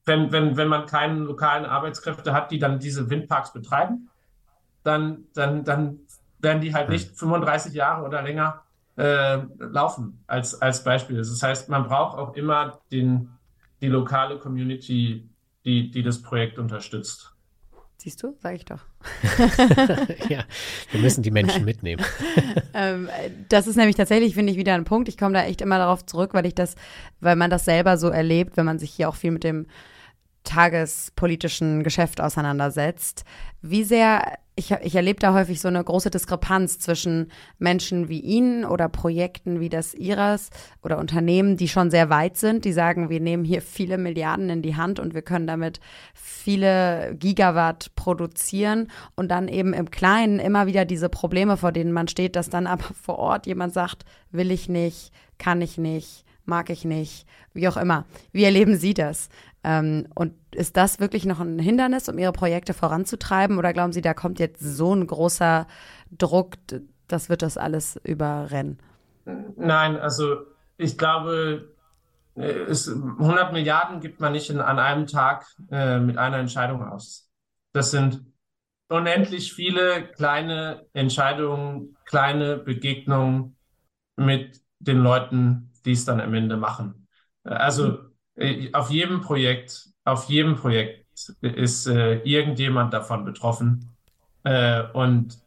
wenn, 0.05 0.33
wenn, 0.33 0.57
wenn 0.57 0.69
man 0.69 0.87
keine 0.87 1.21
lokalen 1.21 1.65
Arbeitskräfte 1.65 2.33
hat, 2.33 2.51
die 2.51 2.59
dann 2.59 2.79
diese 2.79 3.11
Windparks 3.11 3.53
betreiben, 3.53 4.09
dann, 4.83 5.25
dann, 5.35 5.65
dann 5.65 6.01
werden 6.39 6.63
die 6.63 6.75
halt 6.75 6.89
nicht 6.89 7.17
35 7.17 7.75
Jahre 7.75 8.05
oder 8.05 8.23
länger 8.23 8.63
äh, 8.97 9.39
laufen, 9.59 10.23
als, 10.27 10.61
als 10.61 10.83
Beispiel. 10.85 11.19
Das 11.19 11.43
heißt, 11.43 11.69
man 11.69 11.85
braucht 11.85 12.17
auch 12.19 12.35
immer 12.35 12.81
den, 12.91 13.31
die 13.81 13.89
lokale 13.89 14.39
Community 14.39 15.31
die, 15.65 15.91
die 15.91 16.03
das 16.03 16.23
Projekt 16.23 16.59
unterstützt. 16.59 17.35
Siehst 18.01 18.23
du, 18.23 18.35
sage 18.43 18.57
ich 18.57 18.65
doch. 18.65 18.81
ja, 20.31 20.45
wir 20.91 21.01
müssen 21.03 21.23
die 21.23 21.31
Menschen 21.31 21.67
mitnehmen. 21.67 22.03
ähm, 22.75 23.11
das 23.51 23.67
ist 23.67 23.77
nämlich 23.77 23.97
tatsächlich, 23.97 24.33
finde 24.33 24.53
ich, 24.53 24.59
wieder 24.59 24.73
ein 24.73 24.85
Punkt. 24.85 25.11
Ich 25.11 25.19
komme 25.19 25.35
da 25.35 25.45
echt 25.45 25.61
immer 25.61 25.77
darauf 25.77 26.07
zurück, 26.07 26.33
weil 26.33 26.47
ich 26.47 26.55
das, 26.55 26.77
weil 27.21 27.37
man 27.37 27.51
das 27.51 27.67
selber 27.67 27.99
so 27.99 28.09
erlebt, 28.09 28.57
wenn 28.57 28.65
man 28.65 28.79
sich 28.79 28.91
hier 28.91 29.11
auch 29.11 29.17
viel 29.17 29.33
mit 29.33 29.45
dem 29.45 29.67
tagespolitischen 30.45 31.83
Geschäft 31.83 32.23
auseinandersetzt. 32.23 33.25
Wie 33.61 33.85
sehr 33.85 34.39
ich, 34.61 34.71
ich 34.73 34.95
erlebe 34.95 35.19
da 35.19 35.33
häufig 35.33 35.59
so 35.59 35.69
eine 35.69 35.83
große 35.83 36.11
Diskrepanz 36.11 36.79
zwischen 36.79 37.33
Menschen 37.59 38.11
wie 38.11 38.21
Ihnen 38.21 38.67
oder 38.67 38.91
Projekten 38.91 39.59
wie 39.59 39.71
das 39.71 39.95
Ihres 39.95 40.51
oder 40.83 40.99
Unternehmen, 40.99 41.57
die 41.57 41.67
schon 41.67 41.91
sehr 41.91 42.11
weit 42.11 42.37
sind, 42.37 42.67
die 42.67 42.73
sagen, 42.73 43.09
wir 43.09 43.21
nehmen 43.21 43.45
hier 43.45 43.63
viele 43.63 43.97
Milliarden 43.97 44.51
in 44.51 44.61
die 44.61 44.77
Hand 44.77 45.01
und 45.01 45.15
wir 45.15 45.23
können 45.23 45.47
damit 45.47 45.81
viele 46.13 47.17
Gigawatt 47.19 47.95
produzieren 47.97 48.89
und 49.17 49.31
dann 49.31 49.49
eben 49.49 49.73
im 49.73 49.91
Kleinen 49.91 50.39
immer 50.39 50.67
wieder 50.67 50.85
diese 50.85 51.09
Probleme, 51.09 51.57
vor 51.57 51.73
denen 51.73 51.93
man 51.93 52.07
steht, 52.07 52.37
dass 52.37 52.51
dann 52.51 52.67
aber 52.67 52.85
vor 53.03 53.19
Ort 53.19 53.47
jemand 53.47 53.73
sagt, 53.73 54.05
will 54.31 54.51
ich 54.51 54.69
nicht, 54.69 55.11
kann 55.39 55.63
ich 55.63 55.79
nicht, 55.79 56.25
mag 56.45 56.69
ich 56.69 56.85
nicht, 56.85 57.27
wie 57.55 57.67
auch 57.67 57.79
immer. 57.79 58.05
Wie 58.31 58.45
erleben 58.45 58.77
Sie 58.77 58.93
das? 58.93 59.31
Ähm, 59.63 60.09
und 60.15 60.35
ist 60.53 60.77
das 60.77 61.01
wirklich 61.01 61.27
noch 61.27 61.41
ein 61.41 61.59
Hindernis, 61.59 62.09
um 62.09 62.19
Ihre 62.19 62.33
Projekte 62.33 62.75
voranzutreiben? 62.75 63.59
Oder 63.59 63.73
glauben 63.73 63.93
Sie, 63.93 64.01
da 64.01 64.15
kommt 64.15 64.39
jetzt 64.39 64.61
so 64.61 64.95
ein 64.95 65.07
großer 65.07 65.67
Druck, 66.11 66.55
das 67.09 67.29
wird 67.29 67.43
das 67.43 67.59
alles 67.59 68.01
überrennen? 68.05 68.79
Nein, 69.57 69.97
also 69.97 70.39
ich 70.77 70.97
glaube, 70.97 71.75
äh, 72.35 72.43
es, 72.43 72.89
100 72.89 73.53
Milliarden 73.53 74.01
gibt 74.01 74.21
man 74.21 74.33
nicht 74.33 74.51
in, 74.51 74.61
an 74.61 74.79
einem 74.79 75.07
Tag 75.07 75.47
äh, 75.71 75.99
mit 75.99 76.19
einer 76.19 76.39
Entscheidung 76.39 76.83
aus. 76.83 77.31
Das 77.73 77.91
sind 77.91 78.25
unendlich 78.89 79.53
viele 79.53 80.09
kleine 80.13 80.87
Entscheidungen, 80.93 81.97
kleine 82.05 82.57
Begegnungen 82.57 83.57
mit 84.17 84.61
den 84.79 84.99
Leuten, 84.99 85.71
die 85.85 85.93
es 85.93 86.05
dann 86.05 86.21
am 86.21 86.35
Ende 86.35 86.57
machen. 86.57 87.07
Also 87.45 87.89
äh, 87.89 87.99
auf 88.73 88.91
jedem 88.91 89.21
Projekt, 89.21 89.89
auf 90.05 90.29
jedem 90.29 90.57
Projekt 90.57 91.07
ist 91.43 91.87
äh, 91.87 92.17
irgendjemand 92.21 92.93
davon 92.93 93.25
betroffen. 93.25 93.91
Äh, 94.45 94.85
und 94.93 95.39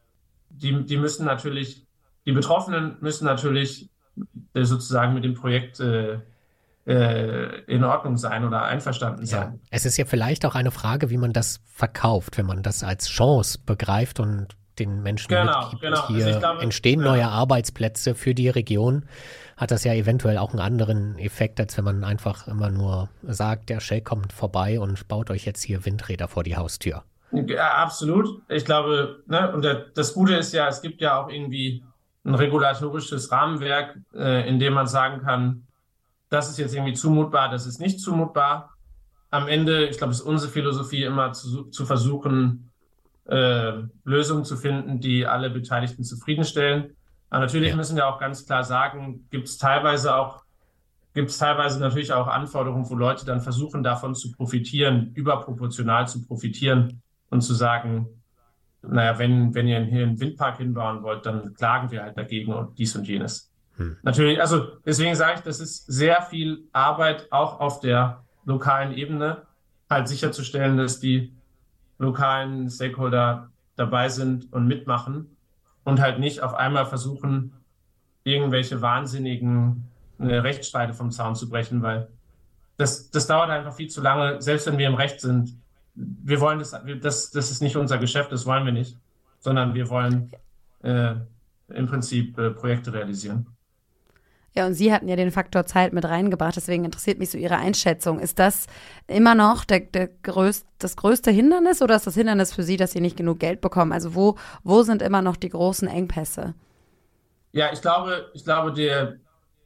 die, 0.50 0.86
die 0.86 0.98
müssen 0.98 1.26
natürlich, 1.26 1.86
die 2.26 2.32
Betroffenen 2.32 2.98
müssen 3.02 3.26
natürlich 3.26 3.90
äh, 4.54 4.64
sozusagen 4.64 5.14
mit 5.14 5.24
dem 5.24 5.34
Projekt 5.34 5.80
äh, 5.80 6.20
äh, 6.86 7.62
in 7.66 7.84
Ordnung 7.84 8.18
sein 8.18 8.46
oder 8.46 8.64
einverstanden 8.64 9.26
sein. 9.26 9.54
Ja. 9.54 9.60
Es 9.72 9.86
ist 9.86 9.98
ja 9.98 10.06
vielleicht 10.06 10.46
auch 10.46 10.56
eine 10.56 10.72
Frage, 10.72 11.10
wie 11.10 11.18
man 11.18 11.34
das 11.34 11.62
verkauft, 11.66 12.38
wenn 12.38 12.46
man 12.46 12.62
das 12.62 12.84
als 12.84 13.08
Chance 13.08 13.60
begreift 13.66 14.20
und 14.20 14.56
den 14.80 15.04
Menschen 15.04 15.30
genau, 15.30 15.62
mitgibt. 15.62 15.82
Genau. 15.82 16.08
Hier 16.08 16.26
also 16.26 16.40
glaube, 16.40 16.62
entstehen 16.62 17.00
ja. 17.02 17.06
neue 17.06 17.28
Arbeitsplätze 17.28 18.16
für 18.16 18.34
die 18.34 18.50
Region 18.50 19.06
hat 19.58 19.72
das 19.72 19.84
ja 19.84 19.94
eventuell 19.94 20.38
auch 20.38 20.52
einen 20.52 20.60
anderen 20.60 21.18
Effekt, 21.18 21.60
als 21.60 21.78
wenn 21.78 21.86
man 21.86 22.04
einfach 22.04 22.48
immer 22.48 22.70
nur 22.70 23.10
sagt, 23.22 23.70
der 23.70 23.80
Shell 23.80 24.02
kommt 24.02 24.34
vorbei 24.34 24.80
und 24.80 25.08
baut 25.08 25.30
euch 25.30 25.46
jetzt 25.46 25.64
hier 25.64 25.86
Windräder 25.86 26.28
vor 26.28 26.44
die 26.44 26.58
Haustür. 26.58 27.04
Ja, 27.32 27.76
absolut. 27.76 28.42
Ich 28.50 28.66
glaube, 28.66 29.24
ne, 29.28 29.52
und 29.54 29.66
das 29.96 30.14
Gute 30.14 30.36
ist 30.36 30.54
ja, 30.54 30.68
es 30.68 30.82
gibt 30.82 31.02
ja 31.02 31.22
auch 31.22 31.30
irgendwie 31.30 31.84
ein 32.26 32.36
regulatorisches 32.36 33.32
Rahmenwerk, 33.32 33.98
äh, 34.14 34.48
in 34.48 34.60
dem 34.60 34.74
man 34.74 34.88
sagen 34.88 35.22
kann, 35.22 35.68
das 36.30 36.50
ist 36.50 36.58
jetzt 36.58 36.74
irgendwie 36.74 36.94
zumutbar, 36.94 37.50
das 37.50 37.66
ist 37.66 37.80
nicht 37.80 38.00
zumutbar. 38.00 38.72
Am 39.30 39.48
Ende, 39.48 39.86
ich 39.88 39.98
glaube, 39.98 40.12
es 40.12 40.20
ist 40.20 40.26
unsere 40.26 40.52
Philosophie 40.52 41.04
immer 41.04 41.34
zu, 41.34 41.66
zu 41.66 41.86
versuchen, 41.86 42.72
äh, 43.26 43.74
Lösungen 44.04 44.46
zu 44.46 44.58
finden, 44.58 45.00
die 45.00 45.26
alle 45.26 45.50
Beteiligten 45.50 46.04
zufriedenstellen. 46.04 46.96
Aber 47.30 47.42
natürlich 47.42 47.70
ja. 47.70 47.76
müssen 47.76 47.96
wir 47.96 48.08
auch 48.08 48.20
ganz 48.20 48.46
klar 48.46 48.64
sagen, 48.64 49.28
gibt 49.32 49.48
es 49.48 49.58
teilweise 49.58 50.16
auch, 50.16 50.44
gibt 51.14 51.30
es 51.30 51.38
teilweise 51.38 51.80
natürlich 51.80 52.14
auch 52.14 52.28
Anforderungen, 52.28 52.90
wo 52.90 52.96
Leute 52.96 53.26
dann 53.26 53.42
versuchen, 53.42 53.84
davon 53.84 54.14
zu 54.14 54.32
profitieren, 54.32 55.12
überproportional 55.14 56.08
zu 56.08 56.26
profitieren 56.26 57.02
und 57.30 57.42
zu 57.42 57.54
sagen, 57.54 58.08
naja, 58.82 59.18
wenn, 59.18 59.56
wenn 59.56 59.68
ihr 59.68 59.80
hier 59.80 60.04
einen 60.04 60.20
Windpark 60.20 60.58
hinbauen 60.58 61.04
wollt, 61.04 61.26
dann 61.26 61.54
klagen 61.54 61.90
wir 61.92 62.04
halt 62.04 62.18
dagegen 62.18 62.54
und 62.54 62.78
dies 62.78 62.96
und 62.96 63.08
jenes. 63.08 63.50
Hm. 63.78 63.98
Natürlich, 64.04 64.40
also 64.40 64.68
deswegen 64.86 65.16
sage 65.16 65.36
ich, 65.38 65.42
das 65.42 65.60
ist 65.60 65.86
sehr 65.86 66.22
viel 66.22 66.68
Arbeit 66.74 67.32
auch 67.32 67.60
auf 67.60 67.80
der 67.80 68.24
lokalen 68.46 68.94
Ebene, 68.94 69.44
halt 69.90 70.08
sicherzustellen, 70.08 70.78
dass 70.78 71.00
die 71.00 71.34
lokalen 72.04 72.70
Stakeholder 72.70 73.50
dabei 73.76 74.10
sind 74.10 74.52
und 74.54 74.68
mitmachen 74.68 75.36
und 75.84 76.00
halt 76.00 76.20
nicht 76.20 76.42
auf 76.42 76.54
einmal 76.54 76.86
versuchen, 76.86 77.54
irgendwelche 78.24 78.82
wahnsinnigen 78.82 79.90
äh, 80.20 80.36
Rechtsstreite 80.36 80.94
vom 80.94 81.12
Zaun 81.12 81.36
zu 81.36 81.50
brechen, 81.50 81.82
weil 81.82 82.08
das, 82.78 83.10
das 83.10 83.28
dauert 83.28 83.50
einfach 83.50 83.74
viel 83.74 83.90
zu 83.90 84.02
lange, 84.02 84.42
selbst 84.42 84.68
wenn 84.68 84.78
wir 84.78 84.88
im 84.88 84.96
Recht 84.96 85.20
sind. 85.20 85.58
Wir 85.96 86.40
wollen 86.40 86.60
das, 86.60 86.72
das, 87.02 87.32
das 87.32 87.52
ist 87.52 87.62
nicht 87.62 87.76
unser 87.76 87.98
Geschäft, 87.98 88.32
das 88.32 88.46
wollen 88.46 88.66
wir 88.66 88.72
nicht, 88.72 88.98
sondern 89.40 89.74
wir 89.74 89.90
wollen 89.90 90.32
äh, 90.82 91.16
im 91.70 91.88
Prinzip 91.88 92.38
äh, 92.38 92.52
Projekte 92.52 92.94
realisieren. 92.94 93.48
Ja, 94.56 94.68
und 94.68 94.76
Sie 94.76 94.94
hatten 94.94 95.08
ja 95.08 95.16
den 95.16 95.32
Faktor 95.32 95.66
Zeit 95.66 95.94
mit 95.94 96.06
reingebracht, 96.06 96.56
deswegen 96.56 96.86
interessiert 96.86 97.18
mich 97.18 97.32
so 97.32 97.40
Ihre 97.40 97.58
Einschätzung. 97.58 98.20
Ist 98.20 98.38
das 98.38 98.68
immer 99.08 99.34
noch 99.34 99.66
der, 99.66 99.80
der 99.80 100.10
größt, 100.22 100.68
das 100.78 100.96
größte 100.96 101.32
Hindernis 101.32 101.82
oder 101.82 101.96
ist 101.96 102.06
das 102.06 102.14
Hindernis 102.14 102.54
für 102.54 102.62
Sie, 102.62 102.78
dass 102.78 102.92
Sie 102.92 103.02
nicht 103.02 103.18
genug 103.18 103.40
Geld 103.40 103.62
bekommen? 103.62 103.92
Also 103.92 104.14
wo, 104.14 104.38
wo 104.64 104.84
sind 104.84 105.02
immer 105.02 105.24
noch 105.24 105.38
die 105.38 105.50
großen 105.50 105.88
Engpässe? 105.88 106.54
Ja, 107.52 107.72
ich 107.74 107.82
glaube, 107.82 108.30
ich 108.34 108.44
glaube, 108.44 108.74
der, 108.74 109.18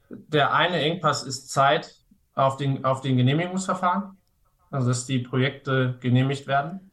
der 0.10 0.54
eine 0.54 0.80
Engpass 0.80 1.24
ist 1.24 1.52
Zeit 1.52 1.94
auf 2.34 2.56
den, 2.56 2.86
auf 2.86 3.02
den 3.02 3.18
Genehmigungsverfahren, 3.18 4.18
also 4.72 4.88
dass 4.88 5.06
die 5.06 5.20
Projekte 5.20 5.98
genehmigt 6.00 6.48
werden. 6.48 6.87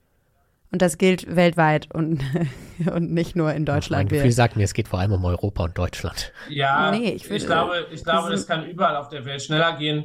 Und 0.74 0.82
das 0.82 0.98
gilt 0.98 1.36
weltweit 1.36 1.88
und, 1.94 2.20
und 2.92 3.12
nicht 3.12 3.36
nur 3.36 3.52
in 3.52 3.64
Deutschland. 3.64 4.10
Mein 4.10 4.18
Gefühl 4.18 4.32
sagt 4.32 4.56
mir, 4.56 4.64
es 4.64 4.74
geht 4.74 4.88
vor 4.88 4.98
allem 4.98 5.12
um 5.12 5.24
Europa 5.24 5.62
und 5.62 5.78
Deutschland. 5.78 6.32
Ja, 6.48 6.90
nee, 6.90 7.12
ich, 7.12 7.30
ich, 7.30 7.46
glaube, 7.46 7.86
ich 7.92 8.02
glaube, 8.02 8.32
das 8.32 8.44
kann 8.48 8.66
überall 8.68 8.96
auf 8.96 9.08
der 9.08 9.24
Welt 9.24 9.40
schneller 9.40 9.76
gehen. 9.76 10.04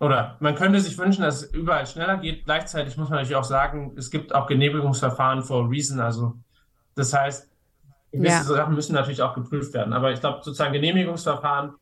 Oder 0.00 0.36
man 0.40 0.56
könnte 0.56 0.80
sich 0.80 0.98
wünschen, 0.98 1.22
dass 1.22 1.42
es 1.42 1.54
überall 1.54 1.86
schneller 1.86 2.16
geht. 2.16 2.44
Gleichzeitig 2.44 2.96
muss 2.96 3.08
man 3.08 3.18
natürlich 3.18 3.36
auch 3.36 3.44
sagen, 3.44 3.94
es 3.96 4.10
gibt 4.10 4.34
auch 4.34 4.48
Genehmigungsverfahren 4.48 5.44
for 5.44 5.64
a 5.64 5.68
reason. 5.68 6.00
Also 6.00 6.34
das 6.96 7.12
heißt, 7.12 7.48
gewisse 8.10 8.34
ja. 8.34 8.42
Sachen 8.42 8.74
müssen 8.74 8.94
natürlich 8.94 9.22
auch 9.22 9.34
geprüft 9.36 9.72
werden. 9.74 9.92
Aber 9.92 10.10
ich 10.10 10.18
glaube, 10.18 10.40
sozusagen 10.42 10.72
Genehmigungsverfahren 10.72 11.74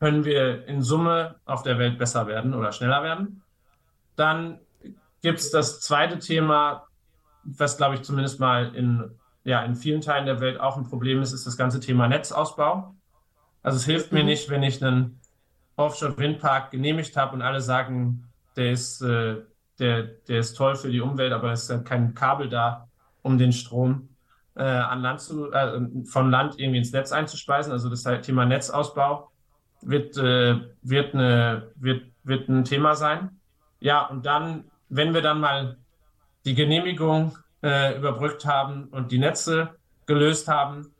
können 0.00 0.24
wir 0.24 0.66
in 0.66 0.82
Summe 0.82 1.36
auf 1.44 1.62
der 1.62 1.78
Welt 1.78 1.98
besser 1.98 2.26
werden 2.26 2.52
oder 2.52 2.72
schneller 2.72 3.04
werden. 3.04 3.42
Dann 4.16 4.58
gibt 5.22 5.38
es 5.38 5.52
das 5.52 5.78
zweite 5.78 6.18
Thema, 6.18 6.88
was 7.44 7.76
glaube 7.76 7.94
ich 7.94 8.02
zumindest 8.02 8.40
mal 8.40 8.74
in, 8.74 9.10
ja, 9.44 9.62
in 9.62 9.76
vielen 9.76 10.00
Teilen 10.00 10.26
der 10.26 10.40
Welt 10.40 10.58
auch 10.58 10.76
ein 10.76 10.84
Problem 10.84 11.20
ist, 11.22 11.32
ist 11.32 11.46
das 11.46 11.56
ganze 11.56 11.80
Thema 11.80 12.08
Netzausbau. 12.08 12.94
Also 13.62 13.76
es 13.76 13.84
hilft 13.84 14.12
mhm. 14.12 14.18
mir 14.18 14.24
nicht, 14.24 14.50
wenn 14.50 14.62
ich 14.62 14.84
einen 14.84 15.20
Offshore-Windpark 15.76 16.70
genehmigt 16.70 17.16
habe 17.16 17.34
und 17.34 17.42
alle 17.42 17.60
sagen, 17.60 18.28
der 18.56 18.72
ist, 18.72 19.00
äh, 19.02 19.36
der, 19.78 20.02
der 20.02 20.38
ist 20.38 20.54
toll 20.54 20.76
für 20.76 20.90
die 20.90 21.00
Umwelt, 21.00 21.32
aber 21.32 21.52
es 21.52 21.64
ist 21.64 21.70
ja 21.70 21.78
kein 21.78 22.14
Kabel 22.14 22.48
da, 22.48 22.88
um 23.22 23.38
den 23.38 23.52
Strom 23.52 24.08
äh, 24.54 24.62
an 24.62 25.02
Land 25.02 25.20
zu, 25.20 25.50
äh, 25.52 25.80
von 26.06 26.30
Land 26.30 26.58
irgendwie 26.58 26.78
ins 26.78 26.92
Netz 26.92 27.12
einzuspeisen. 27.12 27.72
Also 27.72 27.90
das 27.90 28.04
Thema 28.22 28.46
Netzausbau 28.46 29.30
wird, 29.82 30.16
äh, 30.16 30.60
wird, 30.82 31.14
eine, 31.14 31.70
wird, 31.76 32.04
wird 32.22 32.48
ein 32.48 32.64
Thema 32.64 32.94
sein. 32.94 33.40
Ja, 33.80 34.06
und 34.06 34.24
dann, 34.26 34.64
wenn 34.88 35.12
wir 35.12 35.22
dann 35.22 35.40
mal 35.40 35.76
die 36.44 36.54
Genehmigung 36.54 37.36
äh, 37.62 37.96
überbrückt 37.96 38.44
haben 38.44 38.84
und 38.84 39.12
die 39.12 39.18
Netze 39.18 39.70
gelöst 40.06 40.48
haben, 40.48 40.94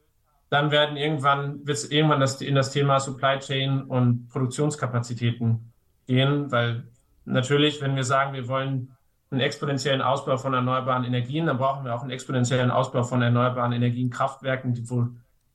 dann 0.51 0.70
werden 0.70 0.97
irgendwann, 0.97 1.66
wird 1.66 1.78
es 1.78 1.90
irgendwann 1.90 2.20
das, 2.20 2.40
in 2.40 2.55
das 2.55 2.70
Thema 2.70 3.01
Supply 3.01 3.38
Chain 3.38 3.82
und 3.82 4.28
Produktionskapazitäten 4.28 5.72
gehen, 6.07 6.51
weil 6.53 6.84
natürlich, 7.24 7.80
wenn 7.82 7.97
wir 7.97 8.05
sagen, 8.05 8.34
wir 8.34 8.49
wollen 8.49 8.95
einen 9.30 9.40
exponentiellen 9.40 10.01
Ausbau 10.01 10.36
von 10.36 10.55
erneuerbaren 10.55 11.05
Energien, 11.05 11.47
dann 11.47 11.59
brauchen 11.59 11.84
wir 11.84 11.95
auch 11.95 12.03
einen 12.03 12.11
exponentiellen 12.11 12.70
Ausbau 12.70 13.03
von 13.03 13.20
erneuerbaren 13.20 13.72
Energien, 13.72 14.11
Kraftwerken, 14.11 14.78
wo 14.88 15.09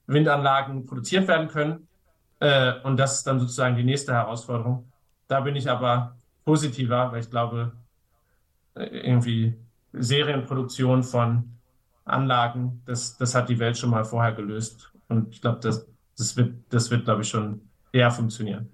Windanlagen 0.08 0.86
produziert 0.86 1.28
werden 1.28 1.48
können. 1.48 1.88
Äh, 2.40 2.74
und 2.84 2.98
das 2.98 3.16
ist 3.16 3.28
dann 3.28 3.40
sozusagen 3.40 3.76
die 3.76 3.84
nächste 3.84 4.14
Herausforderung. 4.14 4.92
Da 5.28 5.40
bin 5.42 5.56
ich 5.56 5.70
aber 5.70 6.18
positiver, 6.44 7.12
weil 7.12 7.22
ich 7.22 7.30
glaube, 7.30 7.72
äh, 8.76 8.86
irgendwie 8.86 9.56
Serienproduktion 9.94 11.04
von 11.04 11.52
Anlagen, 12.06 12.82
das, 12.86 13.18
das 13.18 13.36
hat 13.36 13.50
die 13.50 13.60
Welt 13.60 13.78
schon 13.78 13.90
mal 13.90 14.06
vorher 14.06 14.34
gelöst. 14.34 14.92
Und 15.08 15.30
ich 15.34 15.42
glaube, 15.42 15.60
das, 15.62 15.88
das 16.18 16.38
wird, 16.38 16.56
das 16.70 16.92
wird, 16.92 17.06
glaube 17.06 17.22
ich, 17.22 17.30
schon 17.30 17.62
eher 17.92 18.12
funktionieren. 18.12 18.70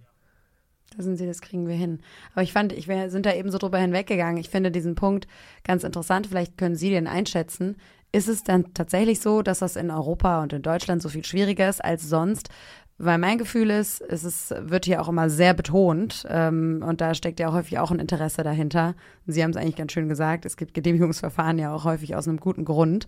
Da 0.95 1.03
sind 1.03 1.17
Sie, 1.17 1.25
das 1.25 1.41
kriegen 1.41 1.67
wir 1.67 1.75
hin. 1.75 1.99
Aber 2.33 2.43
ich 2.43 2.53
fand, 2.53 2.71
ich 2.71 2.87
wär, 2.87 3.09
sind 3.09 3.25
da 3.25 3.33
eben 3.33 3.51
so 3.51 3.57
drüber 3.57 3.79
hinweggegangen. 3.79 4.37
Ich 4.37 4.49
finde 4.49 4.71
diesen 4.71 4.95
Punkt 4.95 5.27
ganz 5.63 5.83
interessant. 5.83 6.27
Vielleicht 6.27 6.57
können 6.57 6.75
Sie 6.75 6.89
den 6.89 7.07
einschätzen. 7.07 7.75
Ist 8.11 8.29
es 8.29 8.43
dann 8.43 8.73
tatsächlich 8.73 9.19
so, 9.19 9.41
dass 9.41 9.59
das 9.59 9.75
in 9.75 9.91
Europa 9.91 10.41
und 10.41 10.53
in 10.53 10.61
Deutschland 10.61 11.01
so 11.01 11.09
viel 11.09 11.25
schwieriger 11.25 11.67
ist 11.67 11.83
als 11.83 12.07
sonst, 12.07 12.49
weil 12.97 13.17
mein 13.17 13.37
Gefühl 13.37 13.69
ist, 13.71 14.01
es 14.01 14.23
ist, 14.23 14.53
wird 14.57 14.85
hier 14.85 15.01
auch 15.01 15.09
immer 15.09 15.29
sehr 15.29 15.53
betont 15.53 16.25
ähm, 16.29 16.83
und 16.85 17.01
da 17.01 17.13
steckt 17.13 17.39
ja 17.41 17.51
häufig 17.51 17.77
auch 17.79 17.91
ein 17.91 17.99
Interesse 17.99 18.43
dahinter. 18.43 18.95
Sie 19.27 19.43
haben 19.43 19.51
es 19.51 19.57
eigentlich 19.57 19.75
ganz 19.75 19.91
schön 19.91 20.07
gesagt, 20.07 20.45
es 20.45 20.55
gibt 20.55 20.73
Genehmigungsverfahren 20.73 21.57
ja 21.57 21.73
auch 21.73 21.83
häufig 21.83 22.15
aus 22.15 22.27
einem 22.27 22.39
guten 22.39 22.63
Grund. 22.63 23.07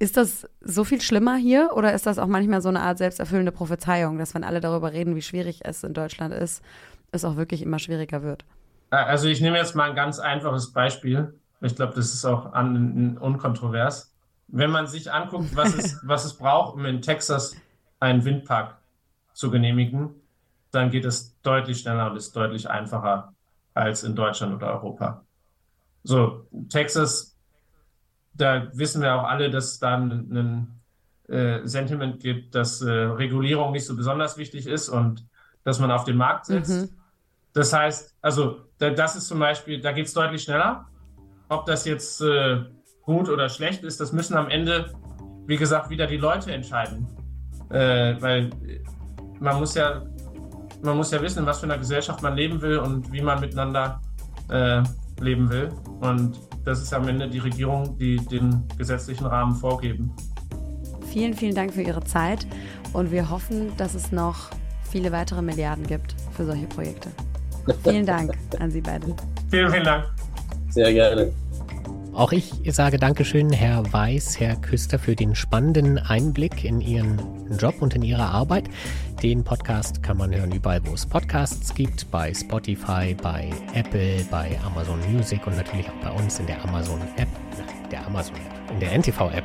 Ist 0.00 0.16
das 0.16 0.48
so 0.60 0.82
viel 0.84 1.00
schlimmer 1.00 1.36
hier 1.36 1.70
oder 1.74 1.92
ist 1.92 2.06
das 2.06 2.18
auch 2.18 2.26
manchmal 2.26 2.62
so 2.62 2.68
eine 2.68 2.80
Art 2.80 2.98
selbsterfüllende 2.98 3.52
Prophezeiung, 3.52 4.18
dass 4.18 4.34
wenn 4.34 4.44
alle 4.44 4.60
darüber 4.60 4.92
reden, 4.92 5.14
wie 5.14 5.22
schwierig 5.22 5.60
es 5.62 5.84
in 5.84 5.94
Deutschland 5.94 6.34
ist, 6.34 6.62
es 7.12 7.24
auch 7.24 7.36
wirklich 7.36 7.62
immer 7.62 7.78
schwieriger 7.78 8.22
wird? 8.22 8.44
Also 8.90 9.28
ich 9.28 9.40
nehme 9.40 9.56
jetzt 9.56 9.76
mal 9.76 9.90
ein 9.90 9.96
ganz 9.96 10.18
einfaches 10.18 10.72
Beispiel. 10.72 11.34
Ich 11.60 11.76
glaube, 11.76 11.94
das 11.94 12.12
ist 12.12 12.24
auch 12.24 12.52
an, 12.54 13.18
unkontrovers. 13.18 14.14
Wenn 14.48 14.70
man 14.70 14.86
sich 14.86 15.12
anguckt, 15.12 15.54
was 15.54 15.74
es, 15.74 16.00
was 16.06 16.24
es 16.24 16.34
braucht, 16.34 16.74
um 16.74 16.84
in 16.86 17.02
Texas 17.02 17.54
einen 18.00 18.24
Windpark 18.24 18.77
zu 19.38 19.52
genehmigen, 19.52 20.10
dann 20.72 20.90
geht 20.90 21.04
es 21.04 21.40
deutlich 21.42 21.78
schneller 21.78 22.10
und 22.10 22.16
ist 22.16 22.34
deutlich 22.34 22.68
einfacher 22.68 23.32
als 23.72 24.02
in 24.02 24.16
Deutschland 24.16 24.52
oder 24.52 24.72
Europa. 24.72 25.24
So, 26.02 26.48
Texas, 26.68 27.38
da 28.34 28.66
wissen 28.72 29.00
wir 29.00 29.14
auch 29.14 29.22
alle, 29.22 29.48
dass 29.48 29.66
es 29.66 29.78
da 29.78 29.94
ein 29.96 30.80
äh, 31.28 31.60
Sentiment 31.62 32.18
gibt, 32.18 32.56
dass 32.56 32.82
äh, 32.82 32.90
Regulierung 32.90 33.70
nicht 33.70 33.86
so 33.86 33.94
besonders 33.94 34.36
wichtig 34.38 34.66
ist 34.66 34.88
und 34.88 35.24
dass 35.62 35.78
man 35.78 35.92
auf 35.92 36.02
den 36.02 36.16
Markt 36.16 36.46
setzt. 36.46 36.70
Mhm. 36.70 36.88
Das 37.52 37.72
heißt, 37.72 38.16
also 38.20 38.62
da, 38.78 38.90
das 38.90 39.14
ist 39.14 39.28
zum 39.28 39.38
Beispiel, 39.38 39.80
da 39.80 39.92
geht 39.92 40.06
es 40.06 40.14
deutlich 40.14 40.42
schneller. 40.42 40.88
Ob 41.48 41.64
das 41.64 41.84
jetzt 41.84 42.20
äh, 42.22 42.64
gut 43.02 43.28
oder 43.28 43.48
schlecht 43.48 43.84
ist, 43.84 44.00
das 44.00 44.12
müssen 44.12 44.36
am 44.36 44.48
Ende, 44.48 44.92
wie 45.46 45.56
gesagt, 45.56 45.90
wieder 45.90 46.08
die 46.08 46.16
Leute 46.16 46.50
entscheiden. 46.50 47.06
Äh, 47.70 48.20
weil 48.20 48.50
man 49.40 49.58
muss 49.58 49.74
ja, 49.74 50.02
man 50.82 50.96
muss 50.96 51.10
ja 51.10 51.20
wissen, 51.20 51.40
in 51.40 51.46
was 51.46 51.60
für 51.60 51.66
einer 51.66 51.78
Gesellschaft 51.78 52.22
man 52.22 52.36
leben 52.36 52.60
will 52.60 52.78
und 52.78 53.10
wie 53.12 53.20
man 53.20 53.40
miteinander 53.40 54.00
äh, 54.50 54.82
leben 55.20 55.50
will. 55.50 55.70
Und 56.00 56.38
das 56.64 56.82
ist 56.82 56.92
am 56.92 57.08
Ende 57.08 57.28
die 57.28 57.38
Regierung, 57.38 57.96
die 57.98 58.16
den 58.16 58.62
gesetzlichen 58.76 59.26
Rahmen 59.26 59.54
vorgeben. 59.54 60.12
Vielen, 61.06 61.34
vielen 61.34 61.54
Dank 61.54 61.72
für 61.72 61.82
Ihre 61.82 62.04
Zeit 62.04 62.46
und 62.92 63.10
wir 63.10 63.30
hoffen, 63.30 63.72
dass 63.76 63.94
es 63.94 64.12
noch 64.12 64.50
viele 64.90 65.12
weitere 65.12 65.42
Milliarden 65.42 65.86
gibt 65.86 66.14
für 66.36 66.44
solche 66.44 66.66
Projekte. 66.66 67.10
Vielen 67.84 68.06
Dank 68.06 68.32
an 68.58 68.70
Sie 68.70 68.80
beide. 68.80 69.14
Vielen, 69.50 69.70
vielen 69.70 69.84
Dank. 69.84 70.06
Sehr 70.70 70.92
gerne. 70.92 71.32
Auch 72.18 72.32
ich 72.32 72.52
sage 72.66 72.98
Dankeschön, 72.98 73.52
Herr 73.52 73.92
Weiß, 73.92 74.40
Herr 74.40 74.56
Küster, 74.56 74.98
für 74.98 75.14
den 75.14 75.36
spannenden 75.36 75.98
Einblick 75.98 76.64
in 76.64 76.80
Ihren 76.80 77.20
Job 77.56 77.76
und 77.78 77.94
in 77.94 78.02
Ihre 78.02 78.24
Arbeit. 78.24 78.64
Den 79.22 79.44
Podcast 79.44 80.02
kann 80.02 80.16
man 80.16 80.34
hören 80.34 80.50
überall, 80.50 80.84
wo 80.84 80.94
es 80.94 81.06
Podcasts 81.06 81.72
gibt, 81.72 82.10
bei 82.10 82.34
Spotify, 82.34 83.14
bei 83.14 83.50
Apple, 83.72 84.26
bei 84.32 84.58
Amazon 84.66 84.98
Music 85.12 85.46
und 85.46 85.56
natürlich 85.56 85.88
auch 85.88 86.02
bei 86.02 86.10
uns 86.10 86.40
in 86.40 86.46
der 86.48 86.60
Amazon 86.64 87.00
App, 87.18 87.28
der 87.92 88.04
Amazon 88.04 88.34
App, 88.34 88.72
in 88.72 88.80
der 88.80 88.98
NTV 88.98 89.30
App 89.30 89.44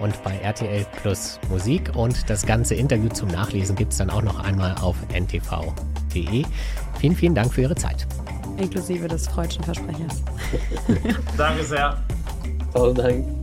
und 0.00 0.20
bei 0.24 0.36
RTL 0.38 0.84
Plus 1.00 1.38
Musik. 1.48 1.94
Und 1.94 2.28
das 2.28 2.44
ganze 2.44 2.74
Interview 2.74 3.10
zum 3.10 3.28
Nachlesen 3.28 3.76
gibt 3.76 3.92
es 3.92 3.98
dann 3.98 4.10
auch 4.10 4.22
noch 4.22 4.40
einmal 4.40 4.74
auf 4.80 4.96
ntv.de. 5.14 6.44
Vielen, 6.98 7.14
vielen 7.14 7.34
Dank 7.36 7.54
für 7.54 7.60
Ihre 7.60 7.76
Zeit 7.76 8.04
inklusive 8.58 9.08
des 9.08 9.28
freudschen 9.28 9.64
Versprechers. 9.64 10.22
Danke 11.36 11.64
sehr. 11.64 11.96
Vielen 12.74 12.94
Dank. 12.94 13.39